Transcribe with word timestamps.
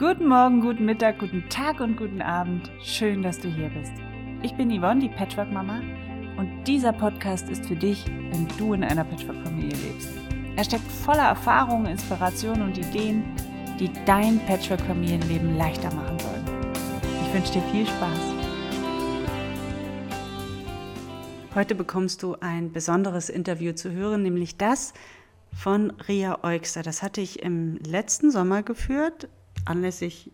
Guten 0.00 0.28
Morgen, 0.28 0.62
guten 0.62 0.86
Mittag, 0.86 1.18
guten 1.18 1.46
Tag 1.50 1.80
und 1.80 1.98
guten 1.98 2.22
Abend. 2.22 2.70
Schön, 2.82 3.22
dass 3.22 3.38
du 3.38 3.48
hier 3.48 3.68
bist. 3.68 3.92
Ich 4.42 4.54
bin 4.54 4.70
Yvonne, 4.70 4.98
die 4.98 5.10
Patchwork-Mama, 5.10 5.82
und 6.38 6.64
dieser 6.64 6.94
Podcast 6.94 7.50
ist 7.50 7.66
für 7.66 7.76
dich, 7.76 8.06
wenn 8.06 8.48
du 8.56 8.72
in 8.72 8.82
einer 8.82 9.04
Patchwork-Familie 9.04 9.76
lebst. 9.76 10.08
Er 10.56 10.64
steckt 10.64 10.90
voller 10.90 11.24
Erfahrungen, 11.24 11.84
Inspirationen 11.84 12.62
und 12.62 12.78
Ideen, 12.78 13.24
die 13.78 13.90
dein 14.06 14.40
Patchwork-Familienleben 14.46 15.58
leichter 15.58 15.94
machen 15.94 16.18
sollen. 16.18 16.46
Ich 17.26 17.34
wünsche 17.34 17.52
dir 17.52 17.62
viel 17.70 17.86
Spaß. 17.86 18.20
Heute 21.54 21.74
bekommst 21.74 22.22
du 22.22 22.36
ein 22.40 22.72
besonderes 22.72 23.28
Interview 23.28 23.74
zu 23.74 23.90
hören, 23.90 24.22
nämlich 24.22 24.56
das 24.56 24.94
von 25.52 25.90
Ria 26.08 26.42
Eugster. 26.42 26.82
Das 26.82 27.02
hatte 27.02 27.20
ich 27.20 27.42
im 27.42 27.76
letzten 27.84 28.30
Sommer 28.30 28.62
geführt 28.62 29.28
anlässlich 29.64 30.30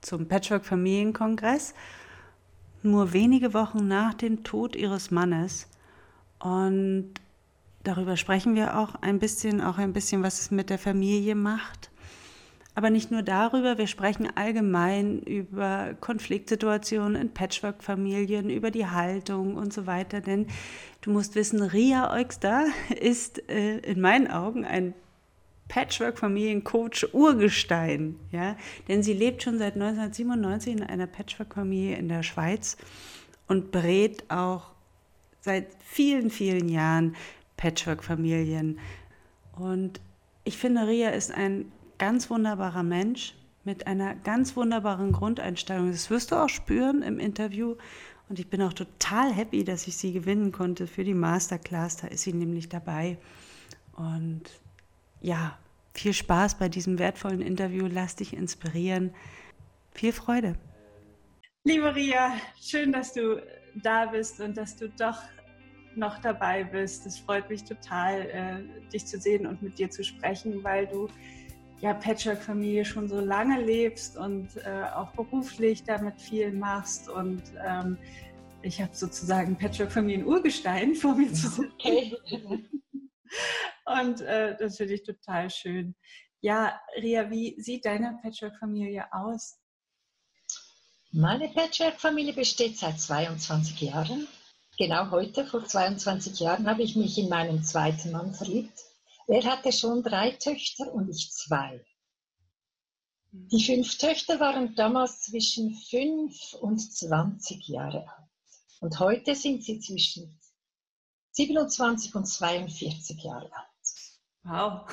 zum 0.00 0.28
Patchwork-Familienkongress, 0.28 1.74
nur 2.82 3.12
wenige 3.12 3.54
Wochen 3.54 3.88
nach 3.88 4.14
dem 4.14 4.44
Tod 4.44 4.76
ihres 4.76 5.10
Mannes. 5.10 5.68
Und 6.38 7.14
darüber 7.82 8.16
sprechen 8.16 8.54
wir 8.54 8.78
auch 8.78 8.94
ein 9.02 9.18
bisschen, 9.18 9.60
auch 9.60 9.78
ein 9.78 9.92
bisschen, 9.92 10.22
was 10.22 10.40
es 10.40 10.50
mit 10.50 10.70
der 10.70 10.78
Familie 10.78 11.34
macht. 11.34 11.90
Aber 12.76 12.90
nicht 12.90 13.10
nur 13.10 13.22
darüber, 13.22 13.78
wir 13.78 13.86
sprechen 13.86 14.28
allgemein 14.36 15.20
über 15.20 15.94
Konfliktsituationen 15.98 17.20
in 17.20 17.32
Patchwork-Familien, 17.32 18.50
über 18.50 18.70
die 18.70 18.86
Haltung 18.86 19.56
und 19.56 19.72
so 19.72 19.86
weiter. 19.86 20.20
Denn 20.20 20.46
du 21.00 21.10
musst 21.10 21.36
wissen, 21.36 21.62
Ria 21.62 22.12
Eugster 22.12 22.66
ist 23.00 23.48
äh, 23.48 23.78
in 23.78 24.02
meinen 24.02 24.30
Augen 24.30 24.66
ein 24.66 24.92
Patchwork-Familiencoach 25.68 27.12
Urgestein, 27.12 28.16
ja, 28.30 28.56
denn 28.88 29.02
sie 29.02 29.12
lebt 29.12 29.42
schon 29.42 29.58
seit 29.58 29.74
1997 29.74 30.72
in 30.74 30.82
einer 30.82 31.06
Patchwork-Familie 31.06 31.96
in 31.96 32.08
der 32.08 32.22
Schweiz 32.22 32.76
und 33.48 33.72
berät 33.72 34.24
auch 34.30 34.72
seit 35.40 35.68
vielen, 35.84 36.30
vielen 36.30 36.68
Jahren 36.68 37.16
Patchwork-Familien. 37.56 38.78
Und 39.56 40.00
ich 40.44 40.58
finde, 40.58 40.86
Ria 40.86 41.10
ist 41.10 41.32
ein 41.32 41.72
ganz 41.98 42.30
wunderbarer 42.30 42.82
Mensch 42.82 43.34
mit 43.64 43.86
einer 43.86 44.14
ganz 44.14 44.56
wunderbaren 44.56 45.12
Grundeinstellung. 45.12 45.90
Das 45.90 46.10
wirst 46.10 46.30
du 46.30 46.36
auch 46.36 46.48
spüren 46.48 47.02
im 47.02 47.18
Interview. 47.18 47.74
Und 48.28 48.38
ich 48.38 48.48
bin 48.48 48.62
auch 48.62 48.72
total 48.72 49.32
happy, 49.32 49.64
dass 49.64 49.86
ich 49.86 49.96
sie 49.96 50.12
gewinnen 50.12 50.52
konnte 50.52 50.86
für 50.86 51.04
die 51.04 51.14
Masterclass. 51.14 51.96
Da 51.96 52.08
ist 52.08 52.22
sie 52.22 52.32
nämlich 52.32 52.68
dabei. 52.68 53.18
Und 53.96 54.42
ja, 55.20 55.58
viel 55.94 56.12
Spaß 56.12 56.58
bei 56.58 56.68
diesem 56.68 56.98
wertvollen 56.98 57.40
Interview. 57.40 57.86
Lass 57.90 58.16
dich 58.16 58.34
inspirieren. 58.34 59.14
Viel 59.92 60.12
Freude. 60.12 60.56
Liebe 61.64 61.94
Ria, 61.94 62.32
schön, 62.60 62.92
dass 62.92 63.12
du 63.12 63.42
da 63.82 64.06
bist 64.06 64.40
und 64.40 64.56
dass 64.56 64.76
du 64.76 64.88
doch 64.90 65.20
noch 65.96 66.18
dabei 66.18 66.64
bist. 66.64 67.06
Es 67.06 67.18
freut 67.18 67.48
mich 67.48 67.64
total, 67.64 68.20
äh, 68.20 68.90
dich 68.92 69.06
zu 69.06 69.18
sehen 69.18 69.46
und 69.46 69.62
mit 69.62 69.78
dir 69.78 69.90
zu 69.90 70.04
sprechen, 70.04 70.62
weil 70.62 70.86
du 70.86 71.08
ja 71.80 71.94
Patchwork-Familie 71.94 72.84
schon 72.84 73.08
so 73.08 73.20
lange 73.20 73.60
lebst 73.62 74.16
und 74.16 74.48
äh, 74.58 74.84
auch 74.94 75.10
beruflich 75.12 75.82
damit 75.84 76.20
viel 76.20 76.52
machst 76.52 77.08
und 77.08 77.42
ähm, 77.66 77.98
ich 78.62 78.80
habe 78.80 78.94
sozusagen 78.94 79.56
Patchwork-Familien-Urgestein 79.56 80.94
vor 80.94 81.14
mir 81.14 81.32
zu 81.32 81.48
sitzen. 81.48 81.72
Okay. 81.74 82.16
Und 83.86 84.20
äh, 84.20 84.56
das 84.58 84.76
finde 84.76 84.94
ich 84.94 85.04
total 85.04 85.48
schön. 85.48 85.94
Ja, 86.40 86.80
Ria, 86.96 87.30
wie 87.30 87.60
sieht 87.60 87.84
deine 87.84 88.18
Patchwork-Familie 88.22 89.06
aus? 89.12 89.58
Meine 91.12 91.48
Patchwork-Familie 91.48 92.34
besteht 92.34 92.78
seit 92.78 93.00
22 93.00 93.80
Jahren. 93.80 94.28
Genau 94.76 95.10
heute, 95.10 95.46
vor 95.46 95.64
22 95.64 96.40
Jahren, 96.40 96.68
habe 96.68 96.82
ich 96.82 96.96
mich 96.96 97.16
in 97.16 97.28
meinen 97.28 97.64
zweiten 97.64 98.10
Mann 98.10 98.34
verliebt. 98.34 98.78
Er 99.26 99.42
hatte 99.44 99.72
schon 99.72 100.02
drei 100.02 100.32
Töchter 100.32 100.92
und 100.92 101.08
ich 101.08 101.32
zwei. 101.32 101.84
Die 103.32 103.64
fünf 103.64 103.98
Töchter 103.98 104.38
waren 104.40 104.74
damals 104.74 105.22
zwischen 105.22 105.74
fünf 105.74 106.54
und 106.54 106.78
20 106.78 107.68
Jahre 107.68 108.08
alt. 108.08 108.30
Und 108.80 109.00
heute 109.00 109.34
sind 109.34 109.64
sie 109.64 109.80
zwischen 109.80 110.38
27 111.32 112.14
und 112.14 112.26
42 112.26 113.22
Jahre 113.22 113.52
alt. 113.52 113.75
Wow. 114.46 114.88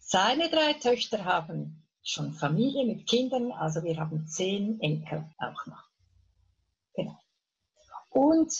Seine 0.00 0.50
drei 0.50 0.72
Töchter 0.72 1.24
haben 1.24 1.86
schon 2.02 2.32
Familie 2.32 2.84
mit 2.84 3.06
Kindern, 3.06 3.52
also 3.52 3.84
wir 3.84 3.96
haben 3.96 4.26
zehn 4.26 4.80
Enkel 4.80 5.24
auch 5.38 5.66
noch. 5.66 5.84
Genau. 6.94 7.16
Und 8.10 8.52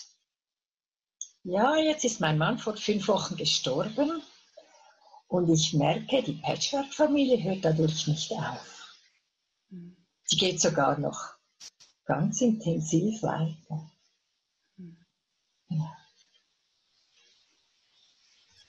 ja, 1.43 1.77
jetzt 1.77 2.05
ist 2.05 2.21
mein 2.21 2.38
Mann 2.38 2.59
vor 2.59 2.77
fünf 2.77 3.09
Wochen 3.09 3.37
gestorben 3.37 4.22
und 5.27 5.49
ich 5.49 5.75
merke, 5.75 6.22
die 6.22 6.34
Patchwork-Familie 6.34 7.43
hört 7.43 7.65
dadurch 7.65 8.06
nicht 8.06 8.31
auf. 8.31 8.94
Die 9.71 10.37
geht 10.37 10.60
sogar 10.60 10.99
noch 11.00 11.34
ganz 12.04 12.41
intensiv 12.41 13.25
weiter. 13.25 13.91
Ja. 15.69 15.97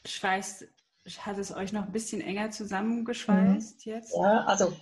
Schweißt 0.04 0.68
hat 1.20 1.38
es 1.38 1.54
euch 1.54 1.74
noch 1.74 1.84
ein 1.84 1.92
bisschen 1.92 2.22
enger 2.22 2.52
zusammengeschweißt 2.52 3.86
mhm. 3.86 3.92
jetzt? 3.92 4.16
Ja, 4.16 4.46
also 4.46 4.74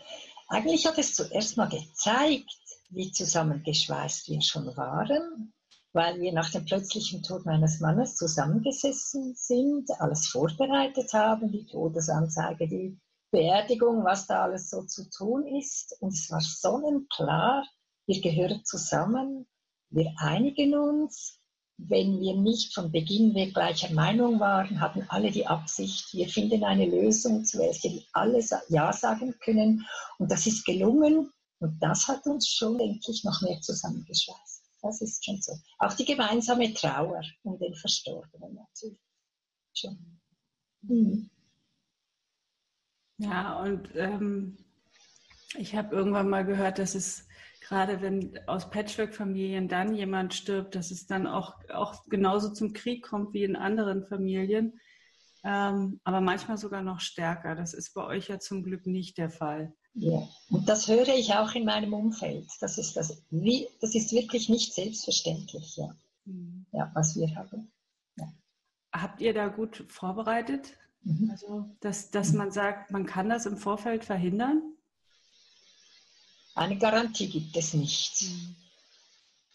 eigentlich 0.48 0.86
hat 0.86 0.98
es 0.98 1.16
zuerst 1.16 1.58
mal 1.58 1.70
gezeigt, 1.70 2.50
wie 2.90 3.12
zusammengeschweißt 3.12 4.30
wir 4.30 4.42
schon 4.42 4.76
waren, 4.78 5.54
weil 5.94 6.20
wir 6.20 6.34
nach 6.34 6.52
dem 6.52 6.66
plötzlichen 6.66 7.24
Tod 7.24 7.46
meines 7.46 7.80
Mannes 7.80 8.16
zusammengesessen 8.16 9.34
sind, 9.36 9.90
alles 10.00 10.28
vorbereitet 10.28 11.14
haben, 11.14 11.52
die 11.52 11.66
Todesanzeige, 11.66 12.68
die 12.68 13.00
Beerdigung, 13.32 14.03
was 14.03 14.28
da 14.28 14.44
alles 14.44 14.70
so 14.70 14.84
zu 14.84 15.09
tun 15.09 15.48
ist. 15.48 15.96
Und 16.02 16.14
es 16.14 16.30
war 16.30 16.42
sonnenklar, 16.42 17.66
wir 18.06 18.22
gehören 18.22 18.64
zusammen, 18.66 19.48
wir 19.90 20.14
einigen 20.18 20.76
uns, 20.76 21.41
wenn 21.88 22.19
wir 22.19 22.36
nicht 22.36 22.74
von 22.74 22.92
Beginn 22.92 23.34
weg 23.34 23.53
gleicher 23.53 23.92
Meinung 23.94 24.40
waren, 24.40 24.80
hatten 24.80 25.06
alle 25.09 25.31
die 25.31 25.47
Absicht, 25.47 26.14
wir 26.14 26.30
finden 26.30 26.64
eine 26.64 26.86
Lösung, 26.86 27.44
zu 27.44 27.58
welcher 27.59 27.90
alle 28.14 28.44
Ja 28.69 28.94
sagen 28.94 29.36
können. 29.40 29.86
Und 30.18 30.31
das 30.31 30.46
ist 30.46 30.66
gelungen. 30.66 31.31
Und 31.59 31.80
das 31.81 32.08
hat 32.08 32.25
uns 32.25 32.47
schon, 32.47 32.78
denke 32.78 33.12
ich, 33.12 33.24
noch 33.24 33.41
mehr 33.41 33.59
zusammengeschweißt. 33.62 34.64
Das 34.81 35.02
ist 35.02 35.24
schon 35.24 35.41
so. 35.41 35.53
Auch 35.80 35.94
die 35.94 36.06
gemeinsame 36.06 36.74
Trauer 36.74 37.22
um 37.44 37.59
den 37.59 37.75
Verstorbenen 37.75 38.56
natürlich. 38.56 39.00
Schon. 39.74 40.20
Mhm. 40.81 41.30
Ja, 43.18 43.59
und 43.59 43.90
ähm, 43.96 44.58
ich 45.56 45.75
habe 45.75 45.96
irgendwann 45.96 46.30
mal 46.30 46.46
gehört, 46.46 46.80
dass 46.80 46.96
es 46.96 47.28
gerade 47.72 48.02
wenn 48.02 48.38
aus 48.48 48.70
Patchwork-Familien 48.70 49.70
dann 49.70 49.96
jemand 49.96 50.34
stirbt, 50.34 50.76
dass 50.76 50.92
es 50.92 51.08
dann 51.08 51.26
auch, 51.26 51.56
auch 51.74 52.04
genauso 52.09 52.50
zum 52.52 52.74
Krieg 52.74 53.02
kommt 53.02 53.34
wie 53.34 53.46
in 53.46 53.56
anderen 53.56 54.06
Familien, 54.06 54.78
ähm, 55.46 56.02
aber 56.04 56.20
manchmal 56.20 56.58
sogar 56.58 56.82
noch 56.82 57.00
stärker. 57.00 57.56
Das 57.56 57.74
ist 57.74 57.94
bei 57.94 58.04
euch 58.04 58.28
ja 58.28 58.40
zum 58.40 58.64
Glück 58.64 58.88
nicht 58.88 59.18
der 59.18 59.30
Fall. 59.30 59.74
Ja, 59.94 60.28
und 60.50 60.68
das 60.68 60.90
höre 60.90 61.16
ich 61.16 61.34
auch 61.34 61.56
in 61.56 61.64
meinem 61.64 61.94
Umfeld. 61.94 62.50
Das 62.59 62.78
ist, 62.78 62.98
das, 62.98 63.24
wie, 63.30 63.70
das 63.80 63.96
ist 63.96 64.12
wirklich 64.12 64.50
nicht 64.50 64.74
selbstverständlich, 64.74 65.78
ja, 65.78 65.96
mhm. 66.26 66.66
ja 66.74 66.92
was 66.94 67.16
wir 67.16 67.34
haben. 67.38 67.72
Ja. 68.18 68.34
Habt 68.92 69.22
ihr 69.22 69.34
da 69.34 69.48
gut 69.48 69.86
vorbereitet? 69.88 70.78
Mhm. 71.03 71.30
Also, 71.32 71.74
dass, 71.80 72.12
dass 72.12 72.34
mhm. 72.34 72.38
man 72.38 72.52
sagt, 72.52 72.92
man 72.92 73.06
kann 73.06 73.30
das 73.30 73.46
im 73.46 73.56
Vorfeld 73.56 74.03
verhindern? 74.03 74.71
Eine 76.56 76.78
Garantie 76.78 77.30
gibt 77.30 77.56
es 77.56 77.74
nicht. 77.74 78.24
Mhm. 78.24 78.56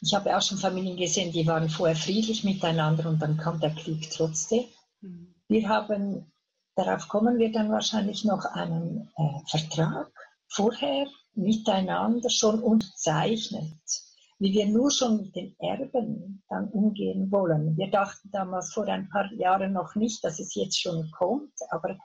Ich 0.00 0.14
habe 0.14 0.36
auch 0.36 0.42
schon 0.42 0.58
Familien 0.58 0.96
gesehen, 0.96 1.32
die 1.32 1.46
waren 1.46 1.68
vorher 1.68 1.96
friedlich 1.96 2.44
miteinander 2.44 3.08
und 3.08 3.20
dann 3.20 3.36
kam 3.36 3.60
der 3.60 3.74
Krieg 3.74 4.10
trotzdem. 4.10 4.64
Mhm. 5.00 5.34
Wir 5.48 5.68
haben, 5.68 6.32
darauf 6.74 7.08
kommen 7.08 7.38
wir 7.38 7.52
dann 7.52 7.70
wahrscheinlich 7.70 8.24
noch 8.24 8.44
einen 8.44 9.10
äh, 9.16 9.48
Vertrag 9.48 10.10
vorher 10.48 11.06
miteinander 11.34 12.30
schon 12.30 12.62
unterzeichnet, 12.62 13.80
wie 14.38 14.52
wir 14.52 14.66
nur 14.66 14.90
schon 14.90 15.18
mit 15.18 15.36
den 15.36 15.56
Erben 15.58 16.42
dann 16.48 16.68
umgehen 16.70 17.30
wollen. 17.30 17.76
Wir 17.76 17.90
dachten 17.90 18.30
damals 18.30 18.72
vor 18.72 18.86
ein 18.86 19.08
paar 19.08 19.32
Jahren 19.34 19.72
noch 19.72 19.94
nicht, 19.94 20.24
dass 20.24 20.38
es 20.38 20.54
jetzt 20.54 20.80
schon 20.80 21.10
kommt, 21.10 21.52
aber 21.70 21.98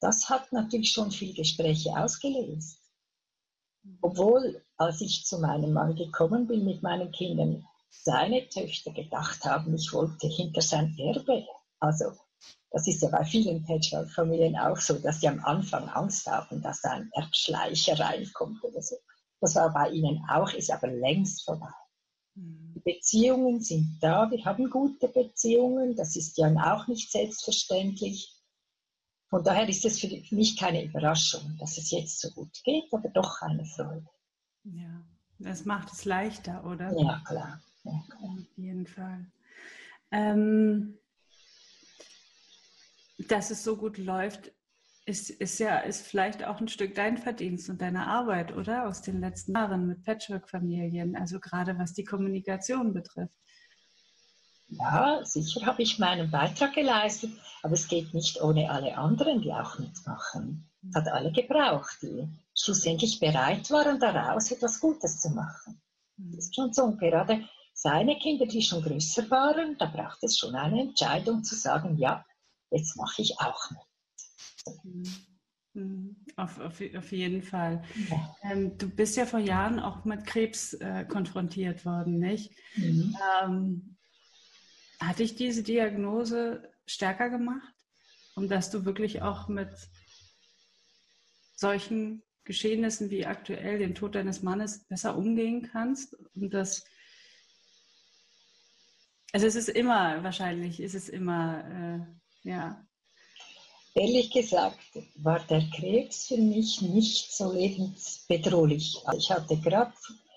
das 0.00 0.28
hat 0.28 0.52
natürlich 0.52 0.90
schon 0.90 1.10
viele 1.10 1.34
Gespräche 1.34 1.90
ausgelöst. 1.90 2.83
Obwohl, 4.02 4.62
als 4.76 5.00
ich 5.00 5.24
zu 5.24 5.38
meinem 5.38 5.72
Mann 5.72 5.94
gekommen 5.96 6.46
bin 6.46 6.64
mit 6.64 6.82
meinen 6.82 7.12
Kindern, 7.12 7.66
seine 7.90 8.48
Töchter 8.48 8.92
gedacht 8.92 9.44
haben, 9.44 9.74
ich 9.74 9.92
wollte 9.92 10.26
hinter 10.28 10.62
sein 10.62 10.96
Erbe. 10.98 11.46
Also 11.80 12.12
Das 12.70 12.88
ist 12.88 13.02
ja 13.02 13.08
bei 13.08 13.24
vielen 13.24 13.64
Patchwork-Familien 13.64 14.56
auch 14.58 14.78
so, 14.78 14.94
dass 14.98 15.20
sie 15.20 15.28
am 15.28 15.44
Anfang 15.44 15.88
Angst 15.90 16.26
haben, 16.26 16.60
dass 16.60 16.82
da 16.82 16.90
ein 16.90 17.08
Erbschleicher 17.12 17.98
reinkommt 17.98 18.64
oder 18.64 18.82
so. 18.82 18.96
Das 19.40 19.54
war 19.54 19.72
bei 19.72 19.90
ihnen 19.90 20.20
auch, 20.28 20.52
ist 20.52 20.72
aber 20.72 20.88
längst 20.88 21.44
vorbei. 21.44 21.72
Die 22.34 22.80
Beziehungen 22.80 23.60
sind 23.60 23.98
da, 24.00 24.28
wir 24.30 24.44
haben 24.44 24.70
gute 24.70 25.06
Beziehungen, 25.08 25.94
das 25.94 26.16
ist 26.16 26.36
ja 26.36 26.48
auch 26.74 26.88
nicht 26.88 27.12
selbstverständlich. 27.12 28.33
Von 29.34 29.42
daher 29.42 29.68
ist 29.68 29.84
es 29.84 29.98
für 29.98 30.06
mich 30.30 30.56
keine 30.56 30.84
Überraschung, 30.84 31.56
dass 31.58 31.76
es 31.76 31.90
jetzt 31.90 32.20
so 32.20 32.30
gut 32.30 32.62
geht, 32.62 32.84
aber 32.92 33.08
doch 33.08 33.42
eine 33.42 33.64
Freude. 33.64 34.06
Ja, 34.62 35.04
das 35.40 35.64
macht 35.64 35.92
es 35.92 36.04
leichter, 36.04 36.64
oder? 36.64 36.96
Ja, 36.96 37.20
klar. 37.26 37.60
Ja, 37.82 38.04
klar. 38.08 38.30
Auf 38.30 38.56
jeden 38.56 38.86
Fall. 38.86 39.26
Ähm, 40.12 40.96
dass 43.26 43.50
es 43.50 43.64
so 43.64 43.76
gut 43.76 43.98
läuft, 43.98 44.52
ist, 45.04 45.30
ist 45.30 45.58
ja 45.58 45.78
ist 45.78 46.06
vielleicht 46.06 46.44
auch 46.44 46.60
ein 46.60 46.68
Stück 46.68 46.94
dein 46.94 47.18
Verdienst 47.18 47.68
und 47.68 47.82
deine 47.82 48.06
Arbeit, 48.06 48.52
oder? 48.52 48.86
Aus 48.86 49.02
den 49.02 49.18
letzten 49.18 49.54
Jahren 49.54 49.88
mit 49.88 50.04
Patchwork-Familien, 50.04 51.16
also 51.16 51.40
gerade 51.40 51.76
was 51.76 51.92
die 51.92 52.04
Kommunikation 52.04 52.94
betrifft. 52.94 53.34
Ja, 54.68 55.20
sicher 55.24 55.66
habe 55.66 55.82
ich 55.82 55.98
meinen 55.98 56.30
Beitrag 56.30 56.74
geleistet, 56.74 57.32
aber 57.62 57.74
es 57.74 57.88
geht 57.88 58.14
nicht 58.14 58.40
ohne 58.40 58.70
alle 58.70 58.96
anderen, 58.96 59.42
die 59.42 59.52
auch 59.52 59.78
mitmachen. 59.78 60.68
Es 60.88 60.96
hat 60.96 61.08
alle 61.08 61.32
gebraucht, 61.32 61.98
die 62.02 62.28
schlussendlich 62.54 63.20
bereit 63.20 63.70
waren, 63.70 64.00
daraus 64.00 64.50
etwas 64.50 64.80
Gutes 64.80 65.20
zu 65.20 65.30
machen. 65.30 65.80
Das 66.16 66.46
ist 66.46 66.54
schon 66.54 66.72
so. 66.72 66.84
Und 66.84 66.98
gerade 66.98 67.44
seine 67.72 68.18
Kinder, 68.18 68.46
die 68.46 68.62
schon 68.62 68.82
größer 68.82 69.30
waren, 69.30 69.76
da 69.78 69.86
braucht 69.86 70.22
es 70.22 70.38
schon 70.38 70.54
eine 70.54 70.80
Entscheidung 70.80 71.42
zu 71.42 71.54
sagen, 71.54 71.96
ja, 71.98 72.24
jetzt 72.70 72.96
mache 72.96 73.22
ich 73.22 73.38
auch 73.40 73.70
mit. 73.70 74.84
Mhm. 74.84 75.26
Mhm. 75.74 76.16
Auf, 76.36 76.60
auf, 76.60 76.80
auf 76.96 77.12
jeden 77.12 77.42
Fall. 77.42 77.82
Ja. 78.08 78.36
Ähm, 78.44 78.78
du 78.78 78.88
bist 78.88 79.16
ja 79.16 79.26
vor 79.26 79.40
Jahren 79.40 79.80
auch 79.80 80.04
mit 80.04 80.24
Krebs 80.24 80.74
äh, 80.74 81.04
konfrontiert 81.04 81.84
worden, 81.84 82.20
nicht? 82.20 82.52
Mhm. 82.76 83.16
Ähm, 83.42 83.93
hat 85.00 85.18
dich 85.18 85.34
diese 85.36 85.62
Diagnose 85.62 86.72
stärker 86.86 87.30
gemacht, 87.30 87.74
um 88.34 88.48
dass 88.48 88.70
du 88.70 88.84
wirklich 88.84 89.22
auch 89.22 89.48
mit 89.48 89.70
solchen 91.54 92.22
Geschehnissen 92.44 93.10
wie 93.10 93.26
aktuell 93.26 93.78
den 93.78 93.94
Tod 93.94 94.14
deines 94.14 94.42
Mannes 94.42 94.84
besser 94.84 95.16
umgehen 95.16 95.70
kannst 95.72 96.14
und 96.34 96.52
das 96.52 96.84
also 99.34 99.48
es 99.48 99.56
ist 99.56 99.68
immer 99.68 100.22
wahrscheinlich, 100.22 100.78
ist 100.78 100.94
es 100.94 101.08
immer 101.08 101.64
äh, 102.44 102.48
ja. 102.48 102.86
Ehrlich 103.94 104.30
gesagt 104.30 104.78
war 105.16 105.40
der 105.46 105.62
Krebs 105.76 106.28
für 106.28 106.36
mich 106.36 106.80
nicht 106.82 107.32
so 107.32 107.52
lebensbedrohlich. 107.52 109.02
Ich 109.16 109.30
hatte 109.32 109.56
gerade 109.56 109.92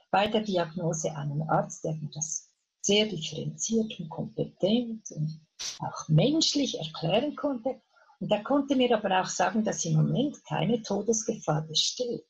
bei 0.10 0.28
der 0.28 0.42
Diagnose 0.42 1.16
einen 1.16 1.44
Arzt, 1.44 1.84
der 1.84 1.94
mir 1.94 2.10
das 2.12 2.47
sehr 2.88 3.06
differenziert 3.06 4.00
und 4.00 4.10
kompetent 4.10 5.12
und 5.12 5.42
auch 5.80 6.08
menschlich 6.08 6.80
erklären 6.80 7.36
konnte. 7.36 7.82
Und 8.20 8.32
er 8.32 8.44
konnte 8.44 8.76
mir 8.76 8.98
aber 8.98 9.22
auch 9.22 9.28
sagen, 9.28 9.64
dass 9.64 9.86
im 9.86 9.94
Moment 9.94 10.44
keine 10.46 10.82
Todesgefahr 10.82 11.62
besteht. 11.64 12.26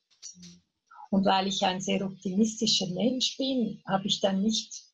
Und 1.10 1.24
weil 1.24 1.46
ich 1.46 1.62
ein 1.62 1.80
sehr 1.80 2.04
optimistischer 2.04 2.88
Mensch 2.88 3.38
bin, 3.38 3.80
habe 3.86 4.06
ich 4.08 4.20
dann 4.20 4.42
nicht 4.42 4.84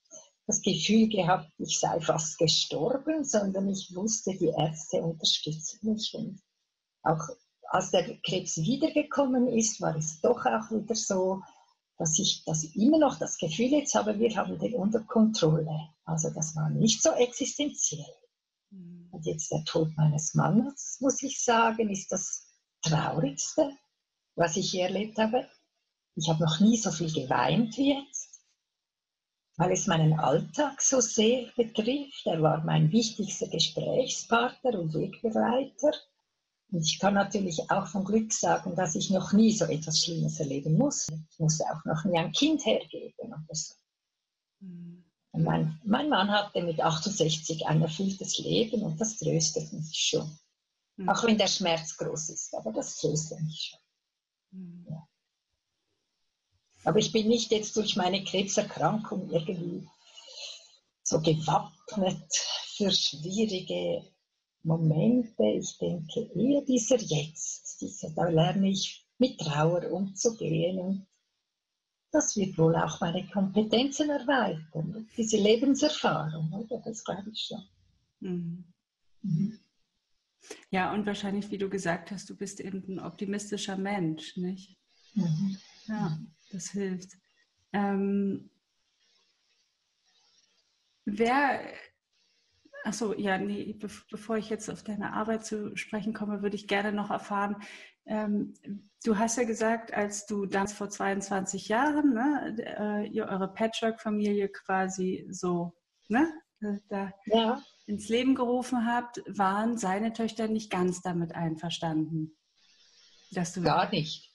das 0.46 0.61
Gefühl 0.61 1.08
gehabt, 1.08 1.50
ich 1.58 1.81
sei 1.81 1.99
fast 2.00 2.38
gestorben, 2.38 3.25
sondern 3.25 3.69
ich 3.70 3.93
wusste, 3.94 4.37
die 4.37 4.52
Ärzte 4.56 4.99
unterstützen 4.99 5.78
mich. 5.90 6.14
Und 6.14 6.40
auch 7.02 7.26
als 7.70 7.90
der 7.90 8.19
Krebs 8.20 8.58
wiedergekommen 8.58 9.49
ist, 9.49 9.81
war 9.81 9.96
es 9.96 10.20
doch 10.20 10.44
auch 10.44 10.70
wieder 10.70 10.94
so, 10.94 11.40
dass 11.99 12.19
ich 12.19 12.44
das 12.44 12.64
immer 12.75 12.99
noch 12.99 13.19
das 13.19 13.38
Gefühl 13.38 13.70
jetzt 13.70 13.94
habe, 13.94 14.19
wir 14.19 14.35
haben 14.37 14.58
den 14.58 14.75
unter 14.75 15.00
Kontrolle. 15.00 15.91
Also 16.05 16.31
das 16.31 16.56
war 16.56 16.70
nicht 16.70 17.02
so 17.02 17.11
existenziell. 17.12 18.05
Mhm. 18.70 19.08
Und 19.11 19.26
jetzt 19.26 19.50
der 19.52 19.64
Tod 19.64 19.96
meines 19.96 20.35
Mannes, 20.35 20.99
muss 21.00 21.23
ich 21.23 21.43
sagen, 21.43 21.88
ist 21.91 22.11
das 22.11 22.46
Traurigste, 22.82 23.70
was 24.35 24.56
ich 24.56 24.75
erlebt 24.75 25.19
habe. 25.19 25.49
Ich 26.17 26.29
habe 26.29 26.44
noch 26.44 26.61
nie 26.61 26.76
so 26.76 26.91
viel 26.91 27.12
geweint 27.12 27.76
wie 27.76 27.94
jetzt 27.94 28.35
weil 29.56 29.73
es 29.73 29.87
meinen 29.87 30.19
Alltag 30.19 30.81
so 30.81 31.00
sehr 31.00 31.46
betrifft. 31.56 32.26
Er 32.26 32.43
war 32.43 32.64
mein 32.64 32.91
wichtigster 32.91 33.46
Gesprächspartner 33.46 34.79
und 34.79 34.94
Wegbereiter. 34.94 35.93
Und 36.75 36.82
ich 36.82 36.99
kann 36.99 37.15
natürlich 37.15 37.71
auch 37.71 37.87
von 37.87 38.05
Glück 38.05 38.32
sagen, 38.32 38.75
dass 38.75 38.97
ich 38.97 39.09
noch 39.09 39.32
nie 39.32 39.53
so 39.53 39.65
etwas 39.65 40.03
Schlimmes 40.03 40.41
erleben 40.41 40.76
muss. 40.76 41.06
Ich 41.31 41.38
musste 41.38 41.62
auch 41.71 41.85
noch 41.85 42.05
nie 42.05 42.19
ein 42.19 42.32
Kind 42.32 42.67
hergeben 42.67 43.15
oder 43.32 43.55
so. 43.55 43.75
Mhm. 44.59 45.05
Mein, 45.31 45.81
mein, 45.85 46.09
Mann 46.09 46.32
hatte 46.32 46.62
mit 46.62 46.81
68 46.81 47.65
ein 47.69 47.81
erfülltes 47.81 48.38
Leben 48.38 48.82
und 48.82 49.00
das 49.00 49.19
tröstet 49.19 49.73
mich 49.73 49.97
schon. 49.97 50.37
Mhm. 50.97 51.09
Auch 51.09 51.23
wenn 51.23 51.38
der 51.38 51.47
Schmerz 51.47 51.97
groß 51.97 52.31
ist, 52.31 52.53
aber 52.56 52.73
das 52.73 52.97
tröstet 52.97 53.41
mich 53.41 53.70
schon. 53.70 54.61
Mhm. 54.61 54.87
Ja. 54.91 55.09
Aber 56.87 56.99
ich 56.99 57.12
bin 57.12 57.29
nicht 57.29 57.53
jetzt 57.53 57.77
durch 57.77 57.94
meine 57.94 58.25
Krebserkrankung 58.25 59.31
irgendwie 59.31 59.88
so 61.05 61.20
gewappnet 61.20 62.35
für 62.77 62.91
schwierige 62.91 64.12
Momente. 64.64 65.44
Ich 65.58 65.78
denke 65.78 66.31
eher 66.34 66.62
dieser 66.62 66.96
Jetzt, 66.96 67.81
dieser, 67.81 68.11
da 68.11 68.28
lerne 68.28 68.70
ich 68.70 69.06
mit 69.19 69.38
Trauer 69.38 69.90
umzugehen 69.90 70.78
und 70.78 71.06
das 72.11 72.37
wird 72.37 72.56
wohl 72.58 72.76
auch 72.76 73.00
meine 73.00 73.26
Kompetenzen 73.26 74.08
erweitern, 74.08 75.08
diese 75.16 75.37
Lebenserfahrung, 75.37 76.52
oder? 76.52 76.81
Das 76.84 77.05
glaube 77.05 77.31
ich 77.31 77.40
schon. 77.40 77.62
Mhm. 78.20 78.64
Mhm. 79.22 79.58
Ja, 80.70 80.93
und 80.93 81.06
wahrscheinlich, 81.06 81.50
wie 81.50 81.58
du 81.58 81.69
gesagt 81.69 82.10
hast, 82.10 82.31
du 82.31 82.37
bist 82.37 82.60
eben 82.60 82.84
ein 82.88 83.00
optimistischer 83.00 83.76
Mensch, 83.76 84.37
nicht? 84.37 84.76
Mhm. 85.14 85.56
Ja, 85.87 86.19
das 86.52 86.70
hilft. 86.70 87.10
Ähm, 87.72 88.50
wer, 91.05 91.60
achso, 92.84 93.14
ja, 93.14 93.38
nee, 93.38 93.72
be 93.72 93.88
bevor 94.10 94.36
ich 94.36 94.50
jetzt 94.50 94.69
auf 94.70 94.82
deine 94.82 95.12
Arbeit 95.12 95.44
zu 95.44 95.76
sprechen 95.76 96.14
komme, 96.14 96.42
würde 96.42 96.56
ich 96.56 96.69
gerne 96.69 96.92
noch 96.92 97.10
erfahren, 97.10 97.56
ähm, 98.06 98.54
du 99.04 99.19
hast 99.19 99.36
ja 99.36 99.44
gesagt, 99.44 99.94
als 99.94 100.26
du 100.26 100.46
dann 100.46 100.69
vor 100.69 100.90
22 100.90 101.69
Jahren, 101.69 102.14
ne, 102.14 102.56
äh, 102.79 103.08
ihr 103.08 103.26
eure 103.26 103.48
Patchwork-Familie 103.53 104.48
quasi 104.50 105.26
so, 105.31 105.74
ne, 106.08 106.29
da 106.88 107.12
ja. 107.26 107.62
ins 107.86 108.08
Leben 108.08 108.34
gerufen 108.34 108.86
habt, 108.86 109.22
waren 109.26 109.76
seine 109.76 110.12
Töchter 110.12 110.48
nicht 110.48 110.70
ganz 110.70 111.03
damit 111.03 111.34
einverstanden. 111.34 112.36
Dass 113.32 113.53
du 113.53 113.62
Gar 113.62 113.91
nicht. 113.91 114.32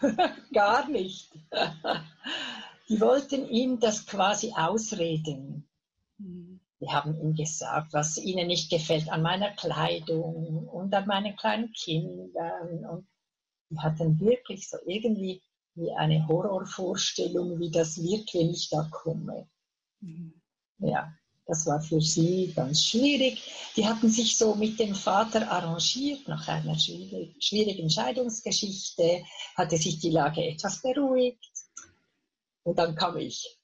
Gar 0.52 0.88
nicht. 0.88 1.32
Die 2.88 3.00
wollten 3.00 3.48
ihm 3.48 3.80
das 3.80 4.06
quasi 4.06 4.52
ausreden. 4.54 5.68
Die 6.82 6.90
haben 6.90 7.16
ihm 7.20 7.34
gesagt, 7.34 7.92
was 7.92 8.18
ihnen 8.18 8.48
nicht 8.48 8.68
gefällt 8.68 9.08
an 9.08 9.22
meiner 9.22 9.52
Kleidung 9.52 10.66
und 10.66 10.92
an 10.92 11.06
meinen 11.06 11.36
kleinen 11.36 11.72
Kindern. 11.72 12.84
Und 12.84 13.06
die 13.70 13.78
hatten 13.78 14.18
wirklich 14.18 14.68
so 14.68 14.78
irgendwie 14.84 15.40
wie 15.74 15.92
eine 15.92 16.26
Horrorvorstellung, 16.26 17.60
wie 17.60 17.70
das 17.70 18.02
wird, 18.02 18.34
wenn 18.34 18.50
ich 18.50 18.68
da 18.68 18.88
komme. 18.90 19.48
Mhm. 20.00 20.34
Ja. 20.78 21.14
Das 21.44 21.66
war 21.66 21.80
für 21.80 22.00
sie 22.00 22.52
ganz 22.54 22.84
schwierig. 22.84 23.42
Die 23.76 23.86
hatten 23.86 24.08
sich 24.08 24.36
so 24.38 24.54
mit 24.54 24.78
dem 24.78 24.94
Vater 24.94 25.50
arrangiert. 25.50 26.28
Nach 26.28 26.46
einer 26.46 26.78
schwierigen 26.78 27.90
Scheidungsgeschichte 27.90 29.24
hatte 29.56 29.76
sich 29.76 29.98
die 29.98 30.10
Lage 30.10 30.44
etwas 30.44 30.80
beruhigt. 30.82 31.50
Und 32.62 32.78
dann 32.78 32.94
kam 32.94 33.16
ich 33.16 33.58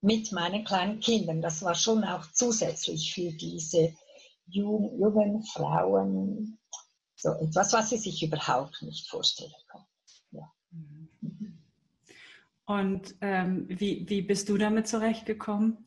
mit 0.00 0.32
meinen 0.32 0.64
kleinen 0.64 1.00
Kindern. 1.00 1.42
Das 1.42 1.62
war 1.62 1.74
schon 1.74 2.04
auch 2.04 2.30
zusätzlich 2.32 3.12
für 3.14 3.32
diese 3.32 3.94
jungen 4.46 5.42
Frauen 5.42 6.58
so 7.16 7.30
etwas, 7.30 7.72
was 7.72 7.90
sie 7.90 7.98
sich 7.98 8.22
überhaupt 8.22 8.80
nicht 8.82 9.08
vorstellen 9.08 9.52
konnten. 9.70 9.88
Ja. 10.30 10.52
Und 12.64 13.16
ähm, 13.20 13.66
wie, 13.68 14.08
wie 14.08 14.22
bist 14.22 14.48
du 14.48 14.56
damit 14.56 14.86
zurechtgekommen? 14.86 15.84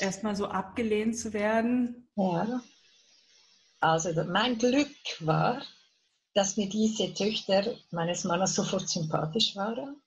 erstmal 0.00 0.36
so 0.36 0.46
abgelehnt 0.46 1.16
zu 1.16 1.32
werden? 1.32 2.08
Ja. 2.16 2.62
Also 3.80 4.12
mein 4.24 4.58
Glück 4.58 4.90
war, 5.20 5.62
dass 6.34 6.56
mir 6.56 6.68
diese 6.68 7.14
Töchter 7.14 7.76
meines 7.90 8.24
Mannes 8.24 8.54
sofort 8.54 8.88
sympathisch 8.88 9.56
waren 9.56 10.00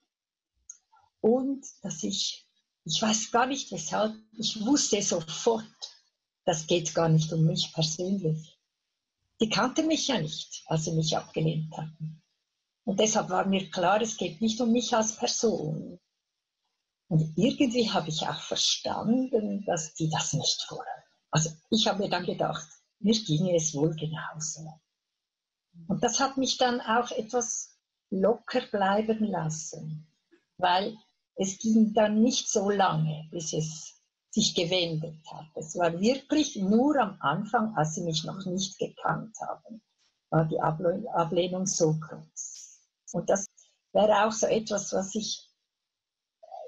und 1.21 1.65
dass 1.81 2.03
ich, 2.03 2.45
ich 2.85 3.01
weiß 3.01 3.31
gar 3.31 3.45
nicht 3.45 3.71
weshalb, 3.71 4.15
ich 4.37 4.59
wusste 4.65 5.01
sofort, 5.01 5.65
das 6.45 6.67
geht 6.67 6.93
gar 6.95 7.09
nicht 7.09 7.31
um 7.31 7.45
mich 7.45 7.71
persönlich. 7.73 8.57
Die 9.39 9.49
kannte 9.49 9.83
mich 9.83 10.07
ja 10.07 10.19
nicht, 10.19 10.63
als 10.67 10.85
sie 10.85 10.91
mich 10.93 11.15
abgelehnt 11.15 11.75
hatten. 11.77 12.21
Und 12.83 12.99
deshalb 12.99 13.29
war 13.29 13.45
mir 13.45 13.69
klar, 13.69 14.01
es 14.01 14.17
geht 14.17 14.41
nicht 14.41 14.59
um 14.59 14.71
mich 14.71 14.93
als 14.95 15.15
Person. 15.15 15.99
Und 17.07 17.37
irgendwie 17.37 17.89
habe 17.89 18.09
ich 18.09 18.21
auch 18.27 18.41
verstanden, 18.41 19.63
dass 19.65 19.93
die 19.93 20.09
das 20.09 20.33
nicht 20.33 20.65
wollen. 20.69 21.03
Also 21.29 21.49
ich 21.69 21.87
habe 21.87 21.99
mir 21.99 22.09
dann 22.09 22.25
gedacht, 22.25 22.67
mir 22.99 23.13
ginge 23.13 23.55
es 23.55 23.73
wohl 23.73 23.95
genauso. 23.95 24.79
Und 25.87 26.03
das 26.03 26.19
hat 26.19 26.37
mich 26.37 26.57
dann 26.57 26.81
auch 26.81 27.11
etwas 27.11 27.77
locker 28.09 28.61
bleiben 28.67 29.25
lassen, 29.25 30.07
weil 30.57 30.97
es 31.35 31.57
ging 31.59 31.93
dann 31.93 32.21
nicht 32.21 32.49
so 32.49 32.69
lange, 32.69 33.27
bis 33.31 33.53
es 33.53 34.01
sich 34.29 34.55
gewendet 34.55 35.19
hat. 35.31 35.47
Es 35.55 35.77
war 35.77 35.99
wirklich 35.99 36.55
nur 36.55 36.95
am 36.97 37.17
Anfang, 37.19 37.75
als 37.75 37.95
sie 37.95 38.03
mich 38.03 38.23
noch 38.23 38.45
nicht 38.45 38.77
gekannt 38.79 39.35
haben, 39.41 39.81
war 40.29 40.45
die 40.45 40.59
Ablehnung 40.61 41.65
so 41.65 41.93
groß. 41.93 42.79
Und 43.13 43.29
das 43.29 43.45
wäre 43.91 44.25
auch 44.25 44.31
so 44.31 44.47
etwas, 44.47 44.93
was 44.93 45.13
ich 45.15 45.51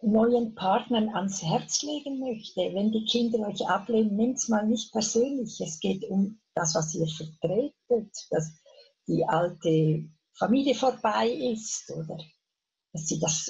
neuen 0.01 0.53
Partnern 0.55 1.09
ans 1.09 1.41
Herz 1.41 1.81
legen 1.81 2.19
möchte. 2.19 2.61
Wenn 2.73 2.91
die 2.91 3.05
Kinder 3.05 3.47
euch 3.47 3.65
ablehnen, 3.67 4.15
nehmt 4.15 4.37
es 4.37 4.49
mal 4.49 4.67
nicht 4.67 4.91
persönlich. 4.91 5.59
Es 5.61 5.79
geht 5.79 6.03
um 6.09 6.41
das, 6.55 6.75
was 6.75 6.93
ihr 6.93 7.07
vertretet, 7.07 8.27
dass 8.29 8.51
die 9.07 9.25
alte 9.25 10.09
Familie 10.33 10.75
vorbei 10.75 11.29
ist 11.29 11.89
oder 11.91 12.17
dass 12.91 13.07
sie 13.07 13.19
das 13.19 13.49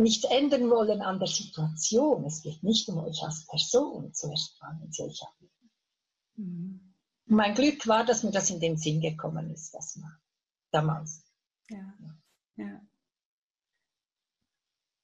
nicht 0.00 0.24
ändern 0.24 0.70
wollen 0.70 1.02
an 1.02 1.18
der 1.18 1.28
Situation. 1.28 2.24
Es 2.24 2.42
geht 2.42 2.62
nicht 2.62 2.88
um 2.88 2.98
euch 2.98 3.22
als 3.22 3.46
Person 3.46 4.12
zuerst 4.12 4.60
mal, 4.60 4.78
sie 4.90 5.02
euch. 5.02 5.20
Mhm. 6.36 6.94
Mein 7.26 7.54
Glück 7.54 7.86
war, 7.86 8.04
dass 8.04 8.24
mir 8.24 8.32
das 8.32 8.50
in 8.50 8.60
den 8.60 8.76
Sinn 8.76 9.00
gekommen 9.00 9.50
ist, 9.50 9.72
das 9.72 9.96
mal, 9.96 10.18
damals. 10.72 11.24
Ja, 11.68 11.94
ja. 12.56 12.80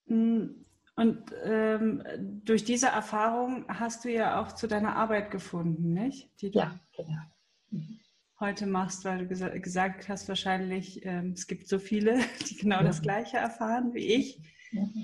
Mm, 0.07 0.65
und 0.97 1.33
ähm, 1.45 2.03
durch 2.45 2.65
diese 2.65 2.89
Erfahrung 2.89 3.67
hast 3.69 4.05
du 4.05 4.11
ja 4.11 4.41
auch 4.41 4.53
zu 4.53 4.67
deiner 4.67 4.97
Arbeit 4.97 5.31
gefunden, 5.31 5.93
nicht? 5.93 6.31
ja, 6.41 6.81
genau. 6.97 7.23
Mhm. 7.71 8.01
Heute 8.41 8.67
machst, 8.67 9.05
weil 9.05 9.19
du 9.19 9.29
gesa 9.29 9.49
gesagt 9.49 10.09
hast, 10.09 10.29
wahrscheinlich, 10.29 11.05
ähm, 11.05 11.33
es 11.33 11.47
gibt 11.47 11.69
so 11.69 11.79
viele, 11.79 12.19
die 12.49 12.57
genau 12.57 12.79
ja. 12.79 12.83
das 12.83 13.03
Gleiche 13.03 13.37
erfahren 13.37 13.95
wie 13.95 14.07
ich. 14.07 14.41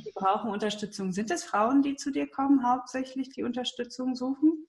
Die 0.05 0.13
brauchen 0.15 0.51
Unterstützung. 0.51 1.13
Sind 1.13 1.31
es 1.31 1.45
Frauen, 1.45 1.83
die 1.83 1.97
zu 1.97 2.11
dir 2.11 2.29
kommen, 2.29 2.67
hauptsächlich 2.67 3.31
die 3.31 3.43
Unterstützung 3.43 4.15
suchen? 4.15 4.67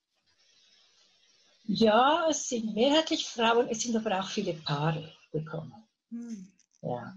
Ja, 1.65 2.27
es 2.29 2.49
sind 2.49 2.73
mehrheitlich 2.73 3.25
Frauen, 3.25 3.67
es 3.69 3.81
sind 3.81 3.95
aber 3.95 4.19
auch 4.19 4.27
viele 4.27 4.53
Paare 4.53 5.11
gekommen. 5.31 5.73
Hm. 6.09 6.51
Ja. 6.81 7.15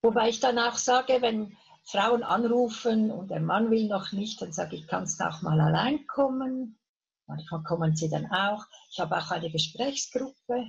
Wobei 0.00 0.28
ich 0.28 0.40
dann 0.40 0.58
auch 0.58 0.76
sage, 0.76 1.18
wenn 1.20 1.56
Frauen 1.84 2.22
anrufen 2.22 3.10
und 3.10 3.30
der 3.30 3.40
Mann 3.40 3.70
will 3.70 3.88
noch 3.88 4.12
nicht, 4.12 4.40
dann 4.40 4.52
sage 4.52 4.76
ich, 4.76 4.86
kannst 4.86 5.20
du 5.20 5.28
auch 5.28 5.42
mal 5.42 5.60
allein 5.60 6.06
kommen. 6.06 6.78
Manchmal 7.26 7.62
kommen 7.62 7.96
sie 7.96 8.08
dann 8.08 8.30
auch. 8.30 8.64
Ich 8.90 9.00
habe 9.00 9.16
auch 9.16 9.30
eine 9.30 9.50
Gesprächsgruppe 9.50 10.66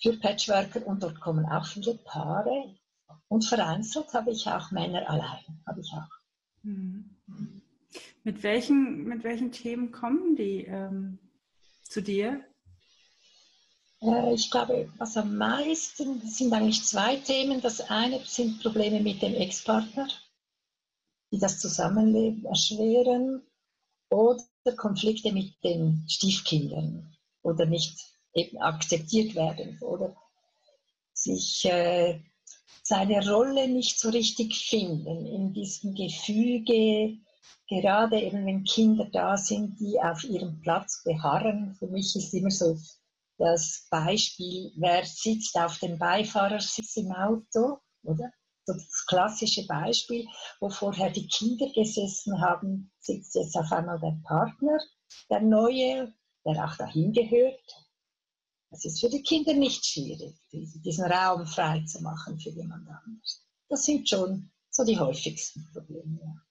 für 0.00 0.18
Patchworker 0.18 0.86
und 0.86 1.02
dort 1.02 1.20
kommen 1.20 1.46
auch 1.46 1.64
viele 1.66 1.94
Paare. 1.94 2.74
Und 3.32 3.46
vereinzelt 3.46 4.12
habe 4.12 4.30
ich 4.30 4.46
auch 4.46 4.72
Männer 4.72 5.08
allein, 5.08 5.42
habe 5.66 5.80
ich 5.80 5.90
auch. 5.94 6.64
Mhm. 6.64 7.62
Mit 8.24 8.42
welchen, 8.42 9.04
mit 9.04 9.24
welchen 9.24 9.50
Themen 9.52 9.90
kommen 9.90 10.36
die 10.36 10.66
ähm, 10.66 11.18
zu 11.82 12.02
dir? 12.02 12.44
Äh, 14.02 14.34
ich 14.34 14.50
glaube, 14.50 14.92
was 14.98 15.16
am 15.16 15.38
meisten 15.38 16.20
sind 16.20 16.52
eigentlich 16.52 16.84
zwei 16.84 17.16
Themen. 17.16 17.62
Das 17.62 17.80
eine 17.80 18.20
sind 18.26 18.62
Probleme 18.62 19.00
mit 19.00 19.22
dem 19.22 19.32
Ex-Partner, 19.32 20.08
die 21.32 21.38
das 21.38 21.58
Zusammenleben 21.58 22.44
erschweren, 22.44 23.40
oder 24.10 24.44
Konflikte 24.76 25.32
mit 25.32 25.54
den 25.64 26.04
Stiefkindern 26.06 27.16
oder 27.40 27.64
nicht 27.64 27.98
eben 28.34 28.58
akzeptiert 28.58 29.34
werden 29.34 29.78
oder 29.80 30.14
sich 31.14 31.64
äh, 31.64 32.20
seine 32.82 33.28
Rolle 33.30 33.68
nicht 33.68 33.98
so 33.98 34.10
richtig 34.10 34.68
finden 34.68 35.26
in 35.26 35.52
diesem 35.52 35.94
Gefüge, 35.94 37.18
gerade 37.68 38.20
eben 38.20 38.46
wenn 38.46 38.64
Kinder 38.64 39.08
da 39.12 39.36
sind, 39.36 39.78
die 39.80 40.00
auf 40.00 40.24
ihrem 40.24 40.60
Platz 40.60 41.02
beharren. 41.04 41.74
Für 41.78 41.86
mich 41.86 42.14
ist 42.16 42.34
immer 42.34 42.50
so 42.50 42.76
das 43.38 43.86
Beispiel, 43.90 44.72
wer 44.76 45.04
sitzt 45.04 45.56
auf 45.56 45.78
dem 45.78 45.98
Beifahrersitz 45.98 46.96
im 46.96 47.12
Auto, 47.12 47.78
oder? 48.02 48.30
Das 48.66 49.06
klassische 49.06 49.66
Beispiel, 49.66 50.28
wo 50.60 50.70
vorher 50.70 51.10
die 51.10 51.26
Kinder 51.26 51.66
gesessen 51.74 52.40
haben, 52.40 52.92
sitzt 53.00 53.34
jetzt 53.34 53.56
auf 53.56 53.72
einmal 53.72 53.98
der 53.98 54.16
Partner, 54.22 54.78
der 55.28 55.40
Neue, 55.40 56.14
der 56.44 56.64
auch 56.64 56.76
dahin 56.76 57.12
gehört. 57.12 57.60
Es 58.72 58.86
ist 58.86 59.00
für 59.00 59.10
die 59.10 59.22
Kinder 59.22 59.52
nicht 59.52 59.84
schwierig, 59.84 60.34
diesen 60.50 61.04
Raum 61.04 61.46
frei 61.46 61.84
zu 61.86 62.02
machen 62.02 62.40
für 62.40 62.50
jemand 62.50 62.88
anderes. 62.88 63.46
Das 63.68 63.84
sind 63.84 64.08
schon 64.08 64.50
so 64.70 64.84
die 64.84 64.98
häufigsten 64.98 65.68
Probleme. 65.72 66.42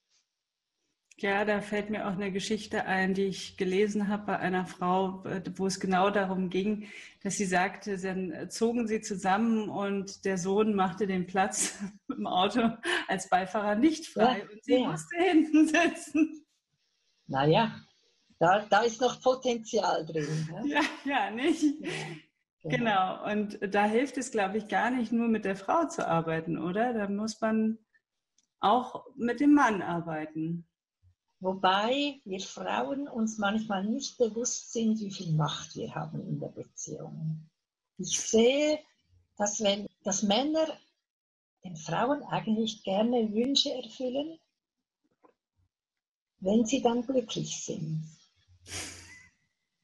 Ja, 1.18 1.44
da 1.44 1.60
fällt 1.60 1.90
mir 1.90 2.06
auch 2.08 2.12
eine 2.12 2.32
Geschichte 2.32 2.86
ein, 2.86 3.14
die 3.14 3.26
ich 3.26 3.56
gelesen 3.56 4.08
habe 4.08 4.26
bei 4.26 4.38
einer 4.38 4.66
Frau, 4.66 5.22
wo 5.56 5.66
es 5.66 5.78
genau 5.78 6.10
darum 6.10 6.48
ging, 6.48 6.88
dass 7.22 7.36
sie 7.36 7.44
sagte, 7.44 7.96
dann 7.96 8.50
zogen 8.50 8.88
sie 8.88 9.00
zusammen 9.00 9.68
und 9.68 10.24
der 10.24 10.38
Sohn 10.38 10.74
machte 10.74 11.06
den 11.06 11.26
Platz 11.26 11.78
im 12.08 12.26
Auto 12.26 12.70
als 13.08 13.28
Beifahrer 13.28 13.76
nicht 13.76 14.06
frei 14.06 14.38
ja, 14.38 14.44
und 14.50 14.64
sie 14.64 14.74
ja. 14.74 14.90
musste 14.90 15.16
hinten 15.16 15.68
sitzen. 15.68 16.44
Naja, 17.26 17.80
da, 18.42 18.66
da 18.68 18.80
ist 18.80 19.00
noch 19.00 19.20
Potenzial 19.20 20.04
drin. 20.04 20.48
Ne? 20.50 20.62
Ja, 20.66 20.80
ja, 21.04 21.30
nicht? 21.30 21.62
Ja, 21.62 22.70
genau. 22.70 23.20
genau. 23.20 23.30
Und 23.30 23.58
da 23.72 23.84
hilft 23.84 24.16
es, 24.18 24.32
glaube 24.32 24.58
ich, 24.58 24.66
gar 24.66 24.90
nicht 24.90 25.12
nur 25.12 25.28
mit 25.28 25.44
der 25.44 25.54
Frau 25.54 25.86
zu 25.86 26.08
arbeiten, 26.08 26.58
oder? 26.58 26.92
Da 26.92 27.08
muss 27.08 27.40
man 27.40 27.78
auch 28.58 29.06
mit 29.14 29.38
dem 29.38 29.54
Mann 29.54 29.80
arbeiten. 29.80 30.66
Wobei 31.38 32.20
wir 32.24 32.40
Frauen 32.40 33.06
uns 33.06 33.38
manchmal 33.38 33.84
nicht 33.84 34.18
bewusst 34.18 34.72
sind, 34.72 34.98
wie 34.98 35.10
viel 35.12 35.32
Macht 35.34 35.76
wir 35.76 35.94
haben 35.94 36.20
in 36.26 36.40
der 36.40 36.48
Beziehung. 36.48 37.48
Ich 37.98 38.18
sehe, 38.20 38.80
dass 39.36 39.62
wenn 39.62 39.86
dass 40.02 40.24
Männer 40.24 40.66
den 41.64 41.76
Frauen 41.76 42.24
eigentlich 42.24 42.82
gerne 42.82 43.32
Wünsche 43.32 43.72
erfüllen, 43.72 44.40
wenn 46.40 46.64
sie 46.64 46.82
dann 46.82 47.06
glücklich 47.06 47.64
sind. 47.64 48.04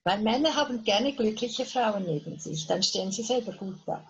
Weil 0.05 0.23
Männer 0.23 0.55
haben 0.55 0.85
gerne 0.85 1.15
glückliche 1.15 1.67
Frauen 1.67 2.05
neben 2.05 2.39
sich, 2.39 2.67
dann 2.67 2.83
stehen 2.83 3.13
sie 3.13 3.23
selber 3.23 3.53
gut 3.53 3.77
da. 3.87 4.07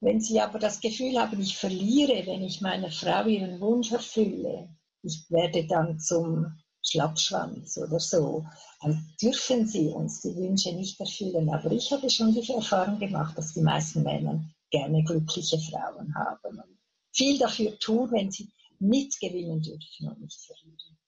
Wenn 0.00 0.20
sie 0.20 0.40
aber 0.40 0.58
das 0.58 0.80
Gefühl 0.80 1.20
haben, 1.20 1.40
ich 1.40 1.56
verliere, 1.56 2.26
wenn 2.26 2.42
ich 2.42 2.60
meiner 2.60 2.90
Frau 2.90 3.26
ihren 3.26 3.60
Wunsch 3.60 3.92
erfülle, 3.92 4.68
ich 5.02 5.26
werde 5.30 5.66
dann 5.66 5.98
zum 5.98 6.60
Schlappschwanz 6.82 7.76
oder 7.76 8.00
so, 8.00 8.46
dann 8.82 9.14
dürfen 9.20 9.66
sie 9.66 9.88
uns 9.88 10.22
die 10.22 10.34
Wünsche 10.36 10.72
nicht 10.72 10.98
erfüllen. 10.98 11.50
Aber 11.50 11.70
ich 11.72 11.92
habe 11.92 12.08
schon 12.08 12.32
die 12.32 12.48
Erfahrung 12.48 12.98
gemacht, 12.98 13.36
dass 13.36 13.52
die 13.52 13.60
meisten 13.60 14.02
Männer 14.02 14.42
gerne 14.70 15.04
glückliche 15.04 15.58
Frauen 15.58 16.14
haben 16.14 16.58
und 16.58 16.78
viel 17.12 17.38
dafür 17.38 17.78
tun, 17.78 18.10
wenn 18.12 18.30
sie 18.30 18.48
mitgewinnen 18.78 19.60
dürfen 19.60 20.08
und 20.08 20.20
nicht 20.20 20.40
verlieren. 20.46 20.99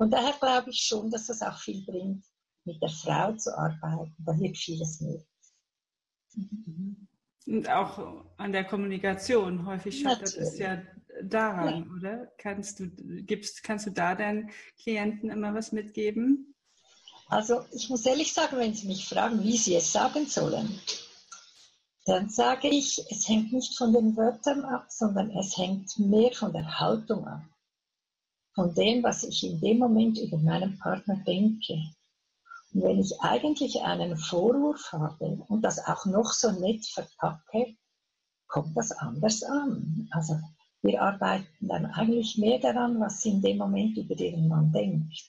Und 0.00 0.12
daher 0.12 0.32
glaube 0.40 0.70
ich 0.70 0.80
schon, 0.80 1.10
dass 1.10 1.28
es 1.28 1.42
auch 1.42 1.58
viel 1.58 1.84
bringt, 1.84 2.24
mit 2.64 2.80
der 2.80 2.88
Frau 2.88 3.36
zu 3.36 3.54
arbeiten. 3.56 4.14
Da 4.24 4.32
wird 4.40 4.56
vieles 4.56 4.98
möglich. 5.02 5.26
Und 7.46 7.68
auch 7.68 8.24
an 8.38 8.52
der 8.52 8.64
Kommunikation. 8.64 9.66
Häufig 9.66 10.00
scheitert 10.00 10.34
es 10.38 10.56
ja 10.56 10.80
daran, 11.22 11.84
ja. 11.84 11.96
oder? 11.98 12.32
Kannst 12.38 12.80
du, 12.80 12.88
gibst, 12.88 13.62
kannst 13.62 13.88
du 13.88 13.90
da 13.90 14.14
deinen 14.14 14.50
Klienten 14.82 15.28
immer 15.28 15.52
was 15.52 15.70
mitgeben? 15.70 16.54
Also 17.28 17.66
ich 17.70 17.90
muss 17.90 18.06
ehrlich 18.06 18.32
sagen, 18.32 18.56
wenn 18.56 18.72
sie 18.72 18.86
mich 18.86 19.06
fragen, 19.06 19.44
wie 19.44 19.58
sie 19.58 19.74
es 19.74 19.92
sagen 19.92 20.24
sollen, 20.24 20.80
dann 22.06 22.30
sage 22.30 22.68
ich, 22.68 23.04
es 23.10 23.28
hängt 23.28 23.52
nicht 23.52 23.76
von 23.76 23.92
den 23.92 24.16
Wörtern 24.16 24.64
ab, 24.64 24.86
sondern 24.88 25.30
es 25.32 25.58
hängt 25.58 25.98
mehr 25.98 26.32
von 26.32 26.54
der 26.54 26.80
Haltung 26.80 27.26
ab. 27.26 27.42
Von 28.54 28.74
dem, 28.74 29.02
was 29.02 29.22
ich 29.22 29.44
in 29.44 29.60
dem 29.60 29.78
Moment 29.78 30.18
über 30.18 30.38
meinen 30.38 30.78
Partner 30.78 31.16
denke. 31.26 31.74
Und 32.72 32.82
wenn 32.82 33.00
ich 33.00 33.20
eigentlich 33.20 33.80
einen 33.82 34.16
Vorwurf 34.16 34.92
habe 34.92 35.44
und 35.48 35.62
das 35.62 35.84
auch 35.86 36.06
noch 36.06 36.32
so 36.32 36.50
nett 36.52 36.86
verpacke, 36.86 37.76
kommt 38.46 38.76
das 38.76 38.92
anders 38.92 39.42
an. 39.42 40.08
Also 40.10 40.38
wir 40.82 41.02
arbeiten 41.02 41.68
dann 41.68 41.86
eigentlich 41.86 42.38
mehr 42.38 42.58
daran, 42.58 43.00
was 43.00 43.20
sie 43.20 43.30
in 43.30 43.42
dem 43.42 43.58
Moment 43.58 43.96
über 43.96 44.18
ihren 44.18 44.48
Mann 44.48 44.72
denkt. 44.72 45.22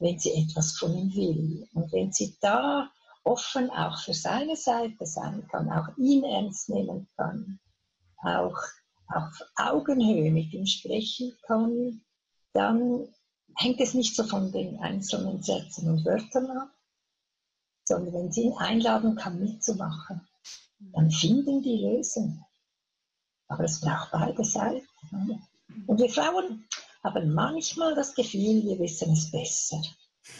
wenn 0.00 0.18
sie 0.18 0.32
etwas 0.32 0.72
von 0.72 0.92
ihm 0.94 1.14
will. 1.14 1.68
Und 1.74 1.92
wenn 1.92 2.12
sie 2.12 2.36
da 2.40 2.90
offen 3.22 3.70
auch 3.70 3.98
für 4.00 4.14
seine 4.14 4.56
Seite 4.56 5.06
sein 5.06 5.46
kann, 5.48 5.70
auch 5.70 5.88
ihn 5.96 6.24
ernst 6.24 6.68
nehmen 6.68 7.08
kann, 7.16 7.60
auch 8.22 8.58
auf 9.08 9.40
Augenhöhe 9.56 10.30
mit 10.30 10.52
ihm 10.52 10.66
sprechen 10.66 11.32
kann, 11.46 12.03
dann 12.54 13.08
hängt 13.56 13.80
es 13.80 13.94
nicht 13.94 14.16
so 14.16 14.24
von 14.24 14.50
den 14.52 14.78
einzelnen 14.78 15.42
Sätzen 15.42 15.90
und 15.90 16.04
Wörtern 16.04 16.50
ab, 16.50 16.70
sondern 17.84 18.14
wenn 18.14 18.32
sie 18.32 18.44
ihn 18.44 18.54
einladen 18.54 19.16
kann, 19.16 19.40
mitzumachen, 19.40 20.26
dann 20.92 21.10
finden 21.10 21.62
die 21.62 21.78
Lösung. 21.78 22.44
Aber 23.48 23.64
es 23.64 23.80
braucht 23.80 24.12
beide 24.12 24.44
Seiten. 24.44 24.86
Und 25.86 26.00
wir 26.00 26.08
Frauen 26.08 26.66
haben 27.02 27.34
manchmal 27.34 27.94
das 27.94 28.14
Gefühl, 28.14 28.62
wir 28.64 28.78
wissen 28.78 29.12
es 29.12 29.30
besser. 29.30 29.82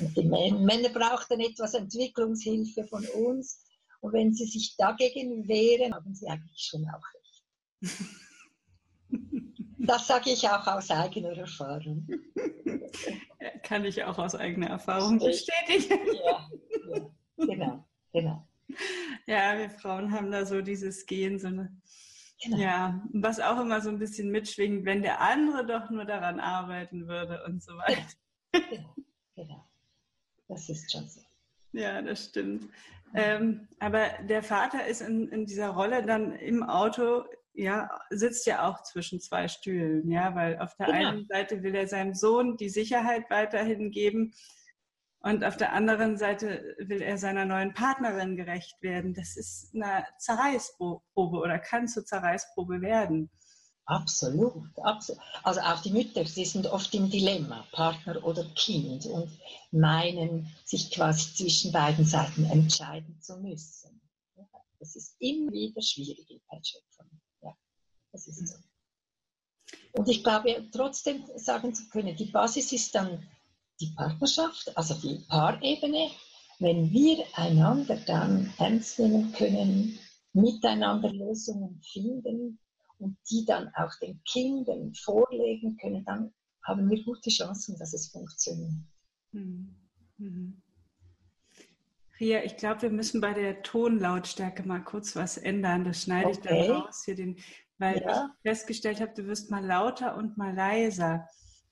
Und 0.00 0.16
die 0.16 0.24
Männer 0.24 0.88
brauchten 0.88 1.40
etwas 1.40 1.74
Entwicklungshilfe 1.74 2.84
von 2.84 3.04
uns. 3.06 3.62
Und 4.00 4.12
wenn 4.12 4.32
sie 4.32 4.46
sich 4.46 4.76
dagegen 4.76 5.46
wehren, 5.46 5.94
haben 5.94 6.14
sie 6.14 6.28
eigentlich 6.28 6.62
schon 6.62 6.88
auch 6.88 7.02
recht. 7.82 8.04
Das 9.86 10.06
sage 10.06 10.30
ich 10.30 10.48
auch 10.48 10.66
aus 10.66 10.90
eigener 10.90 11.36
Erfahrung. 11.36 12.06
Kann 13.62 13.84
ich 13.84 14.02
auch 14.04 14.18
aus 14.18 14.34
eigener 14.34 14.68
Erfahrung 14.68 15.18
bestätigen. 15.18 15.98
Ja, 16.24 16.48
ja, 16.88 17.10
genau, 17.36 17.84
genau. 18.12 18.48
Ja, 19.26 19.58
wir 19.58 19.70
Frauen 19.70 20.12
haben 20.12 20.30
da 20.30 20.44
so 20.44 20.60
dieses 20.62 21.06
Gehen, 21.06 21.38
so 21.38 21.48
eine, 21.48 21.76
genau. 22.42 22.56
ja, 22.56 23.02
was 23.12 23.40
auch 23.40 23.60
immer 23.60 23.80
so 23.80 23.90
ein 23.90 23.98
bisschen 23.98 24.30
mitschwingt, 24.30 24.84
wenn 24.84 25.02
der 25.02 25.20
andere 25.20 25.66
doch 25.66 25.90
nur 25.90 26.04
daran 26.04 26.40
arbeiten 26.40 27.06
würde 27.06 27.44
und 27.46 27.62
so 27.62 27.72
weiter. 27.76 28.06
Genau, 28.52 28.94
genau. 29.34 29.68
Das 30.48 30.68
ist 30.68 30.90
schon 30.90 31.08
so. 31.08 31.20
Ja, 31.72 32.00
das 32.02 32.26
stimmt. 32.26 32.68
Ähm, 33.14 33.68
aber 33.78 34.08
der 34.28 34.42
Vater 34.42 34.86
ist 34.86 35.00
in, 35.00 35.28
in 35.28 35.46
dieser 35.46 35.68
Rolle 35.68 36.04
dann 36.04 36.32
im 36.36 36.62
Auto, 36.62 37.24
ja, 37.54 37.88
sitzt 38.10 38.46
ja 38.46 38.68
auch 38.68 38.82
zwischen 38.82 39.20
zwei 39.20 39.48
Stühlen, 39.48 40.10
ja, 40.10 40.34
weil 40.34 40.58
auf 40.58 40.74
der 40.76 40.86
genau. 40.86 41.08
einen 41.08 41.26
Seite 41.26 41.62
will 41.62 41.74
er 41.74 41.86
seinem 41.88 42.14
Sohn 42.14 42.56
die 42.56 42.68
Sicherheit 42.68 43.30
weiterhin 43.30 43.90
geben 43.90 44.34
und 45.20 45.42
auf 45.44 45.56
der 45.56 45.72
anderen 45.72 46.18
Seite 46.18 46.76
will 46.78 47.00
er 47.00 47.16
seiner 47.16 47.46
neuen 47.46 47.72
Partnerin 47.72 48.36
gerecht 48.36 48.82
werden. 48.82 49.14
Das 49.14 49.36
ist 49.36 49.74
eine 49.74 50.04
Zerreißprobe 50.18 51.38
oder 51.38 51.58
kann 51.58 51.88
zur 51.88 52.04
Zerreißprobe 52.04 52.82
werden. 52.82 53.30
Absolut, 53.86 54.68
absolut. 54.82 55.22
Also 55.42 55.60
auch 55.60 55.80
die 55.80 55.92
Mütter, 55.92 56.24
sie 56.24 56.44
sind 56.44 56.66
oft 56.66 56.94
im 56.94 57.08
Dilemma, 57.08 57.66
Partner 57.72 58.22
oder 58.24 58.44
Kind, 58.54 59.06
und 59.06 59.30
meinen, 59.70 60.54
sich 60.64 60.90
quasi 60.90 61.34
zwischen 61.34 61.70
beiden 61.70 62.04
Seiten 62.04 62.44
entscheiden 62.44 63.18
zu 63.20 63.38
müssen. 63.38 64.00
Das 64.78 64.96
ist 64.96 65.16
immer 65.20 65.52
wieder 65.52 65.80
schwierig 65.80 66.30
im 66.30 66.40
Patchwork. 66.48 66.84
Das 68.14 68.28
ist 68.28 68.46
so. 68.46 68.54
Und 69.92 70.08
ich 70.08 70.22
glaube, 70.22 70.68
trotzdem 70.70 71.24
sagen 71.34 71.74
zu 71.74 71.88
können, 71.88 72.14
die 72.14 72.26
Basis 72.26 72.70
ist 72.70 72.94
dann 72.94 73.28
die 73.80 73.92
Partnerschaft, 73.96 74.76
also 74.76 74.94
die 74.94 75.24
Paarebene. 75.28 76.10
Wenn 76.60 76.92
wir 76.92 77.24
einander 77.34 77.96
dann 77.96 78.54
ernst 78.58 79.00
nehmen 79.00 79.32
können, 79.32 79.98
miteinander 80.32 81.12
Lösungen 81.12 81.80
finden, 81.82 82.60
und 82.98 83.16
die 83.28 83.44
dann 83.44 83.68
auch 83.74 83.92
den 84.00 84.22
Kindern 84.24 84.94
vorlegen 84.94 85.76
können, 85.76 86.04
dann 86.04 86.32
haben 86.62 86.88
wir 86.88 87.02
gute 87.02 87.30
Chancen, 87.30 87.76
dass 87.78 87.92
es 87.92 88.08
funktioniert. 88.08 88.72
Mhm. 89.32 89.74
Mhm. 90.18 90.62
Ria, 92.20 92.44
ich 92.44 92.56
glaube, 92.56 92.82
wir 92.82 92.90
müssen 92.90 93.20
bei 93.20 93.34
der 93.34 93.62
Tonlautstärke 93.62 94.62
mal 94.62 94.78
kurz 94.78 95.16
was 95.16 95.36
ändern. 95.36 95.84
Das 95.84 96.02
schneide 96.02 96.28
okay. 96.28 96.38
ich 96.38 96.68
dann 96.68 96.70
raus 96.70 97.02
hier, 97.04 97.16
den, 97.16 97.36
weil 97.78 98.00
ja. 98.00 98.30
ich 98.42 98.50
festgestellt 98.50 99.00
habe, 99.00 99.12
du 99.14 99.26
wirst 99.26 99.50
mal 99.50 99.64
lauter 99.64 100.16
und 100.16 100.36
mal 100.36 100.54
leiser. 100.54 101.28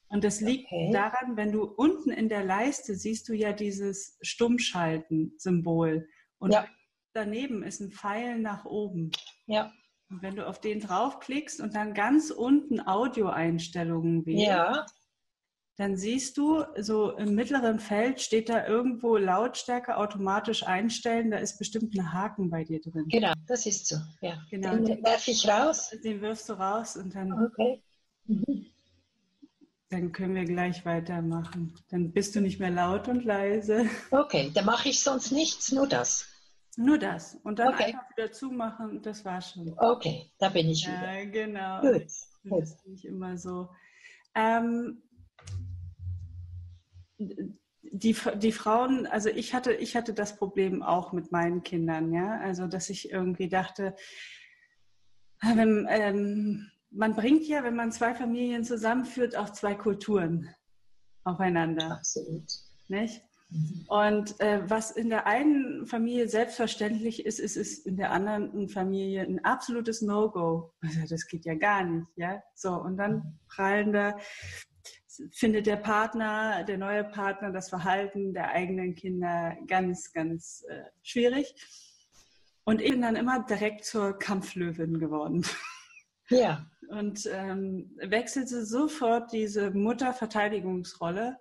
Und 0.08 0.24
das 0.24 0.40
liegt 0.40 0.66
okay. 0.66 0.90
daran, 0.92 1.36
wenn 1.36 1.52
du 1.52 1.64
unten 1.64 2.10
in 2.10 2.28
der 2.28 2.44
Leiste 2.44 2.94
siehst 2.94 3.28
du 3.28 3.32
ja 3.32 3.52
dieses 3.52 4.18
Stummschalten-Symbol. 4.20 6.06
Und 6.38 6.52
ja. 6.52 6.66
daneben 7.14 7.62
ist 7.62 7.80
ein 7.80 7.92
Pfeil 7.92 8.38
nach 8.38 8.64
oben. 8.66 9.10
Ja. 9.46 9.72
Und 10.10 10.20
wenn 10.20 10.36
du 10.36 10.46
auf 10.46 10.60
den 10.60 10.80
draufklickst 10.80 11.60
und 11.62 11.74
dann 11.74 11.94
ganz 11.94 12.30
unten 12.30 12.80
Audioeinstellungen 12.80 14.26
wählst, 14.26 14.46
ja. 14.46 14.84
Dann 15.82 15.96
siehst 15.96 16.38
du, 16.38 16.64
so 16.78 17.10
im 17.16 17.34
mittleren 17.34 17.80
Feld 17.80 18.20
steht 18.20 18.48
da 18.48 18.68
irgendwo 18.68 19.16
Lautstärke 19.16 19.96
automatisch 19.96 20.62
einstellen. 20.64 21.32
Da 21.32 21.38
ist 21.38 21.58
bestimmt 21.58 21.92
ein 21.98 22.12
Haken 22.12 22.50
bei 22.50 22.62
dir 22.62 22.80
drin. 22.80 23.06
Genau, 23.08 23.32
das 23.48 23.66
ist 23.66 23.88
so. 23.88 23.96
Ja. 24.20 24.40
Genau. 24.48 24.76
Den, 24.76 24.84
den 24.84 25.02
werfe 25.02 25.32
ich 25.32 25.48
raus. 25.48 25.90
Den 26.04 26.20
wirfst 26.20 26.48
du 26.48 26.52
raus 26.52 26.96
und 26.96 27.12
dann. 27.16 27.32
Okay. 27.32 27.82
Mhm. 28.26 28.66
Dann 29.90 30.12
können 30.12 30.36
wir 30.36 30.44
gleich 30.44 30.86
weitermachen. 30.86 31.74
Dann 31.90 32.12
bist 32.12 32.36
du 32.36 32.40
nicht 32.40 32.60
mehr 32.60 32.70
laut 32.70 33.08
und 33.08 33.24
leise. 33.24 33.86
Okay, 34.12 34.52
dann 34.54 34.66
mache 34.66 34.88
ich 34.88 35.02
sonst 35.02 35.32
nichts, 35.32 35.72
nur 35.72 35.88
das. 35.88 36.28
Nur 36.76 36.96
das. 36.96 37.34
Und 37.42 37.58
dann 37.58 37.74
okay. 37.74 37.86
einfach 37.86 38.08
wieder 38.16 38.30
zumachen, 38.30 39.02
das 39.02 39.24
war 39.24 39.42
schon. 39.42 39.74
Okay, 39.76 40.30
da 40.38 40.48
bin 40.48 40.68
ich 40.68 40.86
wieder. 40.86 41.12
Ja, 41.12 41.24
genau. 41.24 41.80
Gut. 41.80 42.04
Das 42.04 42.70
ist 42.70 42.86
nicht 42.86 43.04
immer 43.04 43.36
so. 43.36 43.68
Ähm, 44.36 45.02
die, 47.82 48.16
die 48.36 48.52
Frauen, 48.52 49.06
also 49.06 49.28
ich 49.28 49.54
hatte, 49.54 49.72
ich 49.72 49.96
hatte 49.96 50.14
das 50.14 50.36
Problem 50.36 50.82
auch 50.82 51.12
mit 51.12 51.32
meinen 51.32 51.62
Kindern, 51.62 52.12
ja. 52.12 52.38
Also, 52.40 52.66
dass 52.66 52.90
ich 52.90 53.10
irgendwie 53.10 53.48
dachte, 53.48 53.94
wenn, 55.42 55.86
ähm, 55.90 56.70
man 56.90 57.14
bringt 57.14 57.46
ja, 57.46 57.64
wenn 57.64 57.74
man 57.74 57.92
zwei 57.92 58.14
Familien 58.14 58.64
zusammenführt, 58.64 59.36
auch 59.36 59.50
zwei 59.50 59.74
Kulturen 59.74 60.54
aufeinander. 61.24 61.92
Absolut. 61.92 62.44
Nicht? 62.88 63.22
Und 63.88 64.40
äh, 64.40 64.62
was 64.68 64.90
in 64.92 65.10
der 65.10 65.26
einen 65.26 65.86
Familie 65.86 66.26
selbstverständlich 66.26 67.26
ist, 67.26 67.38
ist 67.38 67.56
es 67.56 67.80
in 67.80 67.96
der 67.96 68.10
anderen 68.10 68.68
Familie 68.68 69.22
ein 69.22 69.44
absolutes 69.44 70.00
No-Go. 70.00 70.72
Also 70.80 71.00
das 71.08 71.26
geht 71.26 71.44
ja 71.44 71.54
gar 71.54 71.84
nicht, 71.84 72.06
ja. 72.16 72.42
So, 72.54 72.72
und 72.72 72.96
dann 72.96 73.38
prallen 73.48 73.92
da, 73.92 74.16
findet 75.32 75.66
der 75.66 75.76
Partner, 75.76 76.64
der 76.64 76.78
neue 76.78 77.04
Partner, 77.04 77.50
das 77.50 77.68
Verhalten 77.68 78.32
der 78.32 78.50
eigenen 78.50 78.94
Kinder 78.94 79.56
ganz, 79.66 80.12
ganz 80.12 80.64
äh, 80.68 80.84
schwierig. 81.02 81.54
Und 82.64 82.80
ich 82.80 82.90
bin 82.90 83.02
dann 83.02 83.16
immer 83.16 83.44
direkt 83.44 83.84
zur 83.84 84.18
Kampflöwin 84.18 84.98
geworden. 84.98 85.44
Ja. 86.28 86.66
Und 86.88 87.28
ähm, 87.32 87.90
wechselte 87.96 88.64
sofort 88.64 89.32
diese 89.32 89.70
Mutterverteidigungsrolle 89.70 91.38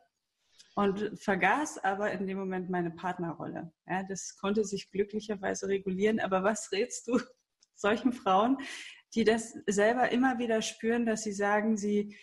und 0.75 1.19
vergaß 1.19 1.84
aber 1.84 2.12
in 2.12 2.25
dem 2.27 2.38
Moment 2.38 2.69
meine 2.69 2.91
Partnerrolle. 2.91 3.71
Ja, 3.88 4.03
das 4.03 4.38
konnte 4.38 4.63
sich 4.63 4.89
glücklicherweise 4.91 5.67
regulieren. 5.67 6.19
Aber 6.19 6.43
was 6.43 6.71
rätst 6.71 7.07
du 7.07 7.19
solchen 7.75 8.13
Frauen, 8.13 8.57
die 9.13 9.23
das 9.23 9.53
selber 9.67 10.12
immer 10.12 10.39
wieder 10.39 10.62
spüren, 10.62 11.05
dass 11.05 11.23
sie 11.23 11.34
sagen, 11.34 11.77
sie 11.77 12.15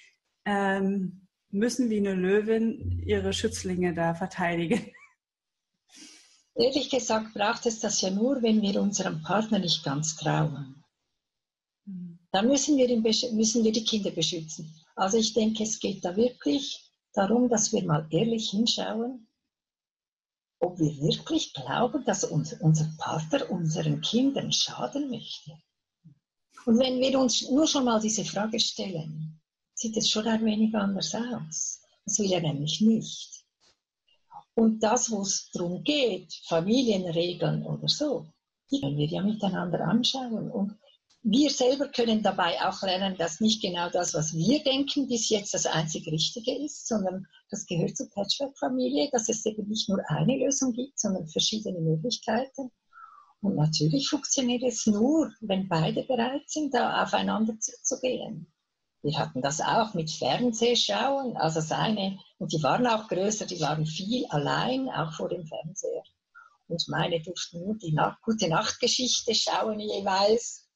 ähm, 0.44 1.28
müssen 1.50 1.90
wie 1.90 1.98
eine 1.98 2.14
Löwin 2.14 3.02
ihre 3.06 3.32
Schützlinge 3.32 3.94
da 3.94 4.14
verteidigen? 4.14 4.92
Ehrlich 6.54 6.90
gesagt 6.90 7.34
braucht 7.34 7.66
es 7.66 7.80
das 7.80 8.00
ja 8.00 8.11
nur, 8.11 8.42
wenn 8.42 8.61
wir 8.62 8.80
unserem 8.80 9.22
Partner 9.22 9.61
nicht 9.61 9.84
ganz 9.84 10.16
trauen. 10.16 10.82
Dann 12.32 12.48
müssen 12.48 12.76
wir, 12.76 12.88
müssen 12.98 13.64
wir 13.64 13.72
die 13.72 13.84
Kinder 13.84 14.11
beschützen. 14.11 14.74
Also 14.96 15.16
ich 15.16 15.32
denke, 15.32 15.62
es 15.62 15.78
geht 15.78 16.04
da 16.04 16.16
wirklich 16.16 16.92
darum, 17.12 17.48
dass 17.48 17.72
wir 17.72 17.84
mal 17.84 18.06
ehrlich 18.11 18.50
hinschauen, 18.50 19.28
ob 20.61 20.78
wir 20.78 20.96
wirklich 20.98 21.54
glauben, 21.54 22.04
dass 22.04 22.24
uns, 22.24 22.52
unser 22.54 22.90
Partner 22.98 23.48
unseren 23.50 24.00
Kindern 24.00 24.50
schaden 24.52 25.08
möchte. 25.11 25.52
Und 26.66 26.78
wenn 26.80 27.00
wir 27.00 27.18
uns 27.18 27.48
nur 27.48 27.66
schon 27.66 27.84
mal 27.84 28.00
diese 28.00 28.24
Frage 28.24 28.58
stellen, 28.58 29.40
sieht 29.79 29.97
es 29.97 30.11
schon 30.11 30.27
ein 30.27 30.45
wenig 30.45 30.75
anders 30.75 31.14
aus. 31.14 31.81
Das 32.05 32.19
will 32.19 32.33
er 32.33 32.41
nämlich 32.41 32.81
nicht. 32.81 33.45
Und 34.55 34.83
das, 34.83 35.11
wo 35.11 35.23
es 35.23 35.51
darum 35.53 35.85
geht, 35.85 36.35
Familienregeln 36.49 37.64
oder 37.64 37.87
so, 37.87 38.27
die 38.71 38.81
können 38.81 38.97
wir 38.97 39.07
ja 39.07 39.23
miteinander 39.23 39.81
anschauen. 39.83 40.51
Und 40.51 40.77
wir 41.23 41.51
selber 41.51 41.88
können 41.88 42.25
dabei 42.25 42.61
auch 42.67 42.83
lernen, 42.83 43.17
dass 43.17 43.41
nicht 43.41 43.62
genau 43.62 43.88
das, 43.88 44.14
was 44.14 44.35
wir 44.35 44.62
denken, 44.64 45.07
bis 45.07 45.29
jetzt 45.29 45.55
das 45.55 45.67
einzig 45.67 46.09
Richtige 46.09 46.57
ist, 46.59 46.88
sondern 46.88 47.27
das 47.51 47.67
gehört 47.67 47.97
zur 47.97 48.11
Patchwork-Familie, 48.11 49.11
dass 49.12 49.29
es 49.29 49.47
eben 49.47 49.69
nicht 49.69 49.88
nur 49.88 50.01
eine 50.11 50.38
Lösung 50.38 50.73
gibt, 50.73 50.99
sondern 50.99 51.29
verschiedene 51.29 51.81
Möglichkeiten. 51.81 52.73
Und 53.41 53.55
natürlich 53.55 54.09
funktioniert 54.09 54.64
es 54.64 54.87
nur, 54.87 55.33
wenn 55.41 55.69
beide 55.69 56.03
bereit 56.03 56.51
sind, 56.51 56.75
da 56.75 57.05
aufeinander 57.05 57.61
zuzugehen. 57.61 58.53
Wir 59.02 59.18
hatten 59.18 59.42
das 59.42 59.61
auch 59.61 59.94
mit 59.94 60.11
Fernsehschauen, 60.11 61.37
also 61.37 61.61
seine, 61.61 62.18
und 62.38 62.52
die 62.52 62.62
waren 62.62 62.87
auch 62.87 63.08
größer, 63.08 63.46
die 63.46 63.61
waren 63.61 63.87
viel 63.87 64.26
allein, 64.26 64.88
auch 64.88 65.12
vor 65.12 65.28
dem 65.28 65.46
Fernseher. 65.46 66.02
Und 66.66 66.87
meine 66.88 67.20
durften 67.22 67.64
nur 67.64 67.76
die 67.76 67.92
Nacht, 67.92 68.20
gute 68.22 68.48
Nachtgeschichte 68.48 69.34
schauen 69.34 69.80
jeweils. 69.80 70.68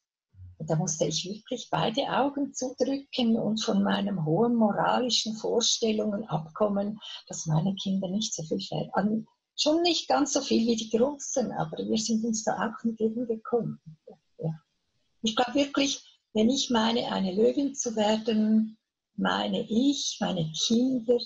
Und 0.58 0.70
da 0.70 0.76
musste 0.76 1.06
ich 1.06 1.24
wirklich 1.24 1.68
beide 1.70 2.02
Augen 2.08 2.54
zudrücken 2.54 3.36
und 3.36 3.62
von 3.62 3.82
meinen 3.82 4.24
hohen 4.24 4.54
moralischen 4.54 5.34
Vorstellungen 5.34 6.24
abkommen, 6.28 7.00
dass 7.26 7.46
meine 7.46 7.74
Kinder 7.74 8.08
nicht 8.08 8.32
so 8.32 8.44
viel 8.44 8.60
an, 8.92 9.26
schon 9.56 9.82
nicht 9.82 10.08
ganz 10.08 10.32
so 10.32 10.40
viel 10.40 10.66
wie 10.66 10.76
die 10.76 10.96
Großen, 10.96 11.52
aber 11.52 11.76
wir 11.78 11.98
sind 11.98 12.24
uns 12.24 12.44
da 12.44 12.54
auch 12.54 12.84
entgegengekommen. 12.84 13.80
Ja. 14.38 14.50
Ich 15.22 15.36
glaube 15.36 15.54
wirklich, 15.54 16.11
wenn 16.34 16.48
ich 16.48 16.70
meine, 16.70 17.12
eine 17.12 17.32
Löwin 17.34 17.74
zu 17.74 17.94
werden, 17.96 18.78
meine 19.16 19.66
ich, 19.68 20.16
meine 20.20 20.50
Kinder 20.52 21.18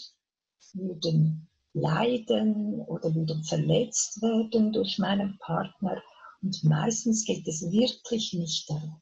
würden 0.72 1.48
leiden 1.72 2.80
oder 2.82 3.14
würden 3.14 3.44
verletzt 3.44 4.20
werden 4.22 4.72
durch 4.72 4.98
meinen 4.98 5.38
Partner. 5.38 6.02
Und 6.42 6.64
meistens 6.64 7.24
geht 7.24 7.46
es 7.46 7.62
wirklich 7.70 8.32
nicht 8.32 8.68
darum. 8.68 9.00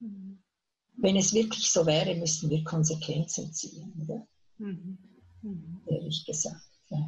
Mhm. 0.00 0.42
Wenn 0.96 1.16
es 1.16 1.32
wirklich 1.32 1.70
so 1.70 1.86
wäre, 1.86 2.14
müssten 2.14 2.50
wir 2.50 2.64
Konsequenzen 2.64 3.52
ziehen, 3.52 3.92
oder? 4.02 4.26
Mhm. 4.58 4.98
Mhm. 5.42 5.82
Ehrlich 5.86 6.24
gesagt. 6.24 6.73
Ja. 6.90 6.98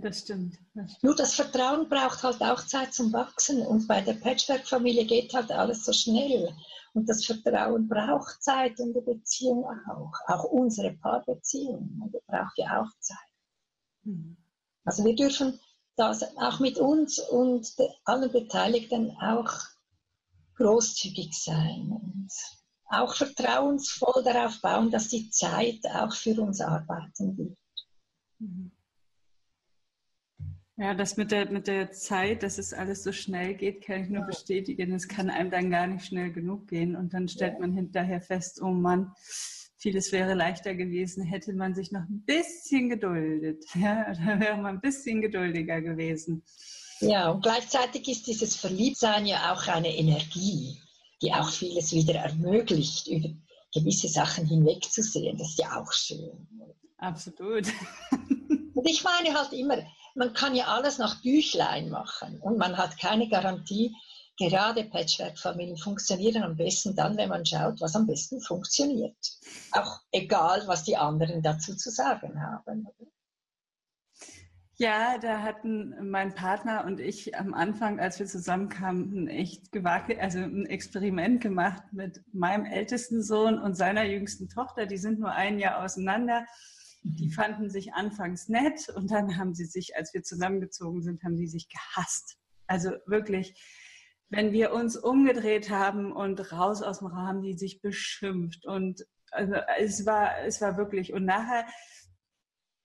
das, 0.00 0.20
stimmt, 0.20 0.58
das, 0.74 0.90
stimmt, 0.90 1.02
Nur 1.02 1.14
das 1.14 1.34
Vertrauen 1.34 1.88
braucht 1.88 2.22
halt 2.22 2.40
auch 2.42 2.66
Zeit 2.66 2.94
zum 2.94 3.12
Wachsen 3.12 3.60
und 3.66 3.86
bei 3.86 4.00
der 4.00 4.14
Patchwork-Familie 4.14 5.04
geht 5.04 5.34
halt 5.34 5.50
alles 5.52 5.84
so 5.84 5.92
schnell. 5.92 6.54
Und 6.94 7.08
das 7.08 7.26
Vertrauen 7.26 7.88
braucht 7.88 8.42
Zeit 8.42 8.80
und 8.80 8.94
die 8.94 9.02
Beziehung 9.02 9.66
auch. 9.66 10.12
Auch 10.26 10.44
unsere 10.44 10.94
Paarbeziehung, 10.94 12.10
braucht 12.26 12.56
ja 12.56 12.80
auch 12.80 12.90
Zeit. 13.00 13.18
Mhm. 14.04 14.36
Also 14.84 15.04
wir 15.04 15.14
dürfen 15.14 15.60
das 15.96 16.22
auch 16.38 16.60
mit 16.60 16.78
uns 16.78 17.18
und 17.18 17.74
allen 18.04 18.32
Beteiligten 18.32 19.16
auch 19.20 19.52
großzügig 20.56 21.32
sein 21.32 21.90
und 21.90 22.30
auch 22.88 23.14
vertrauensvoll 23.14 24.22
darauf 24.22 24.60
bauen, 24.60 24.90
dass 24.90 25.08
die 25.08 25.28
Zeit 25.30 25.80
auch 25.92 26.12
für 26.14 26.40
uns 26.40 26.60
arbeiten 26.60 27.36
wird. 27.36 27.58
Mhm. 28.38 28.75
Ja, 30.78 30.92
das 30.92 31.16
mit 31.16 31.30
der, 31.30 31.50
mit 31.50 31.68
der 31.68 31.90
Zeit, 31.90 32.42
dass 32.42 32.58
es 32.58 32.74
alles 32.74 33.02
so 33.02 33.10
schnell 33.10 33.54
geht, 33.54 33.82
kann 33.82 34.02
ich 34.02 34.10
nur 34.10 34.26
bestätigen. 34.26 34.92
Es 34.92 35.08
kann 35.08 35.30
einem 35.30 35.50
dann 35.50 35.70
gar 35.70 35.86
nicht 35.86 36.04
schnell 36.04 36.30
genug 36.30 36.68
gehen. 36.68 36.96
Und 36.96 37.14
dann 37.14 37.28
stellt 37.28 37.58
man 37.58 37.72
hinterher 37.72 38.20
fest, 38.20 38.60
oh 38.60 38.72
Mann, 38.72 39.10
vieles 39.78 40.12
wäre 40.12 40.34
leichter 40.34 40.74
gewesen, 40.74 41.24
hätte 41.24 41.54
man 41.54 41.74
sich 41.74 41.92
noch 41.92 42.02
ein 42.02 42.22
bisschen 42.26 42.90
geduldet. 42.90 43.64
Ja, 43.74 44.12
da 44.12 44.38
wäre 44.38 44.56
man 44.58 44.76
ein 44.76 44.80
bisschen 44.82 45.22
geduldiger 45.22 45.80
gewesen. 45.80 46.44
Ja, 47.00 47.30
und 47.30 47.42
gleichzeitig 47.42 48.06
ist 48.08 48.26
dieses 48.26 48.56
Verliebtsein 48.56 49.26
ja 49.26 49.52
auch 49.52 49.66
eine 49.68 49.96
Energie, 49.96 50.78
die 51.22 51.32
auch 51.32 51.50
vieles 51.50 51.92
wieder 51.92 52.14
ermöglicht, 52.14 53.06
über 53.08 53.28
gewisse 53.72 54.08
Sachen 54.08 54.46
hinwegzusehen. 54.46 55.38
Das 55.38 55.50
ist 55.50 55.58
ja 55.58 55.80
auch 55.80 55.92
schön. 55.92 56.46
Absolut. 56.98 57.66
Und 58.74 58.86
ich 58.86 59.02
meine 59.04 59.34
halt 59.34 59.52
immer, 59.52 59.78
man 60.16 60.32
kann 60.32 60.54
ja 60.54 60.66
alles 60.66 60.98
nach 60.98 61.22
Büchlein 61.22 61.90
machen 61.90 62.40
und 62.40 62.58
man 62.58 62.76
hat 62.76 62.98
keine 62.98 63.28
Garantie. 63.28 63.94
Gerade 64.38 64.84
Patchwork-Familien 64.84 65.78
funktionieren 65.78 66.42
am 66.42 66.56
besten 66.56 66.94
dann, 66.94 67.16
wenn 67.16 67.30
man 67.30 67.46
schaut, 67.46 67.80
was 67.80 67.96
am 67.96 68.06
besten 68.06 68.40
funktioniert. 68.40 69.16
Auch 69.72 70.00
egal, 70.12 70.62
was 70.66 70.84
die 70.84 70.96
anderen 70.96 71.42
dazu 71.42 71.74
zu 71.74 71.90
sagen 71.90 72.42
haben. 72.42 72.86
Ja, 74.78 75.16
da 75.16 75.40
hatten 75.40 76.10
mein 76.10 76.34
Partner 76.34 76.84
und 76.84 77.00
ich 77.00 77.34
am 77.34 77.54
Anfang, 77.54 77.98
als 77.98 78.18
wir 78.18 78.26
zusammenkamen, 78.26 79.24
ein 79.24 79.28
echt 79.28 79.72
gewagt, 79.72 80.12
also 80.20 80.38
ein 80.38 80.66
Experiment 80.66 81.40
gemacht 81.40 81.82
mit 81.92 82.22
meinem 82.34 82.66
ältesten 82.66 83.22
Sohn 83.22 83.58
und 83.58 83.74
seiner 83.74 84.04
jüngsten 84.04 84.50
Tochter. 84.50 84.84
Die 84.84 84.98
sind 84.98 85.18
nur 85.18 85.32
ein 85.32 85.58
Jahr 85.58 85.82
auseinander. 85.82 86.44
Die 87.14 87.30
fanden 87.30 87.70
sich 87.70 87.94
anfangs 87.94 88.48
nett 88.48 88.88
und 88.88 89.10
dann 89.10 89.36
haben 89.36 89.54
sie 89.54 89.64
sich, 89.64 89.96
als 89.96 90.12
wir 90.12 90.22
zusammengezogen 90.22 91.02
sind, 91.02 91.22
haben 91.22 91.36
sie 91.36 91.46
sich 91.46 91.68
gehasst. 91.68 92.36
Also 92.66 92.90
wirklich, 93.06 93.54
wenn 94.28 94.52
wir 94.52 94.72
uns 94.72 94.96
umgedreht 94.96 95.70
haben 95.70 96.12
und 96.12 96.52
raus 96.52 96.82
aus 96.82 96.98
dem 96.98 97.08
Raum, 97.08 97.42
die 97.42 97.54
sich 97.54 97.80
beschimpft 97.80 98.66
und 98.66 99.06
also 99.30 99.54
es 99.78 100.06
war, 100.06 100.38
es 100.44 100.60
war 100.60 100.76
wirklich 100.76 101.12
und 101.12 101.24
nachher 101.24 101.66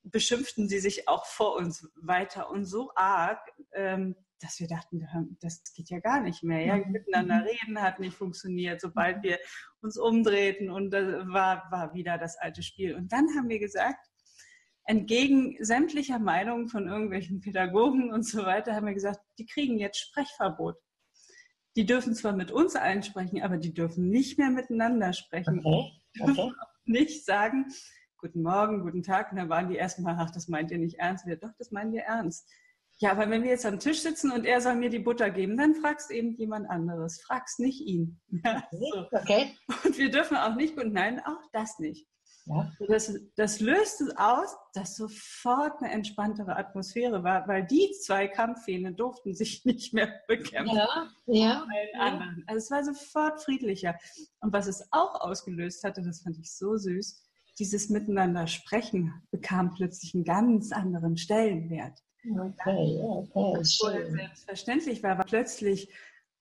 beschimpften 0.03 0.67
sie 0.67 0.79
sich 0.79 1.07
auch 1.07 1.25
vor 1.25 1.55
uns 1.55 1.87
weiter 1.95 2.49
und 2.49 2.65
so 2.65 2.91
arg, 2.95 3.39
ähm, 3.73 4.15
dass 4.39 4.59
wir 4.59 4.67
dachten, 4.67 5.07
das 5.39 5.61
geht 5.75 5.89
ja 5.89 5.99
gar 5.99 6.21
nicht 6.21 6.43
mehr. 6.43 6.65
Ja? 6.65 6.77
Mhm. 6.77 6.91
Miteinander 6.91 7.45
reden 7.45 7.81
hat 7.81 7.99
nicht 7.99 8.15
funktioniert, 8.15 8.81
sobald 8.81 9.23
wir 9.23 9.39
uns 9.81 9.97
umdrehten 9.97 10.69
und 10.69 10.91
das 10.91 11.27
war, 11.27 11.67
war 11.71 11.93
wieder 11.93 12.17
das 12.17 12.37
alte 12.37 12.63
Spiel. 12.63 12.95
Und 12.95 13.11
dann 13.11 13.27
haben 13.35 13.49
wir 13.49 13.59
gesagt, 13.59 14.10
entgegen 14.85 15.55
sämtlicher 15.59 16.19
Meinungen 16.19 16.67
von 16.67 16.87
irgendwelchen 16.87 17.39
Pädagogen 17.39 18.11
und 18.11 18.23
so 18.23 18.45
weiter, 18.45 18.75
haben 18.75 18.87
wir 18.87 18.93
gesagt, 18.93 19.19
die 19.37 19.45
kriegen 19.45 19.77
jetzt 19.77 19.99
Sprechverbot. 19.99 20.77
Die 21.75 21.85
dürfen 21.85 22.15
zwar 22.15 22.33
mit 22.33 22.51
uns 22.51 22.75
allen 22.75 23.03
sprechen, 23.03 23.41
aber 23.41 23.57
die 23.57 23.73
dürfen 23.73 24.09
nicht 24.09 24.37
mehr 24.37 24.49
miteinander 24.49 25.13
sprechen. 25.13 25.59
Okay. 25.63 25.91
Okay. 26.19 26.51
nicht 26.85 27.25
sagen, 27.25 27.67
guten 28.17 28.41
Morgen, 28.41 28.81
guten 28.81 29.03
Tag. 29.03 29.31
Und 29.31 29.37
dann 29.37 29.49
waren 29.49 29.69
die 29.69 29.75
erstmal, 29.75 30.15
ach, 30.19 30.31
das 30.31 30.47
meint 30.47 30.71
ihr 30.71 30.77
nicht 30.77 30.99
ernst. 30.99 31.25
Wir, 31.25 31.37
doch, 31.37 31.51
das 31.57 31.71
meinen 31.71 31.93
wir 31.93 32.01
ernst. 32.01 32.49
Ja, 32.99 33.11
aber 33.11 33.29
wenn 33.29 33.41
wir 33.41 33.49
jetzt 33.49 33.65
am 33.65 33.79
Tisch 33.79 34.01
sitzen 34.01 34.31
und 34.31 34.45
er 34.45 34.61
soll 34.61 34.75
mir 34.75 34.89
die 34.89 34.99
Butter 34.99 35.31
geben, 35.31 35.57
dann 35.57 35.73
fragst 35.73 36.11
eben 36.11 36.35
jemand 36.35 36.69
anderes. 36.69 37.21
Fragst 37.21 37.59
nicht 37.59 37.81
ihn. 37.81 38.19
Ja, 38.43 38.63
so. 38.71 39.07
Okay. 39.11 39.55
Und 39.83 39.97
wir 39.97 40.11
dürfen 40.11 40.37
auch 40.37 40.55
nicht, 40.55 40.77
und 40.77 40.93
nein, 40.93 41.19
auch 41.19 41.41
das 41.51 41.79
nicht. 41.79 42.07
Ja. 42.45 42.71
Das, 42.87 43.13
das 43.35 43.59
löst 43.59 44.01
es 44.01 44.15
aus, 44.17 44.55
dass 44.73 44.95
sofort 44.95 45.81
eine 45.81 45.91
entspanntere 45.91 46.55
Atmosphäre 46.55 47.23
war, 47.23 47.47
weil 47.47 47.65
die 47.65 47.91
zwei 48.03 48.27
Kampfhähne 48.27 48.93
durften 48.93 49.33
sich 49.33 49.63
nicht 49.65 49.93
mehr 49.93 50.21
bekämpfen. 50.27 50.75
Ja, 50.75 51.07
ja, 51.27 51.65
ja. 51.93 52.27
Also 52.47 52.57
es 52.57 52.71
war 52.71 52.83
sofort 52.83 53.41
friedlicher. 53.43 53.95
Und 54.39 54.53
was 54.53 54.67
es 54.67 54.87
auch 54.91 55.21
ausgelöst 55.21 55.83
hatte, 55.83 56.01
das 56.01 56.21
fand 56.21 56.37
ich 56.39 56.51
so 56.51 56.77
süß, 56.77 57.23
dieses 57.59 57.89
Miteinander 57.89 58.47
sprechen 58.47 59.13
bekam 59.29 59.73
plötzlich 59.73 60.15
einen 60.15 60.23
ganz 60.23 60.71
anderen 60.71 61.17
Stellenwert. 61.17 61.99
Okay, 62.23 62.99
okay, 63.33 63.65
schön. 63.65 64.15
Selbstverständlich 64.15 65.03
war, 65.03 65.17
war 65.17 65.25
plötzlich 65.25 65.89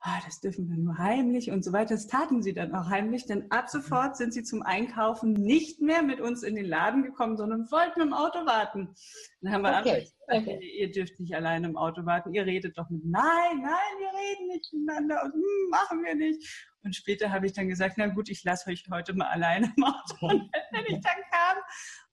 oh, 0.05 0.19
das 0.25 0.41
dürfen 0.41 0.69
wir 0.69 0.77
nur 0.77 0.99
heimlich 0.99 1.51
und 1.51 1.65
so 1.65 1.73
weiter. 1.73 1.95
Das 1.95 2.07
taten 2.07 2.43
sie 2.43 2.55
dann 2.55 2.75
auch 2.75 2.89
heimlich, 2.89 3.27
denn 3.27 3.51
ab 3.51 3.69
sofort 3.69 4.17
sind 4.17 4.33
sie 4.33 4.43
zum 4.43 4.63
Einkaufen 4.63 5.35
nicht 5.35 5.81
mehr 5.81 6.03
mit 6.03 6.21
uns 6.21 6.43
in 6.43 6.57
den 6.57 6.65
Laden 6.65 7.03
gekommen, 7.03 7.37
sondern 7.37 7.71
wollten 7.71 8.01
im 8.01 8.13
Auto 8.13 8.47
warten. 8.47 8.95
Dann 9.41 9.53
haben 9.53 9.63
wir 9.63 9.79
okay. 9.79 10.01
gesagt, 10.01 10.49
okay. 10.49 10.59
ihr 10.79 10.91
dürft 10.91 11.21
nicht 11.21 11.35
alleine 11.35 11.69
im 11.69 11.77
Auto 11.77 12.07
warten, 12.07 12.33
ihr 12.33 12.47
redet 12.47 12.79
doch 12.79 12.89
mit, 12.89 13.05
nein, 13.05 13.61
nein, 13.61 13.95
wir 13.99 14.09
reden 14.09 14.49
nicht 14.49 14.73
miteinander 14.73 15.23
und 15.25 15.35
hm, 15.35 15.71
machen 15.71 16.03
wir 16.03 16.15
nicht. 16.15 16.67
Und 16.83 16.97
später 16.97 17.31
habe 17.31 17.45
ich 17.45 17.53
dann 17.53 17.69
gesagt, 17.69 17.97
na 17.99 18.07
gut, 18.07 18.31
ich 18.31 18.43
lasse 18.43 18.71
euch 18.71 18.85
heute 18.91 19.13
mal 19.13 19.27
alleine 19.27 19.71
im 19.77 19.85
Auto. 19.85 20.17
Und 20.23 20.51
wenn 20.73 20.85
ich 20.87 21.01
dann 21.03 21.19
kam 21.31 21.57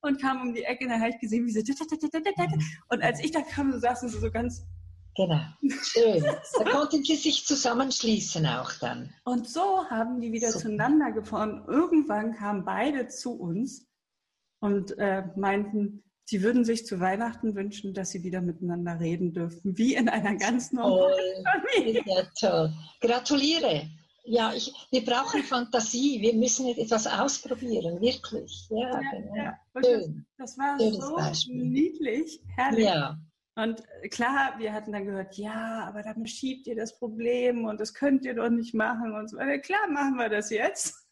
und 0.02 0.22
kam 0.22 0.42
um 0.42 0.54
die 0.54 0.64
Ecke, 0.64 0.88
dann 0.88 1.00
habe 1.00 1.12
ich 1.12 1.20
gesehen, 1.20 1.46
wie 1.46 1.52
sie 1.52 1.64
und 2.90 3.04
als 3.04 3.24
ich 3.24 3.32
da 3.32 3.42
kam, 3.42 3.78
saßen 3.80 4.10
sie 4.10 4.20
so 4.20 4.30
ganz 4.30 4.66
Genau, 5.18 5.42
schön. 5.82 6.24
Da 6.24 6.64
konnten 6.70 7.04
sie 7.04 7.16
sich 7.16 7.44
zusammenschließen 7.46 8.46
auch 8.46 8.72
dann. 8.80 9.14
Und 9.24 9.50
so 9.50 9.84
haben 9.90 10.22
die 10.22 10.32
wieder 10.32 10.50
Super. 10.52 10.66
zueinander 10.66 11.12
gefunden. 11.12 11.64
Irgendwann 11.68 12.36
kamen 12.36 12.64
beide 12.64 13.08
zu 13.08 13.34
uns 13.34 13.88
und 14.60 14.96
äh, 15.00 15.24
meinten, 15.36 16.04
sie 16.26 16.44
würden 16.44 16.64
sich 16.64 16.86
zu 16.86 17.00
Weihnachten 17.00 17.56
wünschen, 17.56 17.96
dass 17.96 18.12
sie 18.12 18.24
wieder 18.24 18.42
miteinander 18.42 19.00
reden 19.00 19.34
dürfen, 19.34 19.76
wie 19.78 19.96
in 19.96 20.08
einer 20.08 20.36
ganz 20.36 20.72
normalen 20.72 21.44
Familie. 21.74 22.04
Ja, 22.06 22.24
toll. 22.40 22.74
Gratuliere. 23.02 23.90
Ja, 24.24 24.54
ich, 24.54 24.72
wir 24.92 25.04
brauchen 25.04 25.42
Fantasie. 25.42 26.22
Wir 26.22 26.34
müssen 26.34 26.68
etwas 26.68 27.08
ausprobieren, 27.08 28.00
wirklich. 28.02 28.68
Ja, 28.70 28.78
ja, 28.78 29.00
genau. 29.12 29.36
ja. 29.36 29.58
Das, 29.74 30.10
das, 30.38 30.58
war 30.58 30.78
Schönes 30.78 30.98
so 30.98 31.16
Beispiel. 31.16 31.64
niedlich, 31.64 32.40
herrlich. 32.56 32.86
Ja. 32.86 33.18
Und 33.58 33.82
klar, 34.12 34.54
wir 34.60 34.72
hatten 34.72 34.92
dann 34.92 35.06
gehört, 35.06 35.36
ja, 35.36 35.86
aber 35.88 36.04
dann 36.04 36.28
schiebt 36.28 36.68
ihr 36.68 36.76
das 36.76 37.00
Problem 37.00 37.66
und 37.66 37.80
das 37.80 37.96
könnt 37.96 38.24
ihr 38.24 38.36
doch 38.36 38.50
nicht 38.50 38.76
machen 38.76 39.16
und 39.16 39.32
so 39.32 39.38
weiter. 39.38 39.58
Klar, 39.58 39.90
machen 39.90 40.16
wir 40.16 40.30
das 40.30 40.52
jetzt. 40.52 41.08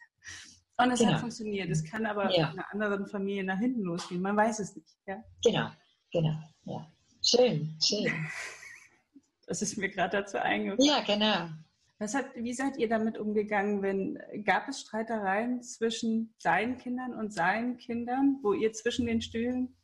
Und 0.78 0.92
es 0.92 1.00
genau. 1.00 1.14
hat 1.14 1.22
funktioniert. 1.22 1.72
Es 1.72 1.84
kann 1.84 2.06
aber 2.06 2.32
ja. 2.32 2.52
in 2.52 2.60
einer 2.60 2.72
anderen 2.72 3.08
Familie 3.08 3.44
nach 3.44 3.58
hinten 3.58 3.82
losgehen. 3.82 4.22
Man 4.22 4.38
weiß 4.38 4.60
es 4.60 4.76
nicht. 4.76 4.88
Ja? 5.08 5.24
Genau, 5.44 5.70
genau. 6.12 6.38
Ja. 6.66 6.92
Schön, 7.24 7.78
schön. 7.84 8.14
Das 9.48 9.62
ist 9.62 9.78
mir 9.78 9.90
gerade 9.90 10.18
dazu 10.18 10.40
eingefallen. 10.40 10.82
Ja, 10.82 11.04
genau. 11.04 11.52
Was 12.00 12.16
hat, 12.16 12.26
wie 12.34 12.52
seid 12.52 12.78
ihr 12.78 12.90
damit 12.90 13.20
umgegangen, 13.20 13.84
wenn 13.84 14.18
gab 14.44 14.68
es 14.68 14.82
Streitereien 14.82 15.62
zwischen 15.62 16.34
deinen 16.42 16.80
Kindern 16.80 17.14
und 17.14 17.32
seinen 17.32 17.78
Kindern, 17.78 18.40
wo 18.42 18.54
ihr 18.54 18.74
zwischen 18.74 19.06
den 19.06 19.22
Stühlen? 19.22 19.78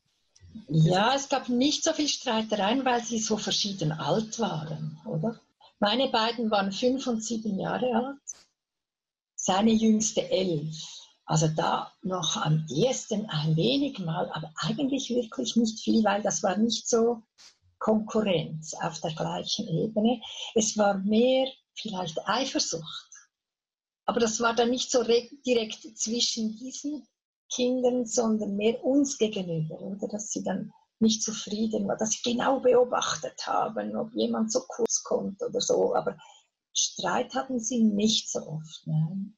Ja, 0.67 1.15
es 1.15 1.29
gab 1.29 1.49
nicht 1.49 1.83
so 1.83 1.93
viel 1.93 2.07
Streitereien, 2.07 2.85
weil 2.85 3.03
sie 3.03 3.19
so 3.19 3.37
verschieden 3.37 3.91
alt 3.91 4.39
waren, 4.39 4.99
oder? 5.05 5.39
Meine 5.79 6.09
beiden 6.09 6.51
waren 6.51 6.71
fünf 6.71 7.07
und 7.07 7.23
sieben 7.23 7.59
Jahre 7.59 7.93
alt, 7.93 8.21
seine 9.35 9.71
jüngste 9.71 10.29
elf. 10.29 10.75
Also 11.25 11.47
da 11.47 11.91
noch 12.01 12.37
am 12.37 12.65
ehesten 12.69 13.25
ein 13.29 13.55
wenig 13.55 13.99
mal, 13.99 14.29
aber 14.31 14.51
eigentlich 14.57 15.09
wirklich 15.09 15.55
nicht 15.55 15.79
viel, 15.79 16.03
weil 16.03 16.21
das 16.21 16.43
war 16.43 16.57
nicht 16.57 16.87
so 16.87 17.23
Konkurrenz 17.79 18.73
auf 18.75 18.99
der 19.01 19.13
gleichen 19.13 19.67
Ebene. 19.67 20.21
Es 20.55 20.77
war 20.77 20.95
mehr 20.99 21.47
vielleicht 21.73 22.17
Eifersucht. 22.27 23.09
Aber 24.05 24.19
das 24.19 24.39
war 24.39 24.53
dann 24.53 24.69
nicht 24.69 24.91
so 24.91 25.03
direkt 25.03 25.97
zwischen 25.97 26.57
diesen 26.57 27.07
Kindern, 27.51 28.05
sondern 28.05 28.55
mehr 28.55 28.83
uns 28.83 29.17
gegenüber, 29.17 29.79
oder? 29.81 30.07
Dass 30.07 30.31
sie 30.31 30.43
dann 30.43 30.73
nicht 30.99 31.23
zufrieden 31.23 31.87
war, 31.87 31.97
dass 31.97 32.11
sie 32.11 32.33
genau 32.33 32.59
beobachtet 32.59 33.45
haben, 33.45 33.95
ob 33.95 34.13
jemand 34.13 34.51
so 34.51 34.61
kurz 34.67 35.03
kommt 35.03 35.41
oder 35.43 35.59
so. 35.59 35.95
Aber 35.95 36.17
Streit 36.73 37.33
hatten 37.33 37.59
sie 37.59 37.83
nicht 37.83 38.29
so 38.31 38.39
oft. 38.47 38.81
Nein. 38.85 39.35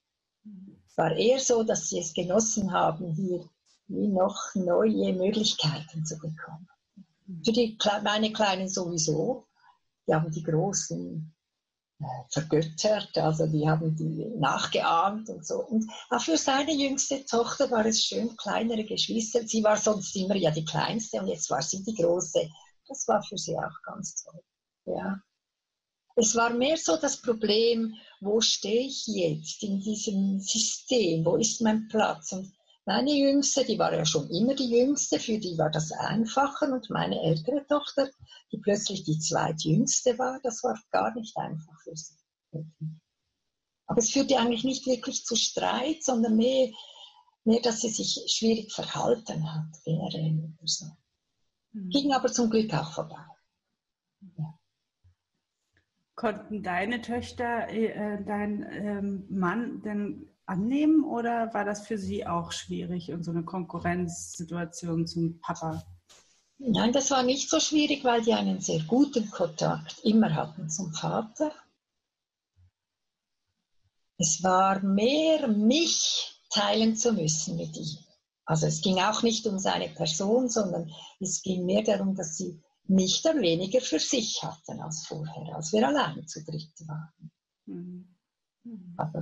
Es 0.88 0.98
war 0.98 1.16
eher 1.16 1.40
so, 1.40 1.64
dass 1.64 1.90
sie 1.90 2.00
es 2.00 2.14
genossen 2.14 2.72
haben, 2.72 3.14
hier 3.14 3.50
wie 3.88 4.08
noch 4.08 4.38
neue 4.56 5.14
Möglichkeiten 5.14 6.06
zu 6.06 6.18
bekommen. 6.18 6.68
Für 7.44 7.52
die, 7.52 7.78
meine 8.04 8.32
Kleinen 8.32 8.70
sowieso. 8.70 9.48
Die 10.06 10.14
haben 10.14 10.32
die 10.32 10.44
großen 10.44 11.34
vergöttert, 12.30 13.18
also 13.18 13.48
die 13.48 13.68
haben 13.68 13.96
die 13.96 14.26
nachgeahmt 14.40 15.30
und 15.30 15.46
so. 15.46 15.64
Und 15.66 15.90
auch 16.10 16.22
für 16.22 16.38
seine 16.38 16.74
jüngste 16.74 17.26
Tochter 17.26 17.70
war 17.72 17.86
es 17.86 18.04
schön, 18.04 18.36
kleinere 18.38 18.84
Geschwister. 18.84 19.48
Sie 19.48 19.64
war 19.64 19.78
sonst 19.78 20.16
immer 20.16 20.36
ja 20.36 20.52
die 20.52 20.66
kleinste 20.66 21.20
und 21.20 21.28
jetzt 21.28 21.50
war 21.50 21.62
sie 21.62 21.84
die 21.84 21.96
große. 21.96 22.50
Das 22.88 23.08
war 23.08 23.24
für 23.24 23.38
sie 23.38 23.58
auch 23.58 23.82
ganz 23.86 24.24
toll. 24.24 24.42
Ja. 24.86 25.22
Es 26.16 26.36
war 26.36 26.52
mehr 26.52 26.78
so 26.78 26.98
das 26.98 27.22
Problem, 27.22 27.96
wo 28.22 28.40
stehe 28.40 28.88
ich 28.88 29.08
jetzt 29.08 29.64
in 29.64 29.80
diesem 29.80 30.40
System? 30.40 31.26
Wo 31.26 31.38
ist 31.38 31.62
mein 31.62 31.88
Platz? 31.88 32.32
Und 32.32 32.54
meine 32.86 33.12
Jüngste, 33.12 33.64
die 33.64 33.80
war 33.80 33.94
ja 33.94 34.06
schon 34.06 34.30
immer 34.30 34.56
die 34.56 34.70
Jüngste, 34.70 35.20
für 35.20 35.38
die 35.38 35.58
war 35.58 35.70
das 35.70 35.92
einfacher 35.92 36.72
und 36.72 36.90
meine 36.90 37.22
ältere 37.22 37.66
Tochter, 37.68 38.10
die 38.52 38.58
plötzlich 38.58 39.04
die 39.04 39.20
zweitjüngste 39.20 40.18
war, 40.20 40.40
das 40.44 40.64
war 40.64 40.78
gar 40.92 41.14
nicht 41.16 41.36
einfach 41.38 41.80
für 41.82 41.96
sie. 41.96 42.18
Aber 43.86 44.00
es 44.00 44.12
führte 44.12 44.38
eigentlich 44.38 44.64
nicht 44.64 44.86
wirklich 44.86 45.26
zu 45.26 45.36
Streit, 45.36 46.04
sondern 46.04 46.36
mehr, 46.36 46.72
mehr 47.46 47.62
dass 47.62 47.82
sie 47.82 47.90
sich 47.90 48.26
schwierig 48.28 48.72
verhalten 48.72 49.54
hat, 49.54 49.82
generell 49.84 50.54
oder 50.58 50.68
so. 50.68 50.86
Mhm. 51.72 51.90
Ging 51.90 52.14
aber 52.14 52.32
zum 52.32 52.50
Glück 52.50 52.74
auch 52.74 52.92
vorbei. 52.92 53.26
Ja. 54.38 54.60
Konnten 56.16 56.64
deine 56.64 57.02
Töchter, 57.02 57.68
äh, 57.70 58.24
dein 58.24 58.66
ähm, 58.72 59.26
Mann 59.30 59.82
denn 59.82 60.33
annehmen 60.46 61.04
oder 61.04 61.54
war 61.54 61.66
das 61.66 61.88
für 61.88 61.98
Sie 61.98 62.26
auch 62.26 62.52
schwierig 62.52 63.12
und 63.12 63.24
so 63.24 63.32
eine 63.32 63.44
Konkurrenzsituation 63.44 65.08
zum 65.08 65.40
Papa? 65.40 65.84
Nein, 66.58 66.94
das 66.94 67.12
war 67.12 67.24
nicht 67.24 67.50
so 67.50 67.60
schwierig, 67.60 68.04
weil 68.04 68.22
die 68.22 68.34
einen 68.34 68.62
sehr 68.62 68.82
guten 68.84 69.30
Kontakt 69.30 70.00
immer 70.04 70.34
hatten 70.34 70.70
zum 70.70 70.94
Vater. 70.94 71.52
Es 74.18 74.44
war 74.44 74.82
mehr, 74.82 75.48
mich 75.48 76.40
teilen 76.50 76.96
zu 76.96 77.14
müssen 77.14 77.58
mit 77.58 77.76
ihm. 77.76 77.98
Also 78.46 78.68
es 78.68 78.82
ging 78.82 79.00
auch 79.00 79.24
nicht 79.24 79.48
um 79.48 79.58
seine 79.58 79.90
Person, 79.90 80.50
sondern 80.50 80.92
es 81.20 81.42
ging 81.42 81.66
mehr 81.66 81.84
darum, 81.84 82.16
dass 82.16 82.38
sie 82.38 82.62
mich 82.86 83.22
dann 83.22 83.42
weniger 83.42 83.82
für 83.82 84.00
sich 84.00 84.44
hatten 84.44 84.82
als 84.82 85.08
vorher, 85.08 85.56
als 85.56 85.72
wir 85.72 85.88
allein 85.88 86.28
zu 86.28 86.44
dritt 86.44 86.72
waren. 86.86 87.32
Mhm. 87.66 88.16
Mhm. 88.64 88.94
Aber 88.98 89.22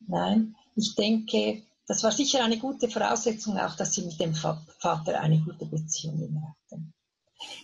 nein, 0.00 0.56
ich 0.76 0.94
denke, 0.94 1.62
das 1.86 2.02
war 2.02 2.12
sicher 2.12 2.44
eine 2.44 2.58
gute 2.58 2.88
Voraussetzung 2.88 3.58
auch, 3.58 3.76
dass 3.76 3.94
sie 3.94 4.02
mit 4.02 4.18
dem 4.20 4.34
Vater 4.34 5.20
eine 5.20 5.40
gute 5.40 5.66
Beziehung 5.66 6.42
hatten. 6.42 6.94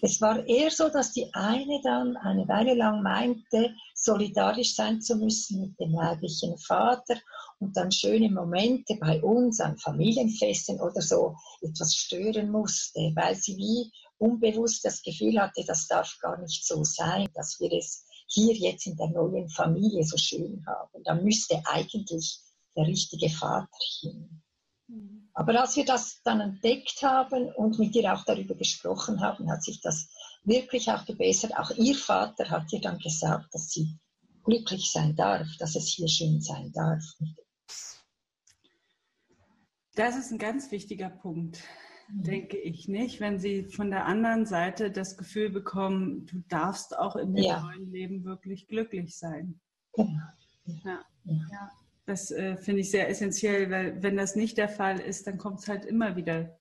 Es 0.02 0.20
war 0.20 0.44
eher 0.46 0.70
so, 0.70 0.88
dass 0.88 1.12
die 1.12 1.32
eine 1.32 1.80
dann 1.82 2.16
eine 2.16 2.46
Weile 2.48 2.74
lang 2.74 3.02
meinte, 3.02 3.74
solidarisch 3.94 4.74
sein 4.74 5.00
zu 5.00 5.16
müssen 5.16 5.60
mit 5.60 5.78
dem 5.78 5.92
leiblichen 5.92 6.58
Vater 6.58 7.16
und 7.60 7.76
dann 7.76 7.92
schöne 7.92 8.30
Momente 8.30 8.96
bei 8.96 9.22
uns 9.22 9.60
an 9.60 9.78
Familienfesten 9.78 10.80
oder 10.80 11.00
so 11.00 11.36
etwas 11.60 11.94
stören 11.94 12.50
musste, 12.50 13.12
weil 13.14 13.36
sie 13.36 13.56
wie 13.56 13.90
unbewusst 14.18 14.84
das 14.84 15.02
Gefühl 15.02 15.40
hatte, 15.40 15.64
das 15.64 15.86
darf 15.86 16.16
gar 16.20 16.38
nicht 16.38 16.66
so 16.66 16.82
sein, 16.82 17.28
dass 17.34 17.58
wir 17.60 17.72
es 17.72 18.04
hier 18.26 18.54
jetzt 18.54 18.86
in 18.86 18.96
der 18.96 19.08
neuen 19.08 19.48
Familie 19.48 20.04
so 20.04 20.16
schön 20.16 20.64
haben. 20.66 21.02
Da 21.04 21.14
müsste 21.14 21.62
eigentlich 21.64 22.40
der 22.78 22.86
richtige 22.86 23.28
Vater 23.28 23.68
hin. 24.00 24.42
Mhm. 24.86 25.28
Aber 25.34 25.60
als 25.60 25.76
wir 25.76 25.84
das 25.84 26.22
dann 26.22 26.40
entdeckt 26.40 27.02
haben 27.02 27.52
und 27.54 27.78
mit 27.78 27.94
ihr 27.94 28.12
auch 28.12 28.24
darüber 28.24 28.54
gesprochen 28.54 29.20
haben, 29.20 29.50
hat 29.50 29.62
sich 29.62 29.80
das 29.80 30.08
wirklich 30.44 30.90
auch 30.90 31.04
gebessert. 31.04 31.56
Auch 31.56 31.70
ihr 31.72 31.94
Vater 31.94 32.48
hat 32.50 32.72
ihr 32.72 32.80
dann 32.80 32.98
gesagt, 32.98 33.52
dass 33.52 33.70
sie 33.70 33.98
glücklich 34.44 34.90
sein 34.90 35.14
darf, 35.14 35.46
dass 35.58 35.76
es 35.76 35.88
hier 35.88 36.08
schön 36.08 36.40
sein 36.40 36.72
darf. 36.72 37.04
Das 39.94 40.16
ist 40.16 40.30
ein 40.30 40.38
ganz 40.38 40.70
wichtiger 40.70 41.10
Punkt, 41.10 41.60
mhm. 42.08 42.22
denke 42.22 42.56
ich 42.56 42.86
nicht. 42.86 43.20
Wenn 43.20 43.40
Sie 43.40 43.64
von 43.64 43.90
der 43.90 44.06
anderen 44.06 44.46
Seite 44.46 44.92
das 44.92 45.16
Gefühl 45.16 45.50
bekommen, 45.50 46.24
du 46.26 46.38
darfst 46.48 46.96
auch 46.96 47.16
in 47.16 47.34
dem 47.34 47.44
ja. 47.44 47.60
neuen 47.60 47.90
Leben 47.90 48.24
wirklich 48.24 48.68
glücklich 48.68 49.16
sein. 49.18 49.60
Genau. 49.94 50.20
Ja. 50.84 51.04
ja. 51.24 51.46
ja. 51.50 51.70
Das 52.08 52.30
äh, 52.30 52.56
finde 52.56 52.80
ich 52.80 52.90
sehr 52.90 53.10
essentiell, 53.10 53.70
weil 53.70 54.02
wenn 54.02 54.16
das 54.16 54.34
nicht 54.34 54.56
der 54.56 54.70
Fall 54.70 54.98
ist, 54.98 55.26
dann 55.26 55.36
kommt 55.36 55.60
es 55.60 55.68
halt 55.68 55.84
immer 55.84 56.16
wieder 56.16 56.58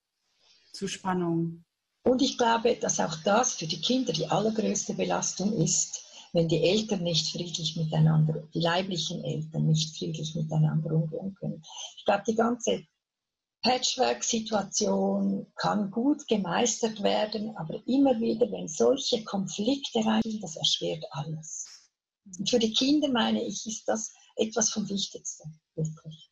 zu 0.74 0.90
Spannungen. 0.90 1.64
Und 2.04 2.22
ich 2.22 2.38
glaube, 2.38 2.76
dass 2.76 3.00
auch 3.00 3.16
das 3.24 3.54
für 3.54 3.66
die 3.66 3.80
Kinder 3.80 4.12
die 4.12 4.28
allergrößte 4.28 4.96
Belastung 4.96 5.54
ist, 5.54 6.04
wenn 6.34 6.50
die 6.50 6.62
Eltern 6.62 7.02
nicht 7.02 7.32
friedlich 7.32 7.78
miteinander, 7.78 8.44
die 8.54 8.60
leiblichen 8.60 9.24
Eltern 9.24 9.68
nicht 9.68 9.98
friedlich 9.98 10.36
miteinander 10.36 10.92
umgehen 10.92 11.34
können. 11.40 11.64
Ich 11.96 12.04
glaube, 12.04 12.24
die 12.28 12.36
ganze 12.36 12.84
Patchwork-Situation 13.62 15.48
kann 15.56 15.92
gut 15.92 16.28
gemeistert 16.28 17.02
werden, 17.04 17.56
aber 17.56 17.80
immer 17.88 18.20
wieder, 18.20 18.52
wenn 18.52 18.68
solche 18.68 19.24
Konflikte 19.24 20.06
rein, 20.06 20.40
das 20.42 20.58
erschwert 20.58 21.06
alles. 21.12 21.66
Und 22.38 22.50
für 22.50 22.60
die 22.60 22.74
Kinder, 22.74 23.08
meine 23.08 23.42
ich, 23.42 23.66
ist 23.66 23.88
das 23.88 24.12
etwas 24.38 24.72
vom 24.72 24.88
Wichtigsten, 24.90 25.60
wirklich, 25.76 26.32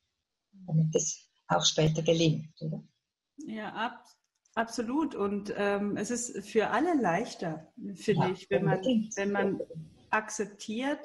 damit 0.67 0.95
es 0.95 1.29
auch 1.47 1.65
später 1.65 2.01
gelingt. 2.01 2.53
Oder? 2.61 2.83
Ja, 3.37 3.73
ab, 3.73 4.05
absolut. 4.55 5.15
Und 5.15 5.53
ähm, 5.55 5.97
es 5.97 6.11
ist 6.11 6.47
für 6.47 6.69
alle 6.69 6.99
leichter, 6.99 7.71
finde 7.95 8.27
ja, 8.27 8.31
ich, 8.31 8.49
wenn 8.49 8.65
man, 8.65 8.81
wenn 9.15 9.31
man 9.31 9.61
akzeptiert, 10.09 10.99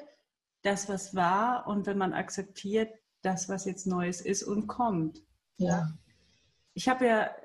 das, 0.63 0.87
was 0.89 1.15
war 1.15 1.67
und 1.67 1.87
wenn 1.87 1.97
man 1.97 2.13
akzeptiert, 2.13 2.93
das, 3.23 3.49
was 3.49 3.65
jetzt 3.65 3.87
Neues 3.87 4.21
ist 4.21 4.43
und 4.43 4.67
kommt. 4.67 5.23
Ja. 5.57 5.91
Ich 6.73 6.87
habe 6.87 7.05
ja 7.05 7.35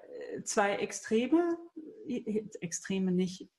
zwei 0.44 0.76
Extreme, 0.76 1.58
Extreme 2.60 3.12
nicht, 3.12 3.50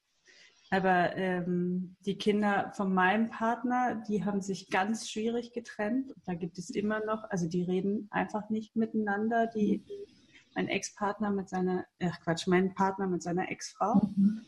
aber 0.70 1.16
ähm, 1.16 1.96
die 2.06 2.18
Kinder 2.18 2.72
von 2.76 2.94
meinem 2.94 3.30
Partner, 3.30 4.04
die 4.08 4.26
haben 4.26 4.42
sich 4.42 4.70
ganz 4.70 5.10
schwierig 5.10 5.54
getrennt. 5.54 6.14
Da 6.26 6.34
gibt 6.34 6.58
es 6.58 6.70
immer 6.70 7.04
noch, 7.06 7.24
also 7.30 7.48
die 7.48 7.64
reden 7.64 8.08
einfach 8.12 8.50
nicht 8.50 8.76
miteinander. 8.76 9.48
Die, 9.48 9.84
mein 10.56 10.68
Ex-Partner 10.68 11.32
mit 11.32 11.48
seiner, 11.48 11.86
ach 12.02 12.20
Quatsch, 12.22 12.48
mein 12.48 12.74
Partner 12.74 13.08
mit 13.08 13.24
seiner 13.24 13.50
Ex-Frau. 13.50 14.12
Mhm. 14.16 14.42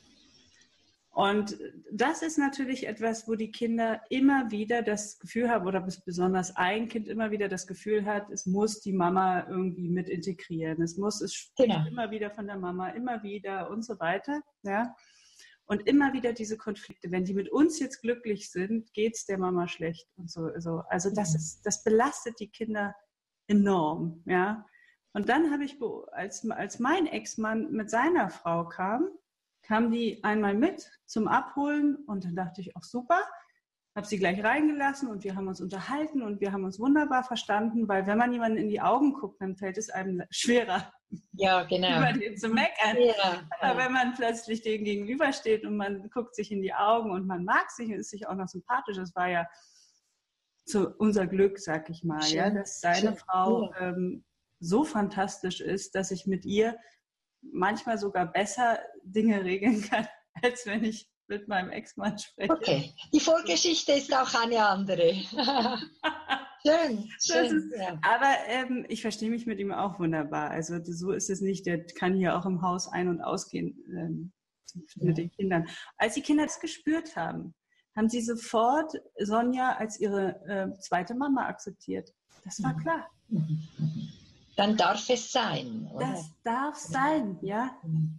Und 1.11 1.57
das 1.91 2.21
ist 2.21 2.37
natürlich 2.37 2.87
etwas, 2.87 3.27
wo 3.27 3.35
die 3.35 3.51
Kinder 3.51 4.01
immer 4.09 4.51
wieder 4.51 4.81
das 4.81 5.19
Gefühl 5.19 5.49
haben, 5.49 5.67
oder 5.67 5.81
besonders 6.05 6.55
ein 6.55 6.87
Kind 6.87 7.07
immer 7.07 7.31
wieder 7.31 7.49
das 7.49 7.67
Gefühl 7.67 8.05
hat, 8.05 8.29
es 8.29 8.45
muss 8.45 8.79
die 8.81 8.93
Mama 8.93 9.45
irgendwie 9.49 9.89
mit 9.89 10.07
integrieren. 10.07 10.81
Es 10.81 10.97
muss, 10.97 11.21
es 11.21 11.33
spricht 11.33 11.71
genau. 11.71 11.85
immer 11.87 12.11
wieder 12.11 12.29
von 12.29 12.47
der 12.47 12.57
Mama, 12.57 12.89
immer 12.89 13.21
wieder 13.23 13.69
und 13.69 13.83
so 13.83 13.99
weiter. 13.99 14.41
Ja. 14.63 14.95
Und 15.71 15.85
immer 15.87 16.13
wieder 16.13 16.33
diese 16.33 16.57
Konflikte. 16.57 17.11
Wenn 17.11 17.25
die 17.25 17.35
mit 17.35 17.51
uns 17.51 17.79
jetzt 17.79 18.01
glücklich 18.01 18.49
sind, 18.49 18.91
geht 18.93 19.15
es 19.15 19.25
der 19.27 19.37
Mama 19.37 19.67
schlecht 19.67 20.09
und 20.17 20.29
so. 20.29 20.49
so. 20.57 20.81
Also 20.89 21.13
das 21.13 21.35
ist, 21.35 21.61
das 21.63 21.83
belastet 21.83 22.39
die 22.39 22.49
Kinder 22.49 22.95
enorm, 23.47 24.23
ja. 24.25 24.65
Und 25.13 25.29
dann 25.29 25.51
habe 25.51 25.65
ich, 25.65 25.77
als, 26.11 26.49
als 26.49 26.79
mein 26.79 27.05
Ex-Mann 27.05 27.71
mit 27.71 27.89
seiner 27.89 28.29
Frau 28.29 28.67
kam, 28.67 29.09
kam 29.61 29.91
die 29.91 30.23
einmal 30.23 30.55
mit 30.55 30.89
zum 31.05 31.27
Abholen 31.27 31.97
und 32.07 32.25
dann 32.25 32.35
dachte 32.35 32.61
ich, 32.61 32.75
auch 32.75 32.83
super. 32.83 33.21
Habe 33.95 34.05
sie 34.05 34.17
gleich 34.17 34.43
reingelassen 34.43 35.09
und 35.09 35.23
wir 35.23 35.35
haben 35.35 35.47
uns 35.47 35.61
unterhalten 35.61 36.21
und 36.21 36.39
wir 36.41 36.51
haben 36.51 36.63
uns 36.63 36.79
wunderbar 36.79 37.23
verstanden, 37.23 37.87
weil 37.87 38.05
wenn 38.07 38.17
man 38.17 38.31
jemanden 38.31 38.57
in 38.57 38.69
die 38.69 38.81
Augen 38.81 39.13
guckt, 39.13 39.41
dann 39.41 39.57
fällt 39.57 39.77
es 39.77 39.89
einem 39.89 40.23
schwerer, 40.29 40.93
ja, 41.33 41.63
genau. 41.63 41.97
über 41.97 42.13
den 42.13 42.37
zu 42.37 42.49
meckern. 42.49 42.97
Ja, 42.97 43.47
Aber 43.59 43.79
wenn 43.79 43.91
man 43.91 44.13
plötzlich 44.13 44.61
dem 44.61 44.83
gegenübersteht 44.83 45.65
und 45.65 45.75
man 45.75 46.09
guckt 46.11 46.35
sich 46.35 46.51
in 46.51 46.61
die 46.61 46.73
Augen 46.73 47.11
und 47.11 47.25
man 47.25 47.43
mag 47.43 47.71
sich 47.71 47.89
und 47.89 47.95
ist 47.95 48.11
sich 48.11 48.27
auch 48.27 48.35
noch 48.35 48.47
sympathisch, 48.47 48.97
das 48.97 49.15
war 49.15 49.27
ja 49.27 49.47
zu 50.65 50.93
unser 50.97 51.25
Glück, 51.25 51.57
sag 51.59 51.89
ich 51.89 52.03
mal, 52.03 52.21
Schön. 52.21 52.37
ja, 52.37 52.49
dass 52.51 52.79
deine 52.79 52.99
Schön. 52.99 53.17
Frau 53.17 53.73
ähm, 53.79 54.23
so 54.59 54.83
fantastisch 54.83 55.61
ist, 55.61 55.95
dass 55.95 56.11
ich 56.11 56.27
mit 56.27 56.45
ihr 56.45 56.77
manchmal 57.41 57.97
sogar 57.97 58.25
besser 58.25 58.79
Dinge 59.03 59.43
regeln 59.43 59.81
kann, 59.81 60.07
als 60.43 60.65
wenn 60.65 60.83
ich 60.83 61.09
mit 61.29 61.47
meinem 61.47 61.69
Ex-Mann 61.69 62.17
spreche. 62.17 62.51
Okay, 62.51 62.93
die 63.13 63.19
Vorgeschichte 63.19 63.93
ist 63.93 64.13
auch 64.13 64.33
eine 64.43 64.65
andere. 64.67 65.13
schön, 66.65 67.09
schön. 67.21 67.45
Ist, 67.45 67.77
ja. 67.77 67.99
Aber 68.01 68.33
ähm, 68.47 68.85
ich 68.89 69.01
verstehe 69.01 69.29
mich 69.29 69.45
mit 69.45 69.59
ihm 69.59 69.71
auch 69.71 69.99
wunderbar. 69.99 70.49
Also 70.49 70.79
so 70.83 71.11
ist 71.11 71.29
es 71.29 71.41
nicht. 71.41 71.65
Der 71.65 71.85
kann 71.85 72.15
hier 72.15 72.37
auch 72.37 72.45
im 72.45 72.61
Haus 72.61 72.87
ein- 72.87 73.07
und 73.07 73.21
ausgehen 73.21 73.77
ähm, 73.89 74.31
mit 74.95 75.07
ja. 75.09 75.13
den 75.13 75.31
Kindern. 75.31 75.67
Als 75.97 76.15
die 76.15 76.21
Kinder 76.21 76.45
es 76.45 76.59
gespürt 76.59 77.15
haben, 77.15 77.53
haben 77.95 78.09
sie 78.09 78.21
sofort 78.21 78.93
Sonja 79.19 79.73
als 79.77 79.99
ihre 79.99 80.41
äh, 80.45 80.79
zweite 80.79 81.15
Mama 81.15 81.45
akzeptiert. 81.47 82.13
Das 82.43 82.61
war 82.63 82.73
mhm. 82.73 82.79
klar. 82.79 83.09
Mhm 83.27 84.09
dann 84.59 84.75
darf 84.75 85.09
es 85.09 85.31
sein. 85.31 85.89
Oder? 85.93 86.11
Das 86.11 86.31
darf 86.43 86.75
sein, 86.75 87.37
ja. 87.41 87.71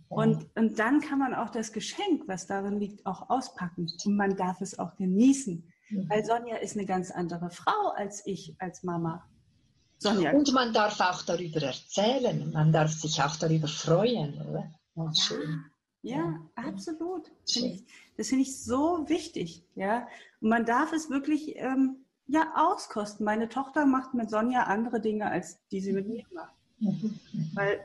Und, 0.09 0.47
und 0.57 0.79
dann 0.79 1.01
kann 1.01 1.19
man 1.19 1.35
auch 1.35 1.51
das 1.51 1.73
Geschenk, 1.73 2.27
was 2.27 2.47
darin 2.47 2.81
liegt, 2.81 3.05
auch 3.05 3.29
auspacken. 3.29 3.87
Und 4.05 4.17
man 4.17 4.37
darf 4.37 4.61
es 4.61 4.79
auch 4.79 4.97
genießen. 4.97 5.71
Mhm. 5.91 6.09
Weil 6.09 6.25
Sonja 6.25 6.57
ist 6.57 6.77
eine 6.77 6.87
ganz 6.87 7.11
andere 7.11 7.51
Frau 7.51 7.91
als 7.95 8.27
ich, 8.27 8.57
als 8.59 8.83
Mama. 8.83 9.23
Sonja. 9.99 10.33
Und 10.33 10.53
man 10.55 10.73
darf 10.73 10.99
auch 11.01 11.23
darüber 11.23 11.63
erzählen. 11.63 12.51
Man 12.53 12.73
darf 12.73 12.93
sich 12.93 13.23
auch 13.23 13.37
darüber 13.37 13.69
freuen, 13.69 14.41
oder? 14.49 14.71
Ja, 14.95 15.15
schön. 15.15 15.65
Ja, 16.03 16.17
ja, 16.17 16.41
absolut. 16.55 17.31
Ich, 17.47 17.85
das 18.17 18.29
finde 18.29 18.45
ich 18.45 18.65
so 18.65 19.07
wichtig, 19.09 19.63
ja. 19.75 20.09
Und 20.41 20.49
man 20.49 20.65
darf 20.65 20.95
es 20.95 21.11
wirklich 21.11 21.57
ähm, 21.57 22.07
ja, 22.31 22.53
auskosten. 22.55 23.25
Meine 23.25 23.49
Tochter 23.49 23.87
macht 23.87 24.15
mit 24.15 24.31
Sonja 24.31 24.65
andere 24.65 25.01
Dinge, 25.01 25.31
als 25.31 25.59
die 25.69 25.81
sie 25.81 25.93
mit 25.93 26.09
mir 26.09 26.25
macht. 26.33 26.55
Mhm. 26.79 27.19
Weil, 27.55 27.81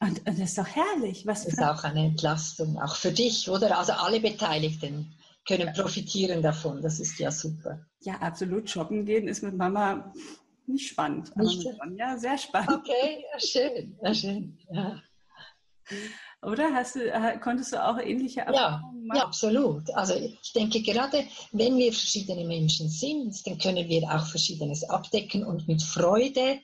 und, 0.00 0.18
und, 0.18 0.28
das 0.28 0.38
ist 0.38 0.58
doch 0.58 0.66
herrlich. 0.66 1.26
Was 1.26 1.44
das 1.44 1.54
ist 1.54 1.62
auch 1.62 1.84
eine 1.84 2.06
Entlastung, 2.06 2.80
auch 2.80 2.96
für 2.96 3.12
dich, 3.12 3.50
oder? 3.50 3.78
Also 3.78 3.92
alle 3.92 4.20
Beteiligten 4.20 5.14
können 5.46 5.72
profitieren 5.74 6.42
davon. 6.42 6.82
Das 6.82 7.00
ist 7.00 7.18
ja 7.18 7.30
super. 7.30 7.80
Ja, 8.00 8.14
absolut. 8.14 8.70
Shoppen 8.70 9.04
gehen 9.04 9.28
ist 9.28 9.42
mit 9.42 9.56
Mama 9.56 10.12
nicht 10.66 10.88
spannend, 10.88 11.32
aber 11.34 11.44
nicht 11.44 11.64
mit 11.64 11.76
Sonja 11.76 12.18
sehr 12.18 12.38
spannend. 12.38 12.70
Okay, 12.70 13.24
ja, 13.32 13.40
schön, 13.40 13.98
ja, 14.02 14.14
schön. 14.14 14.58
Ja. 14.70 15.02
Oder? 16.42 16.72
Hast 16.72 16.94
du, 16.94 17.10
äh, 17.10 17.38
konntest 17.38 17.72
du 17.72 17.84
auch 17.84 17.98
ähnliche 17.98 18.42
Erfahrungen 18.42 19.02
ja, 19.02 19.06
machen? 19.06 19.16
Ja, 19.16 19.24
absolut. 19.24 19.90
Also 19.94 20.14
ich 20.14 20.52
denke, 20.52 20.80
gerade 20.82 21.24
wenn 21.52 21.76
wir 21.76 21.92
verschiedene 21.92 22.44
Menschen 22.44 22.88
sind, 22.88 23.44
dann 23.46 23.58
können 23.58 23.88
wir 23.88 24.02
auch 24.04 24.26
Verschiedenes 24.26 24.88
abdecken 24.88 25.44
und 25.44 25.66
mit 25.66 25.82
Freude 25.82 26.60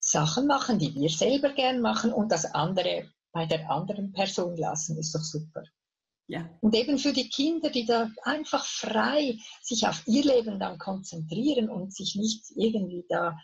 Sachen 0.00 0.46
machen, 0.46 0.78
die 0.78 0.94
wir 0.94 1.10
selber 1.10 1.50
gern 1.50 1.80
machen 1.80 2.12
und 2.12 2.32
das 2.32 2.46
andere 2.46 3.10
bei 3.32 3.46
der 3.46 3.70
anderen 3.70 4.12
Person 4.12 4.56
lassen, 4.56 4.98
ist 4.98 5.14
doch 5.14 5.22
super. 5.22 5.62
Ja. 6.26 6.48
Und 6.60 6.74
eben 6.74 6.98
für 6.98 7.12
die 7.12 7.28
Kinder, 7.28 7.70
die 7.70 7.84
da 7.84 8.10
einfach 8.22 8.64
frei 8.64 9.36
sich 9.62 9.86
auf 9.86 10.02
ihr 10.06 10.24
Leben 10.24 10.58
dann 10.58 10.78
konzentrieren 10.78 11.68
und 11.68 11.94
sich 11.94 12.14
nicht 12.14 12.44
irgendwie 12.56 13.04
da 13.08 13.38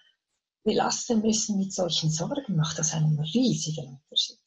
belasten 0.62 1.20
müssen 1.20 1.58
mit 1.58 1.72
solchen 1.72 2.10
Sorgen, 2.10 2.56
macht 2.56 2.78
das 2.78 2.94
einen 2.94 3.18
riesigen 3.18 4.00
Unterschied. 4.02 4.38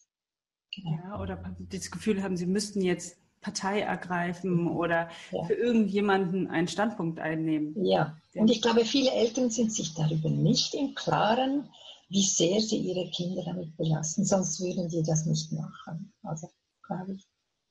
Ja, 0.75 1.19
oder 1.19 1.43
das 1.71 1.91
Gefühl 1.91 2.23
haben, 2.23 2.37
sie 2.37 2.45
müssten 2.45 2.81
jetzt 2.81 3.17
Partei 3.41 3.81
ergreifen 3.81 4.67
oder 4.67 5.09
ja. 5.31 5.43
für 5.45 5.53
irgendjemanden 5.53 6.47
einen 6.47 6.67
Standpunkt 6.67 7.19
einnehmen. 7.19 7.73
Ja, 7.85 8.17
und 8.35 8.49
ich 8.49 8.61
glaube, 8.61 8.85
viele 8.85 9.11
Eltern 9.11 9.49
sind 9.49 9.71
sich 9.71 9.93
darüber 9.93 10.29
nicht 10.29 10.73
im 10.73 10.93
Klaren, 10.93 11.69
wie 12.09 12.23
sehr 12.23 12.59
sie 12.59 12.77
ihre 12.77 13.09
Kinder 13.11 13.43
damit 13.45 13.75
belasten, 13.77 14.25
sonst 14.25 14.59
würden 14.59 14.89
sie 14.89 15.03
das 15.03 15.25
nicht 15.25 15.51
machen. 15.51 16.11
Also, 16.23 16.49
glaube 16.85 17.13
ich. 17.13 17.27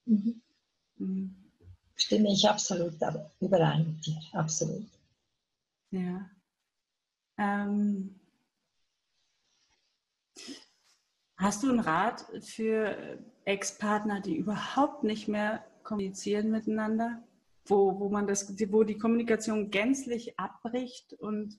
Mhm. 0.06 0.40
Mhm. 0.96 1.34
Stimme 1.96 2.32
ich 2.32 2.48
absolut 2.48 2.94
überein 3.40 3.86
mit 3.86 4.06
dir, 4.06 4.20
absolut. 4.32 4.86
Ja. 5.90 6.30
Ähm, 7.36 8.14
Hast 11.38 11.62
du 11.62 11.70
einen 11.70 11.78
Rat 11.78 12.24
für 12.40 13.18
Ex-Partner, 13.44 14.20
die 14.20 14.36
überhaupt 14.36 15.04
nicht 15.04 15.28
mehr 15.28 15.64
kommunizieren 15.84 16.50
miteinander? 16.50 17.22
Wo, 17.64 18.00
wo 18.00 18.08
man 18.08 18.26
das, 18.26 18.52
wo 18.72 18.82
die 18.82 18.98
Kommunikation 18.98 19.70
gänzlich 19.70 20.38
abbricht 20.38 21.12
und 21.12 21.56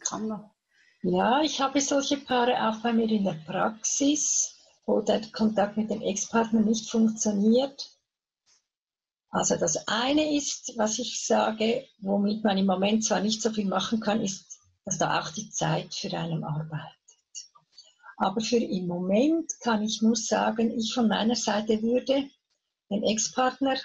kaum 0.00 0.28
noch? 0.28 0.54
Ja, 1.02 1.42
ich 1.42 1.60
habe 1.60 1.80
solche 1.82 2.16
Paare 2.16 2.68
auch 2.68 2.80
bei 2.80 2.92
mir 2.94 3.08
in 3.10 3.24
der 3.24 3.36
Praxis, 3.46 4.56
wo 4.86 5.02
der 5.02 5.20
Kontakt 5.30 5.76
mit 5.76 5.90
dem 5.90 6.00
Ex-Partner 6.00 6.60
nicht 6.60 6.90
funktioniert. 6.90 7.98
Also 9.30 9.56
das 9.56 9.86
eine 9.86 10.34
ist, 10.34 10.72
was 10.78 10.98
ich 10.98 11.26
sage, 11.26 11.86
womit 12.00 12.44
man 12.44 12.56
im 12.56 12.66
Moment 12.66 13.04
zwar 13.04 13.20
nicht 13.20 13.42
so 13.42 13.50
viel 13.50 13.68
machen 13.68 14.00
kann, 14.00 14.22
ist, 14.22 14.58
dass 14.86 14.96
da 14.96 15.20
auch 15.20 15.28
die 15.32 15.50
Zeit 15.50 15.94
für 15.94 16.16
einen 16.16 16.44
arbeitet. 16.44 16.97
Aber 18.18 18.40
für 18.40 18.56
im 18.56 18.88
Moment 18.88 19.50
kann 19.60 19.82
ich 19.82 20.02
nur 20.02 20.16
sagen, 20.16 20.76
ich 20.76 20.92
von 20.92 21.08
meiner 21.08 21.36
Seite 21.36 21.80
würde 21.82 22.28
dem 22.90 23.02
Ex-Partner 23.04 23.76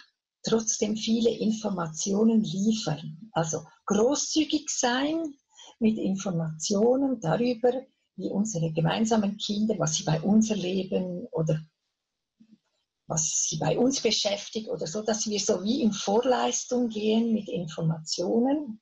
trotzdem 0.44 0.98
viele 0.98 1.30
Informationen 1.30 2.44
liefern. 2.44 3.30
Also 3.32 3.64
großzügig 3.86 4.70
sein 4.70 5.36
mit 5.80 5.98
Informationen 5.98 7.20
darüber, 7.22 7.72
wie 8.16 8.30
unsere 8.30 8.72
gemeinsamen 8.72 9.38
Kinder, 9.38 9.76
was 9.78 9.96
sie 9.96 10.04
bei 10.04 10.20
uns 10.22 10.50
erleben 10.50 11.28
oder 11.32 11.60
was 13.06 13.48
sie 13.48 13.58
bei 13.58 13.78
uns 13.78 14.02
beschäftigt 14.02 14.68
oder 14.70 14.88
so, 14.88 15.04
dass 15.04 15.28
wir 15.28 15.40
so 15.40 15.64
wie 15.64 15.82
in 15.82 15.92
Vorleistung 15.92 16.90
gehen 16.90 17.34
mit 17.34 17.50
Informationen 17.50 18.82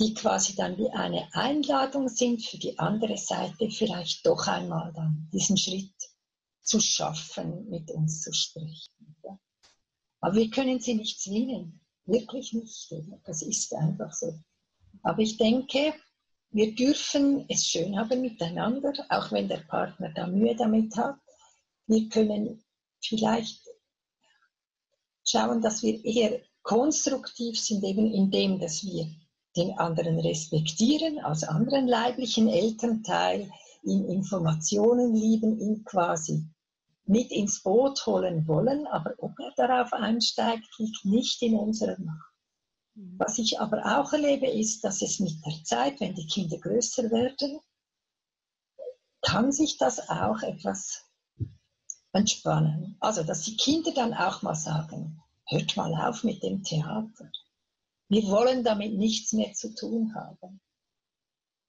die 0.00 0.14
quasi 0.14 0.54
dann 0.54 0.78
wie 0.78 0.90
eine 0.90 1.28
Einladung 1.34 2.08
sind 2.08 2.44
für 2.44 2.58
die 2.58 2.78
andere 2.78 3.16
Seite, 3.16 3.68
vielleicht 3.70 4.24
doch 4.24 4.46
einmal 4.46 4.92
dann 4.92 5.28
diesen 5.32 5.56
Schritt 5.56 5.92
zu 6.62 6.80
schaffen, 6.80 7.68
mit 7.68 7.90
uns 7.90 8.22
zu 8.22 8.32
sprechen. 8.32 9.16
Ja. 9.24 9.38
Aber 10.20 10.36
wir 10.36 10.50
können 10.50 10.78
sie 10.80 10.94
nicht 10.94 11.20
zwingen, 11.20 11.80
wirklich 12.04 12.52
nicht. 12.52 12.92
Oder? 12.92 13.20
Das 13.24 13.42
ist 13.42 13.74
einfach 13.74 14.12
so. 14.12 14.38
Aber 15.02 15.18
ich 15.18 15.36
denke, 15.36 15.94
wir 16.50 16.74
dürfen 16.74 17.44
es 17.48 17.66
schön 17.66 17.98
haben 17.98 18.20
miteinander, 18.20 18.92
auch 19.08 19.32
wenn 19.32 19.48
der 19.48 19.58
Partner 19.58 20.12
da 20.14 20.26
Mühe 20.26 20.54
damit 20.54 20.96
hat. 20.96 21.16
Wir 21.86 22.08
können 22.08 22.62
vielleicht 23.00 23.62
schauen, 25.24 25.60
dass 25.60 25.82
wir 25.82 26.02
eher 26.04 26.40
konstruktiv 26.62 27.58
sind, 27.58 27.84
eben 27.84 28.12
in 28.12 28.30
dem, 28.30 28.58
dass 28.60 28.84
wir 28.84 29.10
den 29.58 29.78
anderen 29.78 30.18
respektieren 30.20 31.18
als 31.18 31.44
anderen 31.44 31.86
leiblichen 31.86 32.48
Elternteil, 32.48 33.50
ihm 33.82 34.08
Informationen 34.08 35.14
lieben, 35.14 35.58
ihn 35.58 35.84
quasi 35.84 36.46
mit 37.04 37.30
ins 37.30 37.62
Boot 37.62 38.04
holen 38.06 38.46
wollen, 38.46 38.86
aber 38.86 39.14
ob 39.18 39.32
er 39.40 39.52
darauf 39.56 39.92
einsteigt, 39.92 40.68
liegt 40.78 41.04
nicht 41.04 41.42
in 41.42 41.54
unserer 41.54 41.98
Macht. 41.98 42.32
Mhm. 42.94 43.14
Was 43.18 43.38
ich 43.38 43.60
aber 43.60 43.98
auch 43.98 44.12
erlebe, 44.12 44.46
ist, 44.46 44.84
dass 44.84 45.00
es 45.02 45.18
mit 45.18 45.34
der 45.44 45.64
Zeit, 45.64 46.00
wenn 46.00 46.14
die 46.14 46.26
Kinder 46.26 46.58
größer 46.58 47.10
werden, 47.10 47.60
kann 49.22 49.52
sich 49.52 49.78
das 49.78 50.08
auch 50.08 50.42
etwas 50.42 51.04
entspannen. 52.12 52.96
Also, 53.00 53.22
dass 53.22 53.42
die 53.42 53.56
Kinder 53.56 53.92
dann 53.92 54.14
auch 54.14 54.42
mal 54.42 54.54
sagen, 54.54 55.20
hört 55.46 55.76
mal 55.76 55.94
auf 56.08 56.24
mit 56.24 56.42
dem 56.42 56.62
Theater. 56.62 57.30
Wir 58.08 58.22
wollen 58.24 58.64
damit 58.64 58.94
nichts 58.94 59.32
mehr 59.32 59.52
zu 59.52 59.74
tun 59.74 60.14
haben. 60.14 60.60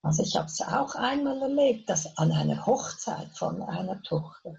Also 0.02 0.24
ich 0.24 0.36
habe 0.38 0.48
es 0.48 0.62
auch 0.62 0.96
einmal 0.96 1.42
erlebt, 1.42 1.90
dass 1.90 2.18
an 2.18 2.32
einer 2.32 2.66
Hochzeit 2.66 3.38
von 3.38 3.62
einer 3.62 4.02
Tochter 4.04 4.56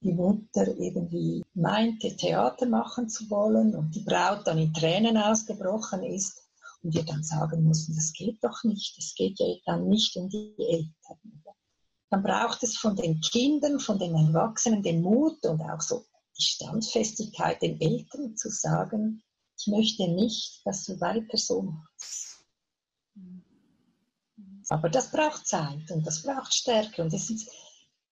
die 0.00 0.12
Mutter 0.12 0.66
irgendwie 0.66 1.42
meinte, 1.54 2.14
Theater 2.16 2.66
machen 2.66 3.08
zu 3.08 3.28
wollen 3.30 3.74
und 3.74 3.94
die 3.94 4.04
Braut 4.04 4.46
dann 4.46 4.58
in 4.58 4.72
Tränen 4.74 5.16
ausgebrochen 5.16 6.02
ist 6.04 6.42
und 6.82 6.94
wir 6.94 7.04
dann 7.04 7.24
sagen 7.24 7.64
mussten, 7.64 7.96
das 7.96 8.12
geht 8.12 8.44
doch 8.44 8.62
nicht, 8.62 8.96
es 8.98 9.14
geht 9.14 9.38
ja 9.40 9.46
dann 9.64 9.88
nicht 9.88 10.14
um 10.16 10.28
die 10.28 10.54
Eltern. 10.58 11.42
Dann 12.10 12.22
braucht 12.22 12.62
es 12.62 12.76
von 12.76 12.94
den 12.96 13.20
Kindern, 13.20 13.80
von 13.80 13.98
den 13.98 14.14
Erwachsenen 14.14 14.82
den 14.82 15.02
Mut 15.02 15.44
und 15.44 15.60
auch 15.62 15.80
so 15.80 16.04
die 16.38 16.42
Standfestigkeit 16.42 17.60
den 17.60 17.80
Eltern 17.80 18.36
zu 18.36 18.50
sagen, 18.50 19.22
ich 19.58 19.66
möchte 19.66 20.08
nicht, 20.08 20.64
dass 20.64 20.84
du 20.84 21.00
weiter 21.00 21.36
so 21.36 21.62
machst. 21.62 22.44
Aber 24.68 24.88
das 24.88 25.10
braucht 25.10 25.46
Zeit 25.46 25.90
und 25.90 26.06
das 26.06 26.22
braucht 26.22 26.54
Stärke 26.54 27.02
und 27.02 27.12
das 27.12 27.30
ist, 27.30 27.50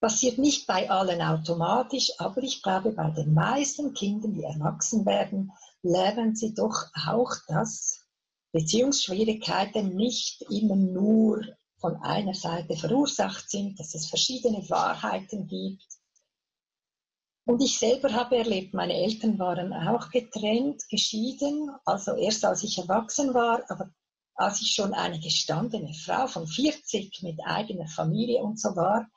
passiert 0.01 0.39
nicht 0.39 0.67
bei 0.67 0.91
allen 0.91 1.21
automatisch, 1.21 2.13
aber 2.19 2.43
ich 2.43 2.63
glaube, 2.63 2.93
bei 2.93 3.11
den 3.11 3.35
meisten 3.35 3.95
Kindern, 3.95 4.35
die 4.35 4.43
erwachsen 4.43 5.05
werden, 5.07 5.53
lernen 5.83 6.35
sie 6.35 6.55
doch 6.55 6.87
auch, 7.07 7.33
dass 7.47 8.07
Beziehungsschwierigkeiten 8.53 9.95
nicht 9.95 10.43
immer 10.51 10.77
nur 10.77 11.45
von 11.79 11.97
einer 11.97 12.35
Seite 12.35 12.77
verursacht 12.77 13.51
sind, 13.51 13.79
dass 13.79 13.95
es 13.95 14.07
verschiedene 14.07 14.69
Wahrheiten 14.71 15.47
gibt. 15.47 15.87
Und 17.47 17.63
ich 17.63 17.79
selber 17.79 18.13
habe 18.13 18.39
erlebt, 18.39 18.75
meine 18.75 18.95
Eltern 18.95 19.39
waren 19.39 19.73
auch 19.73 20.11
getrennt, 20.11 20.83
geschieden, 20.91 21.71
also 21.85 22.15
erst 22.17 22.45
als 22.45 22.65
ich 22.65 22.77
erwachsen 22.77 23.35
war, 23.35 23.63
aber 23.71 23.89
als 24.35 24.61
ich 24.61 24.75
schon 24.75 24.93
eine 24.93 25.21
gestandene 25.21 25.95
Frau 25.95 26.27
von 26.27 26.49
40 26.49 27.23
mit 27.23 27.39
eigener 27.45 27.87
Familie 27.87 28.43
und 28.43 28.61
so 28.61 28.75
war, 28.75 29.09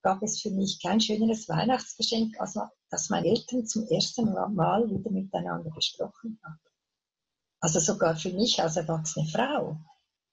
gab 0.00 0.22
es 0.22 0.40
für 0.40 0.50
mich 0.50 0.80
kein 0.80 1.00
schöneres 1.00 1.48
Weihnachtsgeschenk, 1.48 2.40
als 2.40 2.56
dass 2.88 3.10
meine 3.10 3.26
Eltern 3.26 3.66
zum 3.66 3.88
ersten 3.88 4.32
Mal 4.32 4.88
wieder 4.88 5.10
miteinander 5.10 5.70
gesprochen 5.70 6.38
haben. 6.44 6.60
Also 7.60 7.80
sogar 7.80 8.14
für 8.14 8.32
mich 8.32 8.62
als 8.62 8.76
erwachsene 8.76 9.26
Frau 9.26 9.76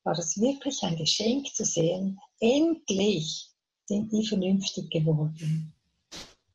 war 0.03 0.17
es 0.17 0.39
wirklich 0.39 0.83
ein 0.83 0.97
Geschenk 0.97 1.47
zu 1.55 1.65
sehen, 1.65 2.19
endlich 2.39 3.49
sind 3.85 4.11
die 4.11 4.25
vernünftig 4.25 4.91
geworden. 4.91 5.73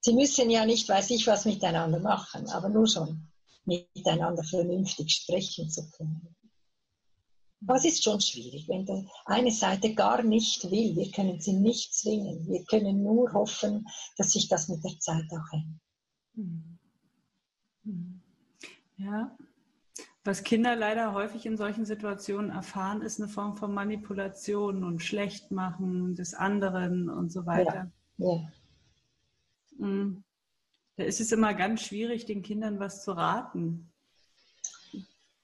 Sie 0.04 0.12
müssen 0.12 0.50
ja 0.50 0.66
nicht, 0.66 0.86
weiß 0.86 1.08
ich 1.12 1.26
was, 1.26 1.46
miteinander 1.46 1.98
machen, 1.98 2.46
aber 2.50 2.68
nur 2.68 2.86
schon 2.86 3.26
miteinander 3.64 4.44
vernünftig 4.44 5.10
sprechen 5.10 5.70
zu 5.70 5.88
können. 5.92 6.36
Aber 7.66 7.76
es 7.76 7.86
ist 7.86 8.04
schon 8.04 8.20
schwierig, 8.20 8.68
wenn 8.68 8.84
die 8.84 9.08
eine 9.24 9.50
Seite 9.50 9.94
gar 9.94 10.22
nicht 10.22 10.70
will. 10.70 10.94
Wir 10.94 11.10
können 11.10 11.40
sie 11.40 11.54
nicht 11.54 11.94
zwingen. 11.94 12.46
Wir 12.46 12.62
können 12.64 13.02
nur 13.02 13.32
hoffen, 13.32 13.86
dass 14.18 14.32
sich 14.32 14.46
das 14.46 14.68
mit 14.68 14.84
der 14.84 14.98
Zeit 14.98 15.24
auch 15.30 15.52
ändert. 15.54 15.80
Hm. 16.34 16.78
Hm. 17.84 18.22
Ja. 18.98 19.34
Was 20.22 20.42
Kinder 20.42 20.76
leider 20.76 21.14
häufig 21.14 21.46
in 21.46 21.56
solchen 21.56 21.86
Situationen 21.86 22.50
erfahren, 22.50 23.00
ist 23.00 23.22
eine 23.22 23.30
Form 23.30 23.56
von 23.56 23.72
Manipulation 23.72 24.84
und 24.84 25.02
Schlechtmachen 25.02 26.14
des 26.14 26.34
anderen 26.34 27.08
und 27.08 27.32
so 27.32 27.46
weiter. 27.46 27.90
Ja. 28.18 28.34
ja. 28.34 28.52
Hm. 29.78 30.24
Da 30.96 31.04
ist 31.04 31.20
es 31.20 31.32
immer 31.32 31.54
ganz 31.54 31.82
schwierig, 31.82 32.24
den 32.24 32.42
Kindern 32.42 32.78
was 32.78 33.02
zu 33.02 33.12
raten. 33.12 33.92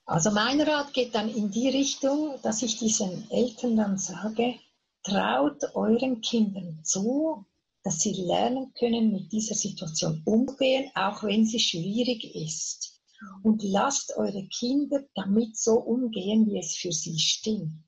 Also 0.04 0.30
mein 0.30 0.60
Rat 0.60 0.92
geht 0.92 1.14
dann 1.14 1.28
in 1.28 1.50
die 1.50 1.68
Richtung, 1.68 2.34
dass 2.42 2.62
ich 2.62 2.78
diesen 2.78 3.30
Eltern 3.30 3.76
dann 3.76 3.98
sage, 3.98 4.54
traut 5.02 5.62
euren 5.74 6.20
Kindern 6.20 6.80
zu, 6.82 7.46
dass 7.82 8.00
sie 8.00 8.12
lernen 8.12 8.72
können, 8.74 9.12
mit 9.12 9.32
dieser 9.32 9.54
Situation 9.54 10.22
umgehen, 10.24 10.90
auch 10.94 11.22
wenn 11.22 11.46
sie 11.46 11.60
schwierig 11.60 12.34
ist. 12.34 13.00
Und 13.42 13.62
lasst 13.62 14.16
eure 14.16 14.46
Kinder 14.48 15.00
damit 15.14 15.56
so 15.56 15.74
umgehen, 15.74 16.46
wie 16.46 16.58
es 16.58 16.76
für 16.76 16.92
sie 16.92 17.18
stimmt. 17.18 17.84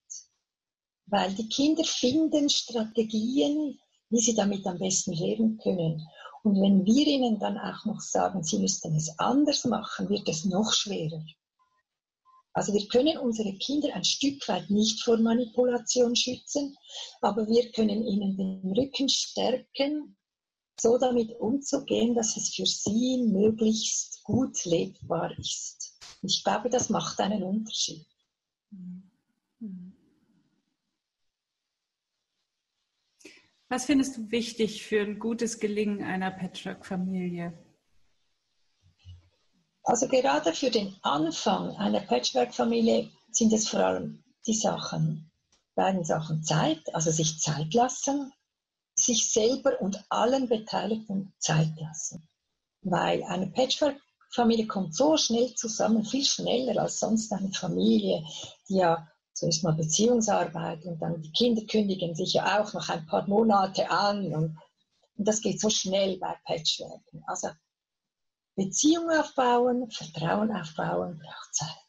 Weil 1.06 1.34
die 1.34 1.48
Kinder 1.48 1.84
finden 1.84 2.48
Strategien, 2.48 3.78
wie 4.10 4.20
sie 4.20 4.34
damit 4.34 4.66
am 4.66 4.78
besten 4.78 5.12
leben 5.12 5.58
können. 5.58 6.06
Und 6.42 6.60
wenn 6.60 6.84
wir 6.84 7.06
ihnen 7.06 7.38
dann 7.38 7.56
auch 7.56 7.84
noch 7.84 8.00
sagen, 8.00 8.42
sie 8.42 8.58
müssten 8.58 8.96
es 8.96 9.18
anders 9.18 9.64
machen, 9.64 10.08
wird 10.08 10.28
es 10.28 10.44
noch 10.44 10.72
schwerer. 10.72 11.24
Also 12.54 12.74
wir 12.74 12.86
können 12.88 13.16
unsere 13.18 13.54
Kinder 13.54 13.94
ein 13.94 14.04
Stück 14.04 14.46
weit 14.48 14.68
nicht 14.68 15.02
vor 15.02 15.16
Manipulation 15.16 16.14
schützen, 16.14 16.76
aber 17.20 17.46
wir 17.48 17.70
können 17.72 18.04
ihnen 18.06 18.36
den 18.36 18.72
Rücken 18.72 19.08
stärken, 19.08 20.16
so 20.78 20.98
damit 20.98 21.30
umzugehen, 21.38 22.14
dass 22.14 22.36
es 22.36 22.54
für 22.54 22.66
sie 22.66 23.22
möglichst 23.26 24.22
gut 24.24 24.64
lebbar 24.64 25.36
ist. 25.38 25.98
Ich 26.22 26.44
glaube, 26.44 26.68
das 26.68 26.90
macht 26.90 27.20
einen 27.20 27.42
Unterschied. 27.42 28.04
Was 33.72 33.86
findest 33.86 34.18
du 34.18 34.30
wichtig 34.30 34.84
für 34.84 35.00
ein 35.00 35.18
gutes 35.18 35.58
Gelingen 35.58 36.04
einer 36.04 36.30
Patchwork-Familie? 36.30 37.54
Also 39.82 40.08
gerade 40.08 40.52
für 40.52 40.70
den 40.70 40.94
Anfang 41.00 41.74
einer 41.76 42.00
Patchwork-Familie 42.00 43.08
sind 43.30 43.50
es 43.54 43.70
vor 43.70 43.80
allem 43.80 44.22
die 44.46 44.52
Sachen, 44.52 45.30
beiden 45.74 46.04
Sachen 46.04 46.42
Zeit, 46.42 46.94
also 46.94 47.10
sich 47.10 47.38
Zeit 47.38 47.72
lassen, 47.72 48.30
sich 48.94 49.32
selber 49.32 49.80
und 49.80 50.04
allen 50.10 50.50
Beteiligten 50.50 51.32
Zeit 51.38 51.72
lassen. 51.80 52.28
Weil 52.82 53.24
eine 53.24 53.46
Patchwork-Familie 53.46 54.66
kommt 54.66 54.94
so 54.94 55.16
schnell 55.16 55.54
zusammen, 55.54 56.04
viel 56.04 56.26
schneller 56.26 56.82
als 56.82 57.00
sonst 57.00 57.32
eine 57.32 57.50
Familie, 57.54 58.22
die 58.68 58.76
ja 58.76 59.08
zuerst 59.32 59.64
mal 59.64 59.74
Beziehungsarbeit 59.74 60.84
und 60.84 61.00
dann 61.00 61.22
die 61.22 61.32
Kinder 61.32 61.62
kündigen 61.66 62.14
sich 62.14 62.34
ja 62.34 62.60
auch 62.60 62.72
noch 62.72 62.88
ein 62.88 63.06
paar 63.06 63.26
Monate 63.26 63.90
an 63.90 64.34
und, 64.34 64.58
und 65.16 65.28
das 65.28 65.40
geht 65.40 65.60
so 65.60 65.70
schnell 65.70 66.18
bei 66.18 66.34
Patchwork. 66.44 67.02
Also 67.26 67.48
Beziehung 68.54 69.10
aufbauen, 69.10 69.90
Vertrauen 69.90 70.50
aufbauen, 70.52 71.18
braucht 71.18 71.54
Zeit. 71.54 71.82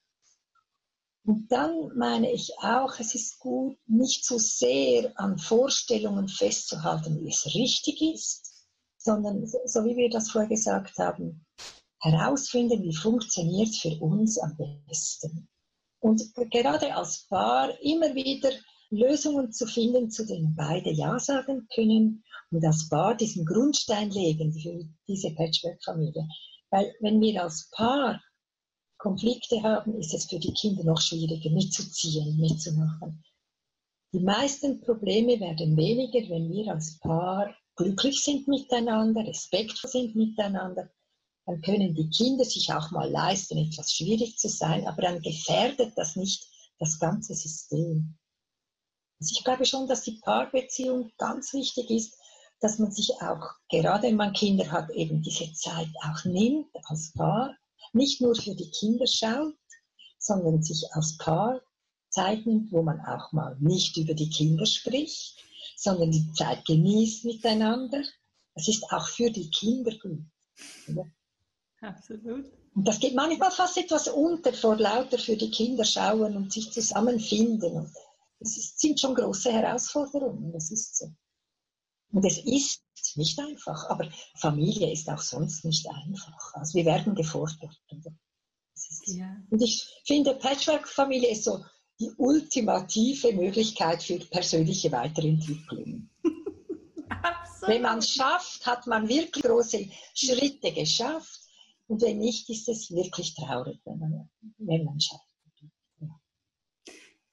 Und 1.25 1.49
dann 1.51 1.91
meine 1.95 2.31
ich 2.31 2.53
auch, 2.59 2.99
es 2.99 3.15
ist 3.15 3.39
gut, 3.39 3.77
nicht 3.87 4.25
zu 4.25 4.37
so 4.37 4.39
sehr 4.39 5.11
an 5.15 5.37
Vorstellungen 5.37 6.27
festzuhalten, 6.27 7.21
wie 7.21 7.29
es 7.29 7.45
richtig 7.45 8.01
ist, 8.01 8.67
sondern, 8.97 9.45
so 9.47 9.85
wie 9.85 9.95
wir 9.95 10.09
das 10.09 10.31
vorher 10.31 10.49
gesagt 10.49 10.97
haben, 10.97 11.45
herausfinden, 11.99 12.83
wie 12.83 12.95
funktioniert 12.95 13.69
es 13.69 13.79
für 13.79 13.97
uns 14.01 14.37
am 14.37 14.57
besten. 14.87 15.47
Und 16.03 16.21
gerade 16.51 16.93
als 16.97 17.27
Paar 17.29 17.79
immer 17.81 18.13
wieder 18.13 18.51
Lösungen 18.89 19.53
zu 19.53 19.65
finden, 19.65 20.11
zu 20.11 20.25
denen 20.25 20.53
beide 20.53 20.91
Ja 20.91 21.17
sagen 21.17 21.65
können 21.73 22.25
und 22.51 22.65
als 22.65 22.89
Paar 22.89 23.15
diesen 23.15 23.45
Grundstein 23.45 24.11
legen 24.11 24.51
für 24.51 24.83
diese 25.07 25.33
Patchwork-Familie. 25.33 26.27
Weil 26.71 26.93
wenn 26.99 27.21
wir 27.21 27.41
als 27.41 27.69
Paar 27.71 28.21
Konflikte 28.97 29.63
haben, 29.63 29.97
ist 29.97 30.13
es 30.13 30.25
für 30.25 30.39
die 30.39 30.53
Kinder 30.53 30.83
noch 30.83 30.99
schwieriger 30.99 31.49
mitzuziehen, 31.51 32.37
mitzumachen. 32.37 33.23
Die 34.11 34.19
meisten 34.19 34.81
Probleme 34.81 35.39
werden 35.39 35.77
weniger, 35.77 36.19
wenn 36.29 36.51
wir 36.51 36.73
als 36.73 36.99
Paar 36.99 37.55
glücklich 37.77 38.21
sind 38.21 38.49
miteinander, 38.49 39.25
respektvoll 39.25 39.89
sind 39.89 40.15
miteinander. 40.17 40.89
Dann 41.45 41.61
können 41.61 41.93
die 41.93 42.09
Kinder 42.09 42.45
sich 42.45 42.71
auch 42.73 42.91
mal 42.91 43.09
leisten, 43.09 43.57
etwas 43.57 43.93
schwierig 43.93 44.37
zu 44.37 44.47
sein, 44.47 44.87
aber 44.87 45.01
dann 45.01 45.21
gefährdet 45.21 45.93
das 45.97 46.15
nicht 46.15 46.47
das 46.79 46.99
ganze 46.99 47.35
System. 47.35 48.17
Also 49.19 49.35
ich 49.37 49.43
glaube 49.43 49.65
schon, 49.65 49.87
dass 49.87 50.03
die 50.03 50.19
Paarbeziehung 50.23 51.11
ganz 51.17 51.53
wichtig 51.53 51.89
ist, 51.89 52.17
dass 52.59 52.79
man 52.79 52.91
sich 52.91 53.11
auch, 53.21 53.55
gerade 53.69 54.03
wenn 54.07 54.15
man 54.15 54.33
Kinder 54.33 54.71
hat, 54.71 54.89
eben 54.91 55.21
diese 55.21 55.51
Zeit 55.53 55.89
auch 56.03 56.23
nimmt 56.23 56.69
als 56.85 57.11
Paar, 57.13 57.55
nicht 57.91 58.21
nur 58.21 58.35
für 58.35 58.55
die 58.55 58.71
Kinder 58.71 59.05
schaut, 59.05 59.53
sondern 60.17 60.63
sich 60.63 60.85
als 60.93 61.17
Paar 61.17 61.61
Zeit 62.09 62.45
nimmt, 62.45 62.71
wo 62.71 62.81
man 62.81 63.01
auch 63.01 63.31
mal 63.33 63.57
nicht 63.59 63.97
über 63.97 64.13
die 64.13 64.29
Kinder 64.29 64.65
spricht, 64.65 65.43
sondern 65.75 66.11
die 66.11 66.31
Zeit 66.33 66.65
genießt 66.65 67.25
miteinander. 67.25 68.01
Das 68.55 68.67
ist 68.67 68.83
auch 68.91 69.07
für 69.07 69.29
die 69.29 69.49
Kinder 69.49 69.91
gut. 69.97 70.23
Oder? 70.87 71.11
Absolut. 71.83 72.51
Und 72.75 72.87
das 72.87 72.99
geht 72.99 73.13
manchmal 73.13 73.51
fast 73.51 73.77
etwas 73.77 74.07
unter 74.07 74.53
vor 74.53 74.77
lauter 74.77 75.19
für 75.19 75.35
die 75.35 75.51
Kinder 75.51 75.83
schauen 75.83 76.35
und 76.35 76.51
sich 76.51 76.71
zusammenfinden. 76.71 77.91
das 78.39 78.57
ist, 78.57 78.79
sind 78.79 78.99
schon 78.99 79.15
große 79.15 79.51
Herausforderungen, 79.51 80.51
das 80.53 80.71
ist 80.71 80.97
so. 80.97 81.11
Und 82.11 82.25
es 82.25 82.37
ist 82.37 82.83
nicht 83.15 83.37
einfach, 83.39 83.89
aber 83.89 84.09
Familie 84.35 84.91
ist 84.91 85.09
auch 85.09 85.21
sonst 85.21 85.65
nicht 85.65 85.87
einfach. 85.89 86.53
Also 86.53 86.75
wir 86.75 86.85
werden 86.85 87.15
gefordert. 87.15 87.75
Ja. 89.07 89.35
Und 89.49 89.61
ich 89.61 89.87
finde, 90.05 90.35
Patchwork-Familie 90.35 91.31
ist 91.31 91.43
so 91.43 91.63
die 91.99 92.11
ultimative 92.17 93.33
Möglichkeit 93.33 94.01
für 94.01 94.19
persönliche 94.19 94.91
Weiterentwicklung. 94.91 96.09
Wenn 97.61 97.81
man 97.81 97.99
es 97.99 98.09
schafft, 98.09 98.65
hat 98.65 98.87
man 98.87 99.07
wirklich 99.07 99.43
große 99.43 99.89
Schritte 100.13 100.71
geschafft. 100.71 101.42
Und 101.87 102.01
wenn 102.01 102.19
nicht, 102.19 102.49
ist 102.49 102.69
es 102.69 102.91
wirklich 102.91 103.35
traurig, 103.35 103.79
wenn 103.85 103.99
man, 103.99 104.29
wenn 104.57 104.85
man 104.85 104.99
schafft. 104.99 105.33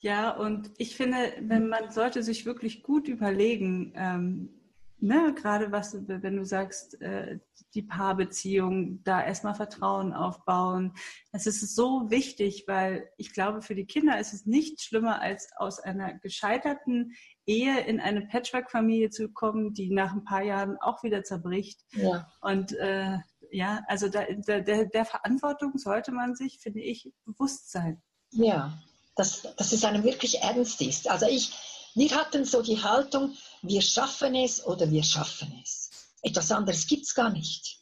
Ja, 0.03 0.35
und 0.35 0.71
ich 0.79 0.97
finde, 0.97 1.19
wenn 1.41 1.69
man 1.69 1.91
sollte 1.91 2.23
sich 2.23 2.47
wirklich 2.47 2.83
gut 2.83 3.07
überlegen, 3.07 3.93
ähm, 3.95 4.61
ne, 4.99 5.35
gerade 5.35 5.73
was, 5.73 5.97
wenn 6.07 6.37
du 6.37 6.45
sagst, 6.45 7.01
äh, 7.03 7.39
die 7.75 7.83
Paarbeziehung, 7.83 9.03
da 9.05 9.23
erstmal 9.25 9.55
Vertrauen 9.55 10.13
aufbauen. 10.13 10.93
Das 11.33 11.47
ist 11.47 11.75
so 11.75 12.11
wichtig, 12.11 12.65
weil 12.67 13.09
ich 13.17 13.33
glaube, 13.33 13.63
für 13.63 13.75
die 13.75 13.87
Kinder 13.87 14.19
ist 14.19 14.33
es 14.33 14.47
nicht 14.47 14.81
schlimmer, 14.81 15.21
als 15.21 15.51
aus 15.57 15.79
einer 15.79 16.15
gescheiterten 16.19 17.13
Ehe 17.47 17.81
in 17.81 18.01
eine 18.01 18.23
Patchwork-Familie 18.23 19.11
zu 19.11 19.29
kommen, 19.29 19.73
die 19.73 19.91
nach 19.91 20.13
ein 20.13 20.25
paar 20.25 20.43
Jahren 20.43 20.79
auch 20.79 21.03
wieder 21.03 21.23
zerbricht. 21.23 21.85
Ja. 21.93 22.27
Und 22.41 22.73
äh, 22.73 23.19
ja, 23.51 23.83
also 23.87 24.09
da, 24.09 24.25
der, 24.25 24.87
der 24.87 25.05
Verantwortung 25.05 25.77
sollte 25.79 26.13
man 26.13 26.35
sich, 26.35 26.59
finde 26.59 26.81
ich, 26.81 27.13
bewusst 27.25 27.71
sein. 27.71 28.03
Ja, 28.31 28.79
dass, 29.17 29.43
dass 29.57 29.73
es 29.73 29.85
einem 29.85 30.05
wirklich 30.05 30.41
ernst 30.41 30.81
ist. 30.81 31.09
Also 31.09 31.27
ich, 31.27 31.53
wir 31.95 32.11
hatten 32.13 32.45
so 32.45 32.63
die 32.63 32.83
Haltung, 32.83 33.37
wir 33.63 33.83
schaffen 33.83 34.35
es 34.35 34.65
oder 34.65 34.91
wir 34.91 35.03
schaffen 35.03 35.61
es. 35.63 35.91
Etwas 36.23 36.53
anderes 36.53 36.87
gibt 36.87 37.05
es 37.05 37.15
gar 37.15 37.31
nicht. 37.31 37.81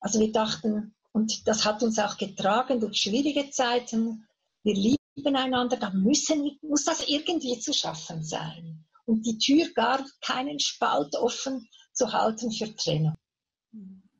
Also 0.00 0.20
wir 0.20 0.32
dachten, 0.32 0.94
und 1.12 1.46
das 1.48 1.64
hat 1.64 1.82
uns 1.82 1.98
auch 1.98 2.16
getragen 2.16 2.80
durch 2.80 2.98
schwierige 2.98 3.50
Zeiten, 3.50 4.26
wir 4.62 4.74
lieben 4.74 5.36
einander, 5.36 5.76
da 5.76 5.90
müssen, 5.90 6.58
muss 6.62 6.84
das 6.84 7.08
irgendwie 7.08 7.58
zu 7.58 7.72
schaffen 7.72 8.22
sein. 8.22 8.84
Und 9.06 9.26
die 9.26 9.38
Tür 9.38 9.68
gar 9.74 10.04
keinen 10.20 10.60
Spalt 10.60 11.16
offen 11.16 11.68
zu 11.92 12.12
halten 12.12 12.52
für 12.52 12.74
Trennung. 12.76 13.16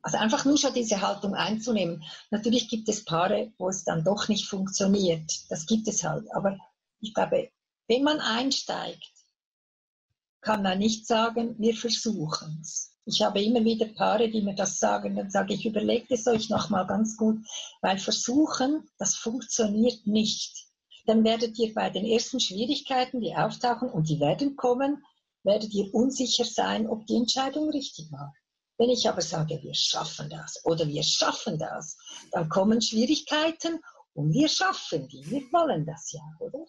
Also 0.03 0.17
einfach 0.17 0.45
nur 0.45 0.57
schon 0.57 0.73
diese 0.73 1.01
Haltung 1.01 1.35
einzunehmen. 1.35 2.03
Natürlich 2.31 2.69
gibt 2.69 2.89
es 2.89 3.05
Paare, 3.05 3.51
wo 3.57 3.69
es 3.69 3.83
dann 3.83 4.03
doch 4.03 4.27
nicht 4.27 4.47
funktioniert. 4.47 5.31
Das 5.49 5.65
gibt 5.65 5.87
es 5.87 6.03
halt. 6.03 6.25
Aber 6.33 6.57
ich 6.99 7.13
glaube, 7.13 7.51
wenn 7.87 8.03
man 8.03 8.19
einsteigt, 8.19 9.11
kann 10.41 10.63
man 10.63 10.79
nicht 10.79 11.05
sagen, 11.05 11.55
wir 11.59 11.75
versuchen 11.75 12.59
es. 12.61 12.91
Ich 13.05 13.21
habe 13.21 13.43
immer 13.43 13.63
wieder 13.63 13.87
Paare, 13.87 14.29
die 14.29 14.41
mir 14.41 14.55
das 14.55 14.79
sagen, 14.79 15.15
dann 15.15 15.29
sage 15.29 15.53
ich, 15.53 15.65
überlegt 15.65 16.11
es 16.11 16.27
euch 16.27 16.49
nochmal 16.49 16.85
ganz 16.87 17.17
gut, 17.17 17.43
weil 17.81 17.97
versuchen, 17.97 18.87
das 18.97 19.15
funktioniert 19.15 20.05
nicht. 20.05 20.67
Dann 21.05 21.23
werdet 21.23 21.57
ihr 21.57 21.73
bei 21.73 21.89
den 21.89 22.05
ersten 22.05 22.39
Schwierigkeiten, 22.39 23.19
die 23.21 23.35
auftauchen, 23.35 23.89
und 23.89 24.07
die 24.07 24.19
werden 24.19 24.55
kommen, 24.55 25.03
werdet 25.43 25.73
ihr 25.73 25.93
unsicher 25.93 26.45
sein, 26.45 26.87
ob 26.87 27.07
die 27.07 27.15
Entscheidung 27.15 27.69
richtig 27.69 28.11
war. 28.11 28.33
Wenn 28.81 28.89
ich 28.89 29.07
aber 29.07 29.21
sage, 29.21 29.61
wir 29.61 29.75
schaffen 29.75 30.27
das 30.27 30.65
oder 30.65 30.87
wir 30.87 31.03
schaffen 31.03 31.59
das, 31.59 31.99
dann 32.31 32.49
kommen 32.49 32.81
Schwierigkeiten 32.81 33.79
und 34.13 34.33
wir 34.33 34.49
schaffen 34.49 35.07
die. 35.07 35.23
Wir 35.29 35.41
wollen 35.51 35.85
das 35.85 36.11
ja, 36.11 36.23
oder? 36.39 36.65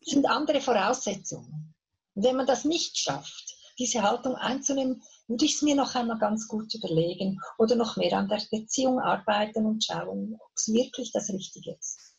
Das 0.00 0.14
sind 0.14 0.24
andere 0.24 0.62
Voraussetzungen. 0.62 1.74
Und 2.14 2.24
wenn 2.24 2.36
man 2.36 2.46
das 2.46 2.64
nicht 2.64 2.96
schafft, 2.96 3.54
diese 3.78 4.00
Haltung 4.00 4.36
einzunehmen, 4.36 5.02
würde 5.28 5.44
ich 5.44 5.56
es 5.56 5.60
mir 5.60 5.74
noch 5.74 5.94
einmal 5.94 6.18
ganz 6.18 6.48
gut 6.48 6.74
überlegen 6.74 7.38
oder 7.58 7.76
noch 7.76 7.98
mehr 7.98 8.16
an 8.16 8.28
der 8.28 8.40
Beziehung 8.50 8.98
arbeiten 8.98 9.66
und 9.66 9.84
schauen, 9.84 10.38
ob 10.40 10.52
es 10.56 10.72
wirklich 10.72 11.12
das 11.12 11.28
Richtige 11.28 11.76
ist. 11.78 12.16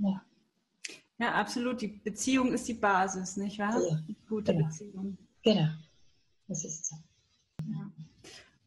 Ja. 0.00 0.22
ja, 1.18 1.32
absolut. 1.36 1.80
Die 1.80 1.88
Beziehung 1.88 2.52
ist 2.52 2.68
die 2.68 2.74
Basis, 2.74 3.38
nicht 3.38 3.58
wahr? 3.58 3.80
Ja, 3.80 3.98
Gute 4.28 4.52
genau. 4.52 4.66
Beziehung. 4.66 5.16
Genau, 5.42 5.70
das 6.48 6.66
ist 6.66 6.84
so. 6.84 6.96
Ja. 7.70 7.90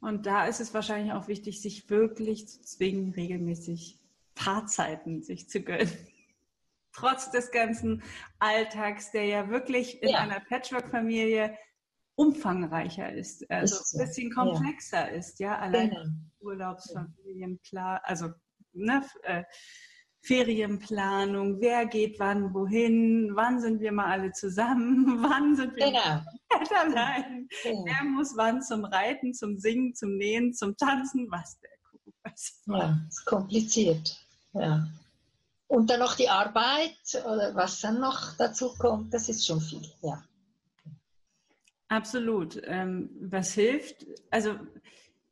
Und 0.01 0.25
da 0.25 0.45
ist 0.45 0.59
es 0.59 0.73
wahrscheinlich 0.73 1.13
auch 1.13 1.27
wichtig, 1.27 1.61
sich 1.61 1.89
wirklich 1.89 2.47
zu 2.47 2.61
zwingen, 2.61 3.11
regelmäßig 3.11 3.99
Paarzeiten 4.35 5.21
sich 5.21 5.49
zu 5.49 5.61
gönnen. 5.61 5.91
Trotz 6.93 7.31
des 7.31 7.51
ganzen 7.51 8.03
Alltags, 8.39 9.11
der 9.11 9.25
ja 9.25 9.49
wirklich 9.49 10.01
in 10.01 10.09
ja. 10.09 10.19
einer 10.19 10.39
Patchwork-Familie 10.41 11.57
umfangreicher 12.15 13.13
ist, 13.13 13.49
also 13.49 13.75
ist 13.75 13.93
ein 13.93 14.05
bisschen 14.05 14.31
komplexer 14.33 15.09
ja. 15.09 15.17
ist, 15.17 15.39
ja, 15.39 15.57
allein 15.57 15.91
genau. 15.91 16.03
Urlaubsfamilien, 16.41 17.61
klar, 17.61 18.01
also 18.03 18.31
ne, 18.73 19.05
äh, 19.23 19.43
Ferienplanung, 20.23 21.59
wer 21.59 21.87
geht 21.87 22.19
wann 22.19 22.53
wohin, 22.53 23.31
wann 23.33 23.59
sind 23.59 23.81
wir 23.81 23.91
mal 23.91 24.05
alle 24.05 24.31
zusammen, 24.31 25.17
wann 25.23 25.55
sind 25.55 25.75
wir 25.75 25.87
genau. 25.87 26.21
allein, 26.79 27.47
genau. 27.63 27.85
wer 27.85 28.03
muss 28.03 28.37
wann 28.37 28.61
zum 28.61 28.85
Reiten, 28.85 29.33
zum 29.33 29.57
Singen, 29.57 29.95
zum 29.95 30.17
Nähen, 30.17 30.53
zum 30.53 30.77
Tanzen, 30.77 31.29
was 31.31 31.59
der 31.59 31.71
Kuh 31.89 32.11
weiß. 32.23 32.63
Ja, 32.67 32.97
ist 33.07 33.25
kompliziert. 33.25 34.19
Ja. 34.53 34.87
Und 35.67 35.89
dann 35.89 36.01
noch 36.01 36.15
die 36.15 36.29
Arbeit 36.29 36.97
oder 37.25 37.55
was 37.55 37.79
dann 37.79 37.99
noch 37.99 38.35
dazu 38.37 38.73
kommt, 38.77 39.13
das 39.13 39.27
ist 39.29 39.45
schon 39.45 39.61
viel, 39.61 39.87
ja. 40.01 40.23
Absolut. 41.87 42.61
Ähm, 42.65 43.09
was 43.21 43.53
hilft? 43.53 44.05
Also, 44.29 44.55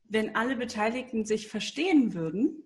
wenn 0.05 0.35
alle 0.35 0.55
Beteiligten 0.55 1.25
sich 1.25 1.47
verstehen 1.47 2.13
würden, 2.13 2.63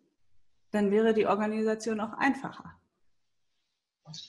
dann 0.74 0.91
wäre 0.91 1.13
die 1.13 1.28
Organisation 1.28 1.99
auch 2.01 2.13
einfacher. 2.13 2.74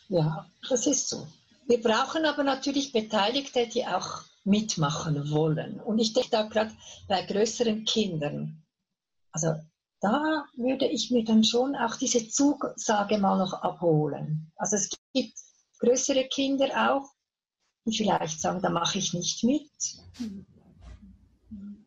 Ja, 0.08 0.46
das 0.68 0.86
ist 0.86 1.08
so. 1.08 1.26
Wir 1.66 1.82
brauchen 1.82 2.26
aber 2.26 2.44
natürlich 2.44 2.92
Beteiligte, 2.92 3.66
die 3.66 3.86
auch 3.86 4.22
mitmachen 4.44 5.30
wollen. 5.30 5.80
Und 5.80 5.98
ich 5.98 6.12
denke 6.12 6.30
da 6.30 6.42
gerade 6.42 6.72
bei 7.08 7.24
größeren 7.24 7.84
Kindern. 7.84 8.62
Also 9.32 9.54
da 10.00 10.44
würde 10.56 10.86
ich 10.86 11.10
mir 11.10 11.24
dann 11.24 11.44
schon 11.44 11.74
auch 11.74 11.96
diese 11.96 12.28
Zusage 12.28 13.18
mal 13.18 13.38
noch 13.38 13.54
abholen. 13.54 14.52
Also 14.56 14.76
es 14.76 14.90
gibt 15.14 15.38
größere 15.78 16.28
Kinder 16.28 16.92
auch, 16.92 17.08
die 17.86 17.96
vielleicht 17.96 18.38
sagen, 18.38 18.60
da 18.60 18.68
mache 18.68 18.98
ich 18.98 19.14
nicht 19.14 19.42
mit. 19.44 19.70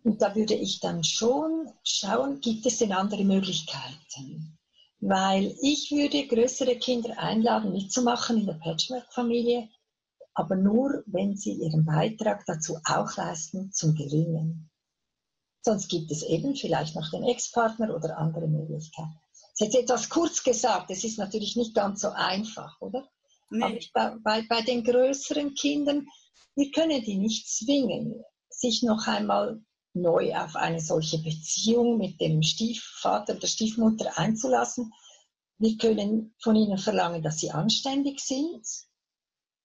Und 0.08 0.22
da 0.22 0.34
würde 0.36 0.54
ich 0.54 0.80
dann 0.80 1.04
schon 1.04 1.70
schauen, 1.84 2.40
gibt 2.40 2.66
es 2.66 2.78
denn 2.78 2.94
andere 2.94 3.26
Möglichkeiten? 3.26 4.58
Weil 5.02 5.54
ich 5.62 5.92
würde 5.92 6.26
größere 6.26 6.78
Kinder 6.78 7.20
einladen, 7.20 7.74
mitzumachen 7.74 8.38
in 8.38 8.46
der 8.46 8.54
Patchwork-Familie, 8.54 9.68
aber 10.34 10.56
nur, 10.56 11.04
wenn 11.08 11.36
sie 11.36 11.56
ihren 11.56 11.84
Beitrag 11.84 12.46
dazu 12.46 12.78
auch 12.86 13.18
leisten, 13.18 13.74
zum 13.74 13.96
Gelingen. 13.96 14.70
Sonst 15.62 15.90
gibt 15.90 16.10
es 16.10 16.24
eben 16.24 16.56
vielleicht 16.56 16.96
noch 16.96 17.12
den 17.12 17.26
Ex-Partner 17.26 17.94
oder 17.94 18.18
andere 18.18 18.48
Möglichkeiten. 18.48 19.20
Das 19.34 19.68
ist 19.68 19.74
jetzt 19.74 19.76
etwas 19.76 20.08
kurz 20.08 20.42
gesagt, 20.42 20.90
es 20.90 21.04
ist 21.04 21.18
natürlich 21.20 21.58
nicht 21.58 21.76
ganz 21.76 22.00
so 22.00 22.12
einfach, 22.12 22.80
oder? 22.80 23.10
Nee. 23.50 23.82
Aber 23.94 24.18
bei, 24.24 24.42
bei 24.48 24.62
den 24.62 24.86
größeren 24.86 25.54
Kindern, 25.54 26.08
wir 26.56 26.72
können 26.72 27.04
die 27.04 27.18
nicht 27.18 27.50
zwingen, 27.50 28.24
sich 28.50 28.84
noch 28.84 29.06
einmal 29.06 29.62
neu 30.02 30.36
auf 30.36 30.56
eine 30.56 30.80
solche 30.80 31.18
Beziehung 31.20 31.98
mit 31.98 32.20
dem 32.22 32.42
Stiefvater 32.42 33.36
oder 33.36 33.48
Stiefmutter 33.48 34.18
einzulassen. 34.18 34.94
Wir 35.58 35.78
können 35.78 36.36
von 36.40 36.56
ihnen 36.56 36.78
verlangen, 36.78 37.24
dass 37.24 37.40
sie 37.40 37.52
anständig 37.52 38.20
sind, 38.20 38.66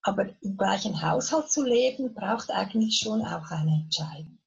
aber 0.02 0.30
im 0.40 0.56
gleichen 0.56 1.02
Haushalt 1.02 1.50
zu 1.50 1.62
leben, 1.62 2.14
braucht 2.14 2.50
eigentlich 2.50 2.98
schon 2.98 3.22
auch 3.22 3.50
eine 3.50 3.82
Entscheidung. 3.84 4.38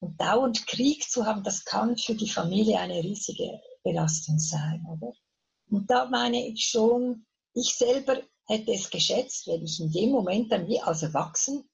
Und 0.00 0.20
dauernd 0.20 0.66
Krieg 0.66 1.08
zu 1.10 1.26
haben, 1.26 1.44
das 1.44 1.64
kann 1.64 1.96
für 1.96 2.14
die 2.14 2.28
Familie 2.28 2.78
eine 2.78 3.02
riesige 3.02 3.60
Belastung 3.82 4.38
sein, 4.38 4.84
oder? 4.90 5.12
Und 5.70 5.90
da 5.90 6.06
meine 6.06 6.46
ich 6.46 6.66
schon, 6.66 7.24
ich 7.54 7.74
selber 7.74 8.20
hätte 8.46 8.72
es 8.72 8.90
geschätzt, 8.90 9.46
wenn 9.46 9.62
ich 9.62 9.80
in 9.80 9.90
dem 9.92 10.10
Moment 10.10 10.52
dann 10.52 10.66
wie 10.66 10.80
als 10.80 11.02
Erwachsen 11.02 11.68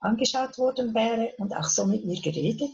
angeschaut 0.00 0.58
worden 0.58 0.94
wäre 0.94 1.32
und 1.38 1.54
auch 1.54 1.68
so 1.68 1.86
mit 1.86 2.04
mir 2.04 2.20
geredet 2.20 2.70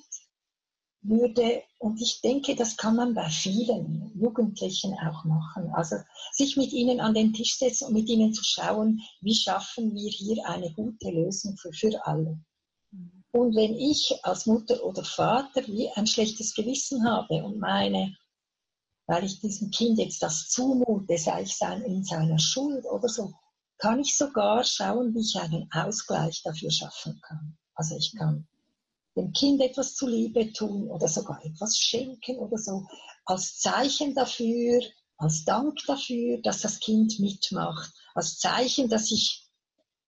würde. 1.03 1.63
Und 1.79 2.01
ich 2.01 2.21
denke, 2.21 2.55
das 2.55 2.77
kann 2.77 2.97
man 2.97 3.15
bei 3.15 3.29
vielen 3.29 4.13
Jugendlichen 4.15 4.95
auch 4.95 5.25
machen. 5.25 5.71
Also 5.75 5.97
sich 6.33 6.57
mit 6.57 6.73
ihnen 6.73 7.01
an 7.01 7.15
den 7.15 7.33
Tisch 7.33 7.59
setzen 7.59 7.89
und 7.89 7.95
mit 7.95 8.09
ihnen 8.09 8.33
zu 8.33 8.45
schauen, 8.45 9.01
wie 9.21 9.35
schaffen 9.35 9.95
wir 9.95 10.11
hier 10.11 10.49
eine 10.49 10.73
gute 10.73 11.11
Lösung 11.11 11.57
für, 11.57 11.73
für 11.73 12.07
alle. 12.07 12.39
Und 13.33 13.57
wenn 13.57 13.75
ich 13.75 14.15
als 14.23 14.47
Mutter 14.47 14.85
oder 14.85 15.05
Vater 15.05 15.67
wie 15.67 15.91
ein 15.91 16.07
schlechtes 16.07 16.55
Gewissen 16.55 17.09
habe 17.09 17.43
und 17.43 17.59
meine, 17.59 18.15
weil 19.07 19.25
ich 19.25 19.41
diesem 19.41 19.71
Kind 19.71 19.99
jetzt 19.99 20.23
das 20.23 20.51
zumute, 20.51 21.17
sei 21.19 21.43
ich 21.43 21.57
sein, 21.57 21.83
in 21.83 22.05
seiner 22.05 22.39
Schuld 22.39 22.85
oder 22.85 23.09
so, 23.09 23.33
kann 23.83 23.99
ich 23.99 24.17
sogar 24.17 24.63
schauen, 24.63 25.13
wie 25.13 25.23
ich 25.23 25.35
einen 25.41 25.69
Ausgleich 25.73 26.41
dafür 26.45 26.71
schaffen 26.71 27.21
kann. 27.21 27.59
Also 27.75 27.97
ich 27.97 28.15
kann 28.17 28.47
dem 29.17 29.33
Kind 29.33 29.61
etwas 29.61 29.97
zuliebe 29.97 30.53
tun 30.53 30.89
oder 30.89 31.09
sogar 31.09 31.45
etwas 31.45 31.77
schenken 31.77 32.39
oder 32.39 32.59
so, 32.59 32.87
als 33.25 33.59
Zeichen 33.59 34.15
dafür, 34.15 34.81
als 35.17 35.45
Dank 35.45 35.81
dafür, 35.89 36.41
dass 36.43 36.61
das 36.61 36.79
Kind 36.79 37.19
mitmacht, 37.19 37.93
als 38.15 38.39
Zeichen, 38.39 38.89
dass 38.89 39.11
ich 39.11 39.51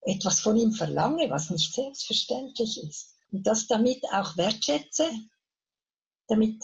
etwas 0.03 0.39
von 0.39 0.57
ihm 0.57 0.72
verlange, 0.72 1.29
was 1.31 1.51
nicht 1.51 1.75
selbstverständlich 1.75 2.81
ist. 2.81 3.16
Und 3.33 3.45
das 3.45 3.66
damit 3.66 4.05
auch 4.12 4.37
wertschätze, 4.37 5.11
damit 6.29 6.62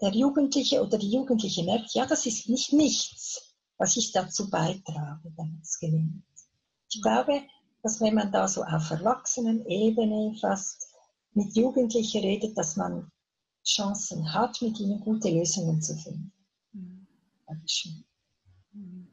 der 0.00 0.12
Jugendliche 0.12 0.84
oder 0.84 0.98
die 0.98 1.10
Jugendliche 1.10 1.64
merkt, 1.64 1.94
ja, 1.94 2.06
das 2.06 2.26
ist 2.26 2.48
nicht 2.48 2.72
nichts, 2.72 3.56
was 3.76 3.96
ich 3.96 4.12
dazu 4.12 4.48
beitrage, 4.48 5.32
damit 5.36 5.64
es 5.64 5.80
gelingt. 5.80 6.22
Ich 6.94 7.02
glaube, 7.02 7.42
dass 7.82 8.00
wenn 8.00 8.14
man 8.14 8.30
da 8.30 8.46
so 8.46 8.62
auf 8.62 8.90
Erwachsenenebene 8.90 10.36
fast 10.40 10.94
mit 11.32 11.56
Jugendlichen 11.56 12.22
redet, 12.22 12.56
dass 12.56 12.76
man 12.76 13.10
Chancen 13.64 14.32
hat, 14.32 14.62
mit 14.62 14.78
ihnen 14.78 15.00
gute 15.00 15.30
Lösungen 15.30 15.82
zu 15.82 15.96
finden. 15.96 16.32
Mhm. 16.72 17.06
Mhm. 18.72 19.08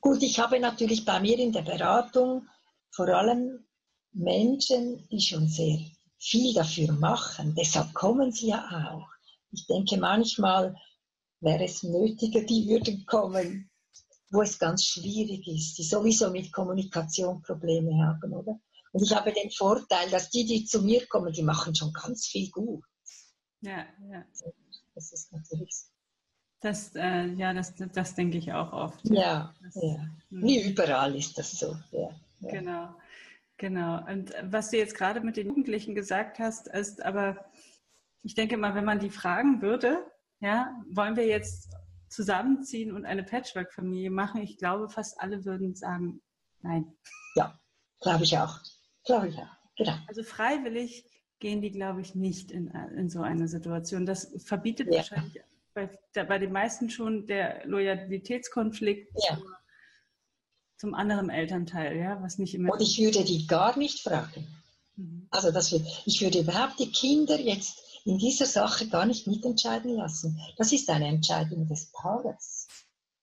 Gut, 0.00 0.22
ich 0.22 0.40
habe 0.40 0.58
natürlich 0.58 1.04
bei 1.04 1.20
mir 1.20 1.38
in 1.38 1.52
der 1.52 1.62
Beratung 1.62 2.48
vor 2.90 3.08
allem 3.08 3.64
Menschen, 4.12 5.06
die 5.08 5.20
schon 5.20 5.46
sehr 5.46 5.78
viel 6.18 6.52
dafür 6.52 6.92
machen. 6.92 7.54
Deshalb 7.54 7.94
kommen 7.94 8.32
sie 8.32 8.48
ja 8.48 8.90
auch. 8.90 9.08
Ich 9.52 9.66
denke, 9.66 9.98
manchmal 9.98 10.76
wäre 11.40 11.64
es 11.64 11.84
nötiger, 11.84 12.42
die 12.42 12.66
würden 12.68 13.06
kommen, 13.06 13.70
wo 14.32 14.42
es 14.42 14.58
ganz 14.58 14.84
schwierig 14.84 15.46
ist, 15.46 15.78
die 15.78 15.84
sowieso 15.84 16.30
mit 16.30 16.52
Kommunikation 16.52 17.42
Probleme 17.42 18.04
haben, 18.04 18.32
oder? 18.32 18.58
Und 18.92 19.02
ich 19.02 19.14
habe 19.14 19.32
den 19.32 19.50
Vorteil, 19.50 20.10
dass 20.10 20.30
die, 20.30 20.44
die 20.44 20.64
zu 20.64 20.82
mir 20.82 21.06
kommen, 21.06 21.32
die 21.32 21.42
machen 21.42 21.74
schon 21.74 21.92
ganz 21.92 22.26
viel 22.26 22.50
gut. 22.50 22.84
Ja, 23.60 23.86
ja. 24.10 24.24
Das 24.94 25.12
ist 25.12 25.32
natürlich 25.32 25.74
so. 25.74 25.88
Das, 26.60 26.94
äh, 26.94 27.26
ja, 27.34 27.52
das, 27.52 27.74
das 27.74 28.14
denke 28.14 28.38
ich 28.38 28.52
auch 28.52 28.72
oft. 28.72 29.00
Ja, 29.04 29.54
das, 29.62 29.74
ja. 29.74 30.08
Hm. 30.30 30.42
Wie 30.42 30.62
überall 30.62 31.16
ist 31.16 31.36
das 31.36 31.52
so. 31.52 31.76
Ja, 31.90 32.10
ja. 32.40 32.50
Genau, 32.50 32.94
genau. 33.56 34.06
Und 34.06 34.32
was 34.44 34.70
du 34.70 34.78
jetzt 34.78 34.94
gerade 34.94 35.20
mit 35.20 35.36
den 35.36 35.48
Jugendlichen 35.48 35.94
gesagt 35.94 36.38
hast, 36.38 36.68
ist 36.68 37.02
aber, 37.02 37.44
ich 38.22 38.34
denke 38.34 38.56
mal, 38.56 38.74
wenn 38.74 38.84
man 38.84 39.00
die 39.00 39.10
fragen 39.10 39.60
würde, 39.60 40.04
ja, 40.40 40.72
wollen 40.90 41.16
wir 41.16 41.26
jetzt 41.26 41.68
zusammenziehen 42.12 42.92
und 42.92 43.04
eine 43.04 43.24
Patchwork-Familie 43.24 44.10
machen? 44.10 44.42
Ich 44.42 44.58
glaube, 44.58 44.88
fast 44.88 45.20
alle 45.20 45.44
würden 45.44 45.74
sagen, 45.74 46.22
nein. 46.60 46.92
Ja, 47.34 47.58
glaube 48.00 48.24
ich 48.24 48.38
auch. 48.38 48.58
Glaube 49.04 49.28
ich 49.28 49.38
auch. 49.38 49.56
Genau. 49.76 49.94
Also 50.06 50.22
freiwillig 50.22 51.04
gehen 51.38 51.60
die, 51.60 51.72
glaube 51.72 52.02
ich, 52.02 52.14
nicht 52.14 52.52
in, 52.52 52.68
in 52.96 53.10
so 53.10 53.22
eine 53.22 53.48
Situation. 53.48 54.06
Das 54.06 54.32
verbietet 54.44 54.88
ja. 54.88 54.98
wahrscheinlich 54.98 55.42
bei, 55.74 55.88
bei 56.14 56.38
den 56.38 56.52
meisten 56.52 56.90
schon 56.90 57.26
der 57.26 57.66
Loyalitätskonflikt 57.66 59.10
ja. 59.24 59.36
zum, 59.36 59.44
zum, 60.76 60.94
anderen 60.94 61.30
Elternteil, 61.30 61.96
ja, 61.96 62.22
was 62.22 62.38
nicht 62.38 62.54
immer. 62.54 62.72
Und 62.72 62.82
ich 62.82 62.98
würde 62.98 63.24
die 63.24 63.46
gar 63.46 63.76
nicht 63.78 64.00
fragen. 64.00 64.46
Mhm. 64.96 65.26
Also 65.30 65.50
das 65.50 65.72
ich 65.72 66.20
würde 66.20 66.40
überhaupt 66.40 66.78
die 66.78 66.92
Kinder 66.92 67.40
jetzt 67.40 67.91
in 68.04 68.18
dieser 68.18 68.46
Sache 68.46 68.88
gar 68.88 69.06
nicht 69.06 69.26
mitentscheiden 69.26 69.94
lassen. 69.94 70.40
Das 70.56 70.72
ist 70.72 70.88
eine 70.90 71.08
Entscheidung 71.08 71.66
des 71.68 71.90
Paares. 71.92 72.66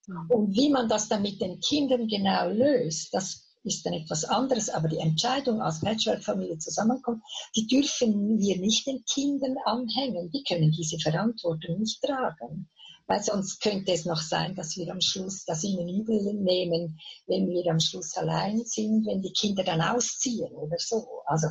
Mhm. 0.08 0.30
Und 0.30 0.56
wie 0.56 0.70
man 0.70 0.88
das 0.88 1.10
dann 1.10 1.22
mit 1.22 1.42
den 1.42 1.60
Kindern 1.60 2.08
genau 2.08 2.50
löst, 2.50 3.14
das 3.14 3.46
ist 3.64 3.86
dann 3.86 3.94
etwas 3.94 4.24
anderes, 4.24 4.70
aber 4.70 4.88
die 4.88 5.00
Entscheidung, 5.00 5.62
als 5.62 5.82
Patchwork-Familie 5.82 6.58
zusammenkommt, 6.60 7.22
die 7.56 7.68
dürfen 7.68 8.40
wir 8.40 8.58
nicht 8.58 8.88
den 8.88 9.04
Kindern 9.06 9.58
anhängen. 9.66 10.32
Die 10.32 10.44
können 10.44 10.72
diese 10.72 10.98
Verantwortung 11.00 11.80
nicht 11.80 12.02
tragen. 12.02 12.70
Weil 13.08 13.24
sonst 13.24 13.60
könnte 13.62 13.92
es 13.92 14.06
noch 14.06 14.22
sein, 14.22 14.56
dass 14.56 14.78
wir 14.78 14.92
am 14.92 15.02
Schluss 15.02 15.44
das 15.44 15.64
ihnen 15.64 15.90
übel 15.90 16.34
nehmen, 16.36 17.00
wenn 17.26 17.48
wir 17.48 17.70
am 17.72 17.80
Schluss 17.80 18.16
allein 18.16 18.64
sind, 18.66 19.06
wenn 19.08 19.22
die 19.22 19.34
Kinder 19.34 19.64
dann 19.64 19.82
ausziehen 19.82 20.54
oder 20.54 20.78
so. 20.78 21.22
Also 21.26 21.48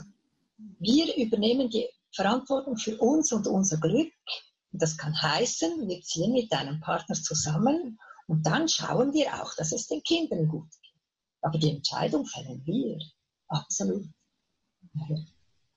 wir 0.78 1.16
übernehmen 1.16 1.68
die 1.68 1.88
Verantwortung 2.18 2.76
für 2.76 2.98
uns 2.98 3.32
und 3.32 3.46
unser 3.46 3.78
Glück. 3.78 4.12
Und 4.72 4.82
das 4.82 4.96
kann 4.96 5.20
heißen, 5.20 5.88
wir 5.88 6.02
ziehen 6.02 6.32
mit 6.32 6.52
einem 6.52 6.80
Partner 6.80 7.14
zusammen 7.14 7.98
und 8.26 8.44
dann 8.44 8.68
schauen 8.68 9.14
wir 9.14 9.42
auch, 9.42 9.54
dass 9.54 9.72
es 9.72 9.86
den 9.86 10.02
Kindern 10.02 10.48
gut 10.48 10.68
geht. 10.82 11.02
Aber 11.40 11.58
die 11.58 11.70
Entscheidung 11.70 12.26
fällen 12.26 12.60
wir. 12.64 12.98
Absolut. 13.46 14.06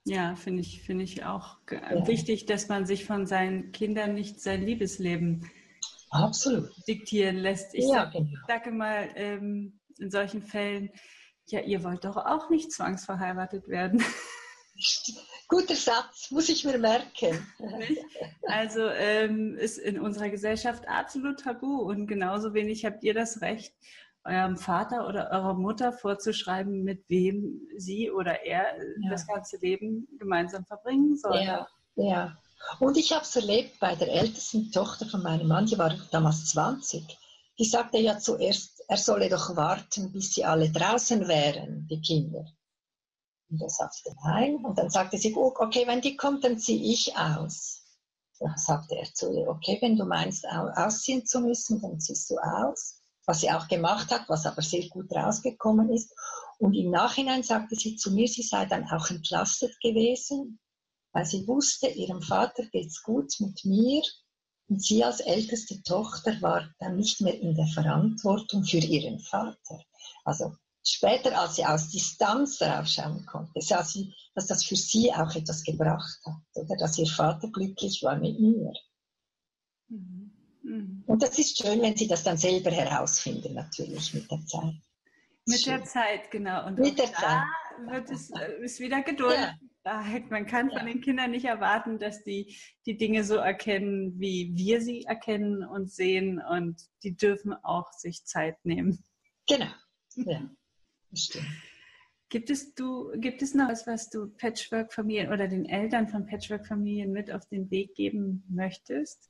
Ja, 0.04 0.36
finde 0.36 0.62
ich, 0.62 0.82
finde 0.82 1.04
ich 1.04 1.24
auch 1.24 1.58
ja. 1.70 2.08
wichtig, 2.08 2.48
dass 2.48 2.68
man 2.68 2.86
sich 2.86 3.06
von 3.06 3.28
seinen 3.28 3.72
Kindern 3.72 4.16
nicht 4.16 4.42
sein 4.42 4.66
Liebesleben 4.66 5.50
Absolut. 6.10 6.72
diktieren 6.88 7.38
lässt. 7.38 7.76
Ich 7.76 7.86
ja, 7.86 8.06
sage, 8.06 8.24
genau. 8.24 8.40
sage 8.48 8.72
mal 8.72 9.10
ähm, 9.16 9.80
in 10.00 10.10
solchen 10.10 10.42
Fällen, 10.42 10.90
ja, 11.46 11.62
ihr 11.62 11.84
wollt 11.84 12.04
doch 12.04 12.18
auch 12.18 12.50
nicht 12.50 12.72
zwangsverheiratet 12.72 13.68
werden. 13.68 14.04
Guter 15.48 15.76
Satz, 15.76 16.32
muss 16.32 16.50
ich 16.50 16.64
mir 16.64 16.78
merken. 16.78 17.46
Also 18.44 18.88
ähm, 18.88 19.56
ist 19.56 19.78
in 19.78 20.00
unserer 20.00 20.30
Gesellschaft 20.30 20.88
absolut 20.88 21.42
tabu 21.42 21.82
und 21.82 22.08
genauso 22.08 22.54
wenig 22.54 22.86
habt 22.86 23.04
ihr 23.04 23.14
das 23.14 23.42
Recht, 23.42 23.74
eurem 24.24 24.58
Vater 24.58 25.08
oder 25.08 25.30
eurer 25.32 25.54
Mutter 25.54 25.94
vorzuschreiben, 25.94 26.84
mit 26.84 27.04
wem 27.10 27.62
sie 27.78 28.12
oder 28.12 28.46
er 28.46 28.78
ja. 28.78 29.10
das 29.10 29.28
ganze 29.28 29.58
Leben 29.58 30.08
gemeinsam 30.20 30.66
verbringen 30.66 31.18
soll. 31.18 31.42
Ja, 31.42 31.68
ja. 31.96 32.38
Und 32.80 32.98
ich 32.98 33.12
habe 33.12 33.24
es 33.24 33.36
erlebt 33.36 33.80
bei 33.80 33.96
der 33.96 34.10
ältesten 34.10 34.72
Tochter 34.72 35.06
von 35.08 35.24
meinem 35.24 35.48
Mann, 35.48 35.66
die 35.66 35.78
war 35.78 35.96
damals 36.12 36.46
20. 36.48 37.04
Die 37.58 37.66
sagte 37.66 37.98
ja 37.98 38.20
zuerst, 38.20 38.84
er 38.88 38.98
solle 38.98 39.30
doch 39.30 39.56
warten, 39.56 40.12
bis 40.12 40.34
sie 40.34 40.46
alle 40.46 40.70
draußen 40.70 41.28
wären, 41.28 41.88
die 41.90 42.02
Kinder. 42.02 42.46
Und 43.52 43.62
er 43.62 43.70
sagte 43.70 44.16
nein. 44.24 44.64
Und 44.64 44.80
dann 44.80 44.90
sagte 44.90 45.18
sie, 45.18 45.36
okay, 45.36 45.86
wenn 45.86 46.02
die 46.02 46.16
kommt, 46.16 46.44
dann 46.44 46.58
ziehe 46.58 46.92
ich 46.92 47.16
aus. 47.16 47.84
Dann 48.40 48.58
sagte 48.58 48.96
er 48.96 49.14
zu 49.14 49.32
ihr, 49.32 49.48
okay, 49.48 49.78
wenn 49.82 49.98
du 49.98 50.06
meinst, 50.06 50.48
ausziehen 50.48 51.26
zu 51.26 51.42
müssen, 51.42 51.80
dann 51.82 52.00
ziehst 52.00 52.32
du 52.32 52.38
aus 52.38 53.02
was 53.26 53.42
sie 53.42 53.52
auch 53.52 53.68
gemacht 53.68 54.12
hat, 54.12 54.28
was 54.28 54.46
aber 54.46 54.62
sehr 54.62 54.88
gut 54.90 55.12
rausgekommen 55.12 55.90
ist. 55.90 56.14
Und 56.60 56.74
im 56.74 56.92
Nachhinein 56.92 57.44
sagte 57.44 57.76
sie 57.76 57.96
zu 57.96 58.12
mir, 58.12 58.28
sie 58.28 58.44
sei 58.44 58.66
dann 58.66 58.88
auch 58.90 59.10
entlastet 59.10 59.80
gewesen, 59.82 60.60
weil 61.14 61.26
sie 61.26 61.48
wusste, 61.48 61.88
ihrem 61.88 62.22
Vater 62.22 62.66
geht's 62.72 63.02
gut 63.04 63.34
mit 63.40 63.64
mir. 63.66 64.02
Und 64.68 64.84
sie 64.84 65.04
als 65.04 65.20
älteste 65.20 65.82
Tochter 65.84 66.42
war 66.42 66.70
dann 66.80 66.96
nicht 66.96 67.20
mehr 67.22 67.40
in 67.40 67.56
der 67.56 67.68
Verantwortung 67.68 68.64
für 68.64 68.78
ihren 68.78 69.20
Vater. 69.20 69.80
Also 70.24 70.56
später, 70.84 71.40
als 71.40 71.56
sie 71.56 71.66
aus 71.66 71.90
Distanz 71.90 72.58
darauf 72.58 72.88
schauen 72.88 73.26
konnte, 73.26 73.62
sah 73.62 73.84
sie, 73.84 74.14
dass 74.36 74.48
das 74.48 74.64
für 74.64 74.76
sie 74.76 75.14
auch 75.14 75.36
etwas 75.36 75.64
gebracht 75.64 76.20
hat, 76.26 76.64
oder 76.64 76.76
dass 76.78 76.98
ihr 76.98 77.08
Vater 77.08 77.50
glücklich 77.50 78.02
war 78.04 78.18
mit 78.18 78.40
mir. 78.40 78.74
Mhm. 79.90 80.32
Mhm. 80.64 81.04
Und 81.08 81.24
das 81.24 81.38
ist 81.40 81.58
schön, 81.58 81.82
wenn 81.82 81.98
Sie 81.98 82.08
das 82.08 82.24
dann 82.24 82.38
selber 82.38 82.72
herausfinden, 82.72 83.54
natürlich 83.54 84.14
mit 84.14 84.30
der 84.30 84.46
Zeit. 84.46 84.74
Mit 85.48 85.60
schön. 85.60 85.74
der 85.74 85.84
Zeit, 85.86 86.32
genau. 86.32 86.68
Und 86.68 86.80
mit 86.80 87.00
der 87.00 87.08
da 87.08 87.14
Zeit. 87.14 87.88
wird 87.90 88.12
es 88.12 88.30
äh, 88.32 88.64
ist 88.64 88.80
wieder 88.80 89.02
Geduld. 89.02 89.36
Ja. 89.36 89.58
Man 90.30 90.46
kann 90.46 90.70
von 90.70 90.86
den 90.86 91.02
Kindern 91.02 91.32
nicht 91.32 91.46
erwarten, 91.46 91.98
dass 91.98 92.24
die 92.24 92.56
die 92.86 92.98
Dinge 92.98 93.24
so 93.24 93.38
erkennen, 93.38 94.20
wie 94.20 94.52
wir 94.54 94.80
sie 94.80 95.06
erkennen 95.06 95.64
und 95.64 95.92
sehen. 95.92 96.40
Und 96.40 96.80
die 97.02 97.18
dürfen 97.18 97.54
auch 97.64 97.92
sich 97.94 98.24
Zeit 98.26 98.64
nehmen. 98.64 99.04
Genau. 99.48 99.72
Ja, 100.16 100.48
stimmt. 101.14 101.48
Gibt 102.30 102.50
es, 102.50 102.74
du, 102.76 103.12
gibt 103.16 103.42
es 103.42 103.54
noch 103.54 103.68
was, 103.68 103.86
was 103.88 104.10
du 104.10 104.28
Patchwork-Familien 104.28 105.34
oder 105.34 105.50
den 105.50 105.66
Eltern 105.66 106.08
von 106.08 106.26
Patchwork-Familien 106.26 107.12
mit 107.12 107.30
auf 107.30 107.46
den 107.48 107.70
Weg 107.70 107.94
geben 107.96 108.46
möchtest? 108.48 109.30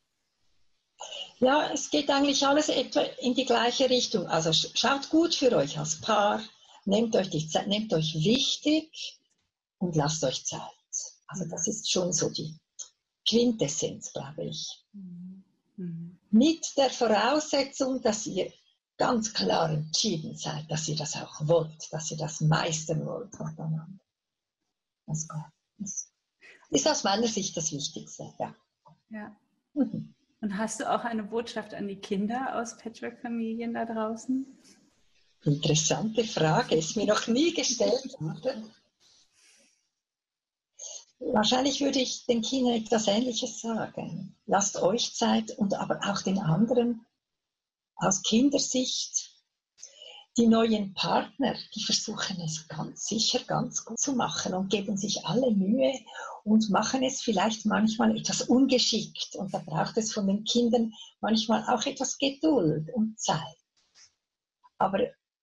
Ja, 1.39 1.71
es 1.73 1.89
geht 1.89 2.11
eigentlich 2.11 2.45
alles 2.45 2.69
etwa 2.69 3.01
in 3.19 3.33
die 3.33 3.45
gleiche 3.45 3.89
Richtung. 3.89 4.27
Also 4.27 4.53
schaut 4.53 5.09
gut 5.09 5.33
für 5.33 5.51
euch 5.55 5.79
als 5.79 5.99
Paar, 5.99 6.43
nehmt 6.85 7.15
euch 7.15 7.31
die 7.31 7.47
Zeit, 7.47 7.67
nehmt 7.67 7.91
euch 7.91 8.13
wichtig 8.13 9.19
und 9.79 9.95
lasst 9.95 10.23
euch 10.23 10.45
Zeit. 10.45 10.61
Also 11.25 11.45
das 11.45 11.67
ist 11.67 11.91
schon 11.91 12.13
so 12.13 12.29
die 12.29 12.53
Quintessenz, 13.27 14.13
glaube 14.13 14.43
ich. 14.43 14.83
Mhm. 14.93 16.19
Mit 16.29 16.77
der 16.77 16.91
Voraussetzung, 16.91 18.01
dass 18.03 18.27
ihr 18.27 18.53
ganz 19.01 19.33
klar 19.33 19.71
entschieden 19.71 20.37
seid, 20.37 20.69
dass 20.69 20.87
ihr 20.87 20.95
das 20.95 21.15
auch 21.15 21.47
wollt, 21.47 21.91
dass 21.91 22.11
ihr 22.11 22.17
das 22.17 22.39
meistern 22.39 23.03
wollt 23.07 23.31
miteinander. 23.31 23.87
Das 25.07 25.27
ist 26.69 26.87
aus 26.87 27.03
meiner 27.03 27.27
Sicht 27.27 27.57
das 27.57 27.71
Wichtigste, 27.71 28.31
ja. 28.37 28.53
Ja. 29.09 29.35
Mhm. 29.73 30.13
Und 30.41 30.57
hast 30.57 30.79
du 30.79 30.89
auch 30.89 31.03
eine 31.03 31.23
Botschaft 31.23 31.73
an 31.73 31.87
die 31.87 31.95
Kinder 31.95 32.61
aus 32.61 32.77
Patchwork-Familien 32.77 33.73
da 33.73 33.85
draußen? 33.85 34.45
Interessante 35.45 36.23
Frage, 36.23 36.75
ist 36.75 36.95
mir 36.95 37.07
noch 37.07 37.25
nie 37.25 37.55
gestellt 37.55 38.15
worden. 38.19 38.71
Wahrscheinlich 41.17 41.81
würde 41.81 41.99
ich 41.99 42.27
den 42.27 42.43
Kindern 42.43 42.75
etwas 42.75 43.07
Ähnliches 43.07 43.61
sagen. 43.61 44.35
Lasst 44.45 44.79
euch 44.79 45.15
Zeit 45.15 45.57
und 45.57 45.73
aber 45.73 45.99
auch 46.03 46.21
den 46.21 46.37
anderen 46.37 47.03
aus 48.01 48.21
Kindersicht 48.23 49.31
die 50.37 50.47
neuen 50.47 50.93
Partner, 50.93 51.55
die 51.75 51.83
versuchen 51.83 52.39
es 52.41 52.67
ganz 52.67 53.05
sicher 53.07 53.39
ganz 53.39 53.83
gut 53.83 53.99
zu 53.99 54.13
machen 54.13 54.53
und 54.53 54.69
geben 54.69 54.95
sich 54.95 55.25
alle 55.25 55.51
Mühe 55.51 55.93
und 56.45 56.69
machen 56.69 57.03
es 57.03 57.21
vielleicht 57.21 57.65
manchmal 57.65 58.15
etwas 58.15 58.43
ungeschickt. 58.43 59.35
Und 59.35 59.53
da 59.53 59.59
braucht 59.59 59.97
es 59.97 60.13
von 60.13 60.27
den 60.27 60.45
Kindern 60.45 60.93
manchmal 61.19 61.63
auch 61.67 61.85
etwas 61.85 62.17
Geduld 62.17 62.89
und 62.93 63.19
Zeit. 63.19 63.57
Aber 64.77 64.99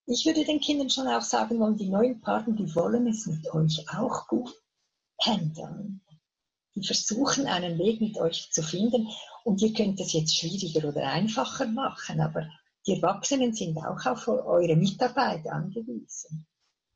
ich 0.07 0.25
würde 0.25 0.43
den 0.43 0.59
Kindern 0.59 0.89
schon 0.89 1.07
auch 1.07 1.21
sagen 1.21 1.59
wollen, 1.59 1.77
die 1.77 1.87
neuen 1.87 2.19
Partner, 2.19 2.55
die 2.55 2.73
wollen 2.73 3.07
es 3.07 3.27
mit 3.27 3.47
euch 3.53 3.85
auch 3.95 4.27
gut. 4.27 4.53
handeln. 5.21 6.01
Die 6.79 6.87
versuchen 6.87 7.45
einen 7.47 7.77
Weg 7.77 7.99
mit 8.01 8.17
euch 8.17 8.49
zu 8.51 8.63
finden 8.63 9.07
und 9.43 9.61
ihr 9.61 9.73
könnt 9.73 9.99
es 9.99 10.13
jetzt 10.13 10.35
schwieriger 10.37 10.87
oder 10.87 11.11
einfacher 11.11 11.67
machen, 11.67 12.21
aber 12.21 12.49
die 12.87 12.93
Erwachsenen 12.93 13.53
sind 13.53 13.77
auch 13.77 14.05
auf 14.05 14.27
eure 14.27 14.75
Mitarbeit 14.75 15.45
angewiesen. 15.47 16.45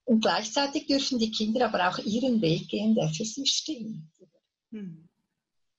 Und 0.05 0.21
gleichzeitig 0.21 0.87
dürfen 0.87 1.19
die 1.19 1.31
Kinder 1.31 1.67
aber 1.67 1.89
auch 1.89 1.97
ihren 1.99 2.41
Weg 2.41 2.69
gehen, 2.69 2.95
der 2.95 3.09
für 3.09 3.25
sie 3.25 3.45
stimmt. 3.45 4.09
Hm. 4.71 5.07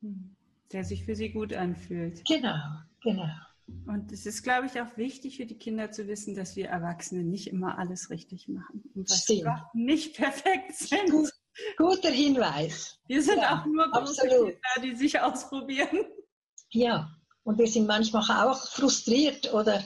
hm. 0.01 0.37
Der 0.73 0.85
sich 0.85 1.05
für 1.05 1.15
sie 1.15 1.31
gut 1.31 1.53
anfühlt. 1.53 2.25
Genau, 2.27 2.57
genau. 3.03 3.29
Und 3.87 4.13
es 4.13 4.27
ist, 4.27 4.43
glaube 4.43 4.67
ich, 4.67 4.81
auch 4.81 4.97
wichtig 4.97 5.37
für 5.37 5.47
die 5.47 5.57
Kinder 5.57 5.91
zu 5.91 6.07
wissen, 6.07 6.35
dass 6.35 6.57
wir 6.57 6.69
Erwachsene 6.69 7.23
nicht 7.23 7.47
immer 7.47 7.79
alles 7.79 8.11
richtig 8.11 8.49
machen 8.49 8.85
und 8.95 9.11
dass 9.11 9.29
wir 9.29 9.71
nicht 9.73 10.17
perfekt 10.17 10.75
sind. 10.75 11.33
Gut, 11.77 11.97
guter 11.97 12.11
Hinweis. 12.11 12.99
Wir 13.07 13.23
sind 13.23 13.39
ja, 13.39 13.61
auch 13.61 13.67
nur 13.67 13.91
große 13.91 14.23
absolut. 14.23 14.47
Kinder, 14.47 14.83
die 14.83 14.97
sich 14.97 15.19
ausprobieren. 15.21 16.05
Ja, 16.71 17.11
und 17.45 17.59
wir 17.59 17.67
sind 17.67 17.87
manchmal 17.87 18.49
auch 18.49 18.69
frustriert 18.69 19.53
oder 19.53 19.83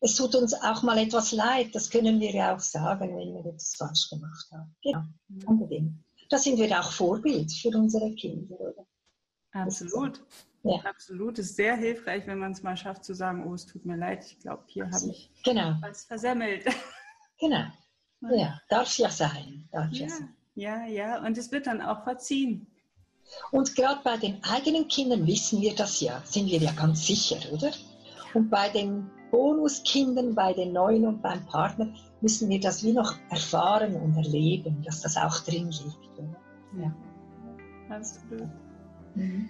es 0.00 0.16
tut 0.16 0.34
uns 0.34 0.54
auch 0.54 0.82
mal 0.82 0.98
etwas 0.98 1.32
leid. 1.32 1.74
Das 1.74 1.90
können 1.90 2.20
wir 2.20 2.32
ja 2.32 2.54
auch 2.54 2.60
sagen, 2.60 3.16
wenn 3.16 3.34
wir 3.34 3.46
etwas 3.46 3.74
falsch 3.76 4.08
gemacht 4.10 4.46
haben. 4.52 4.74
Genau, 4.82 5.02
unbedingt. 5.46 6.02
Da 6.30 6.38
sind 6.38 6.58
wir 6.58 6.80
auch 6.80 6.90
Vorbild 6.90 7.52
für 7.52 7.68
unsere 7.68 8.14
Kinder, 8.14 8.58
oder? 8.58 8.86
Absolut. 9.52 10.20
Ja. 10.64 10.76
Absolut. 10.84 11.38
Es 11.38 11.50
ist 11.50 11.56
sehr 11.56 11.76
hilfreich, 11.76 12.26
wenn 12.26 12.38
man 12.38 12.52
es 12.52 12.62
mal 12.62 12.76
schafft 12.76 13.04
zu 13.04 13.14
sagen, 13.14 13.46
oh, 13.46 13.54
es 13.54 13.66
tut 13.66 13.84
mir 13.84 13.96
leid, 13.96 14.24
ich 14.24 14.38
glaube, 14.38 14.62
hier 14.68 14.90
habe 14.90 15.10
ich 15.10 15.30
genau. 15.44 15.76
was 15.80 16.04
versemmelt. 16.04 16.64
Genau. 17.38 17.64
Ja, 18.30 18.60
darf 18.68 18.96
ja 18.98 19.10
sein. 19.10 19.68
Darf 19.72 19.90
ja, 19.90 20.06
ja, 20.06 20.08
sein. 20.08 20.36
Ja, 20.54 20.86
ja. 20.86 21.24
Und 21.24 21.38
es 21.38 21.52
wird 21.52 21.66
dann 21.66 21.80
auch 21.80 22.04
verziehen. 22.04 22.66
Und 23.50 23.74
gerade 23.76 24.00
bei 24.04 24.16
den 24.16 24.42
eigenen 24.44 24.88
Kindern 24.88 25.26
wissen 25.26 25.60
wir 25.60 25.74
das 25.74 26.00
ja, 26.00 26.22
sind 26.24 26.46
wir 26.46 26.58
ja 26.58 26.72
ganz 26.72 27.06
sicher, 27.06 27.36
oder? 27.52 27.70
Und 28.34 28.50
bei 28.50 28.68
den 28.68 29.10
Bonuskindern, 29.30 30.34
bei 30.34 30.52
den 30.52 30.72
Neuen 30.72 31.06
und 31.06 31.22
beim 31.22 31.44
Partner 31.46 31.92
müssen 32.20 32.48
wir 32.48 32.60
das 32.60 32.82
wie 32.82 32.92
noch 32.92 33.14
erfahren 33.30 33.96
und 33.96 34.16
erleben, 34.16 34.82
dass 34.84 35.00
das 35.00 35.16
auch 35.16 35.40
drin 35.40 35.70
liegt. 35.70 36.18
Oder? 36.18 36.36
Ja, 36.78 36.94
absolut. 37.88 38.48
Mhm. 39.14 39.48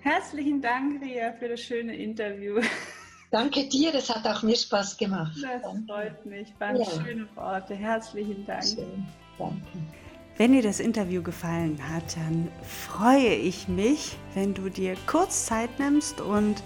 Herzlichen 0.00 0.60
Dank, 0.60 1.00
Ria, 1.00 1.32
für 1.32 1.48
das 1.48 1.60
schöne 1.60 1.96
Interview. 1.96 2.60
Danke 3.30 3.66
dir, 3.68 3.94
es 3.94 4.14
hat 4.14 4.26
auch 4.26 4.42
mir 4.42 4.56
Spaß 4.56 4.96
gemacht. 4.96 5.32
Das 5.40 5.62
danke. 5.62 5.84
freut 5.86 6.26
mich. 6.26 6.52
Waren 6.58 6.76
ja. 6.76 6.84
schöne 6.84 7.26
Worte. 7.34 7.74
Herzlichen 7.74 8.44
Dank. 8.44 8.64
Schön. 8.64 9.06
Danke. 9.38 10.01
Wenn 10.38 10.52
dir 10.52 10.62
das 10.62 10.80
Interview 10.80 11.22
gefallen 11.22 11.78
hat, 11.92 12.16
dann 12.16 12.48
freue 12.62 13.34
ich 13.34 13.68
mich, 13.68 14.16
wenn 14.34 14.54
du 14.54 14.70
dir 14.70 14.96
kurz 15.06 15.46
Zeit 15.46 15.78
nimmst 15.78 16.22
und 16.22 16.62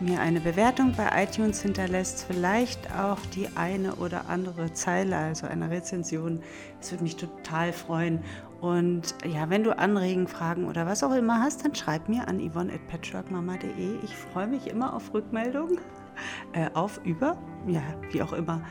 mir 0.00 0.20
eine 0.20 0.40
Bewertung 0.40 0.94
bei 0.96 1.22
iTunes 1.22 1.60
hinterlässt, 1.60 2.24
vielleicht 2.24 2.90
auch 2.94 3.18
die 3.34 3.48
eine 3.56 3.96
oder 3.96 4.28
andere 4.28 4.72
Zeile, 4.72 5.16
also 5.16 5.46
eine 5.46 5.70
Rezension. 5.70 6.40
Das 6.80 6.90
würde 6.92 7.04
mich 7.04 7.16
total 7.16 7.74
freuen. 7.74 8.20
Und 8.62 9.14
ja, 9.26 9.50
wenn 9.50 9.64
du 9.64 9.76
Anregen, 9.76 10.26
Fragen 10.26 10.66
oder 10.66 10.86
was 10.86 11.02
auch 11.02 11.14
immer 11.14 11.40
hast, 11.42 11.64
dann 11.64 11.74
schreib 11.74 12.08
mir 12.08 12.26
an 12.26 12.40
yvonne.patchworkmama.de. 12.40 13.98
Ich 14.02 14.16
freue 14.16 14.46
mich 14.46 14.66
immer 14.66 14.94
auf 14.94 15.12
Rückmeldungen, 15.12 15.78
äh, 16.54 16.70
auf, 16.72 17.00
über, 17.04 17.36
ja, 17.66 17.82
wie 18.12 18.22
auch 18.22 18.32
immer. 18.32 18.62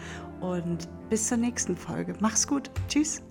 Und 0.42 0.90
bis 1.10 1.28
zur 1.28 1.38
nächsten 1.38 1.76
Folge. 1.76 2.14
Mach's 2.20 2.48
gut. 2.48 2.72
Tschüss. 2.88 3.22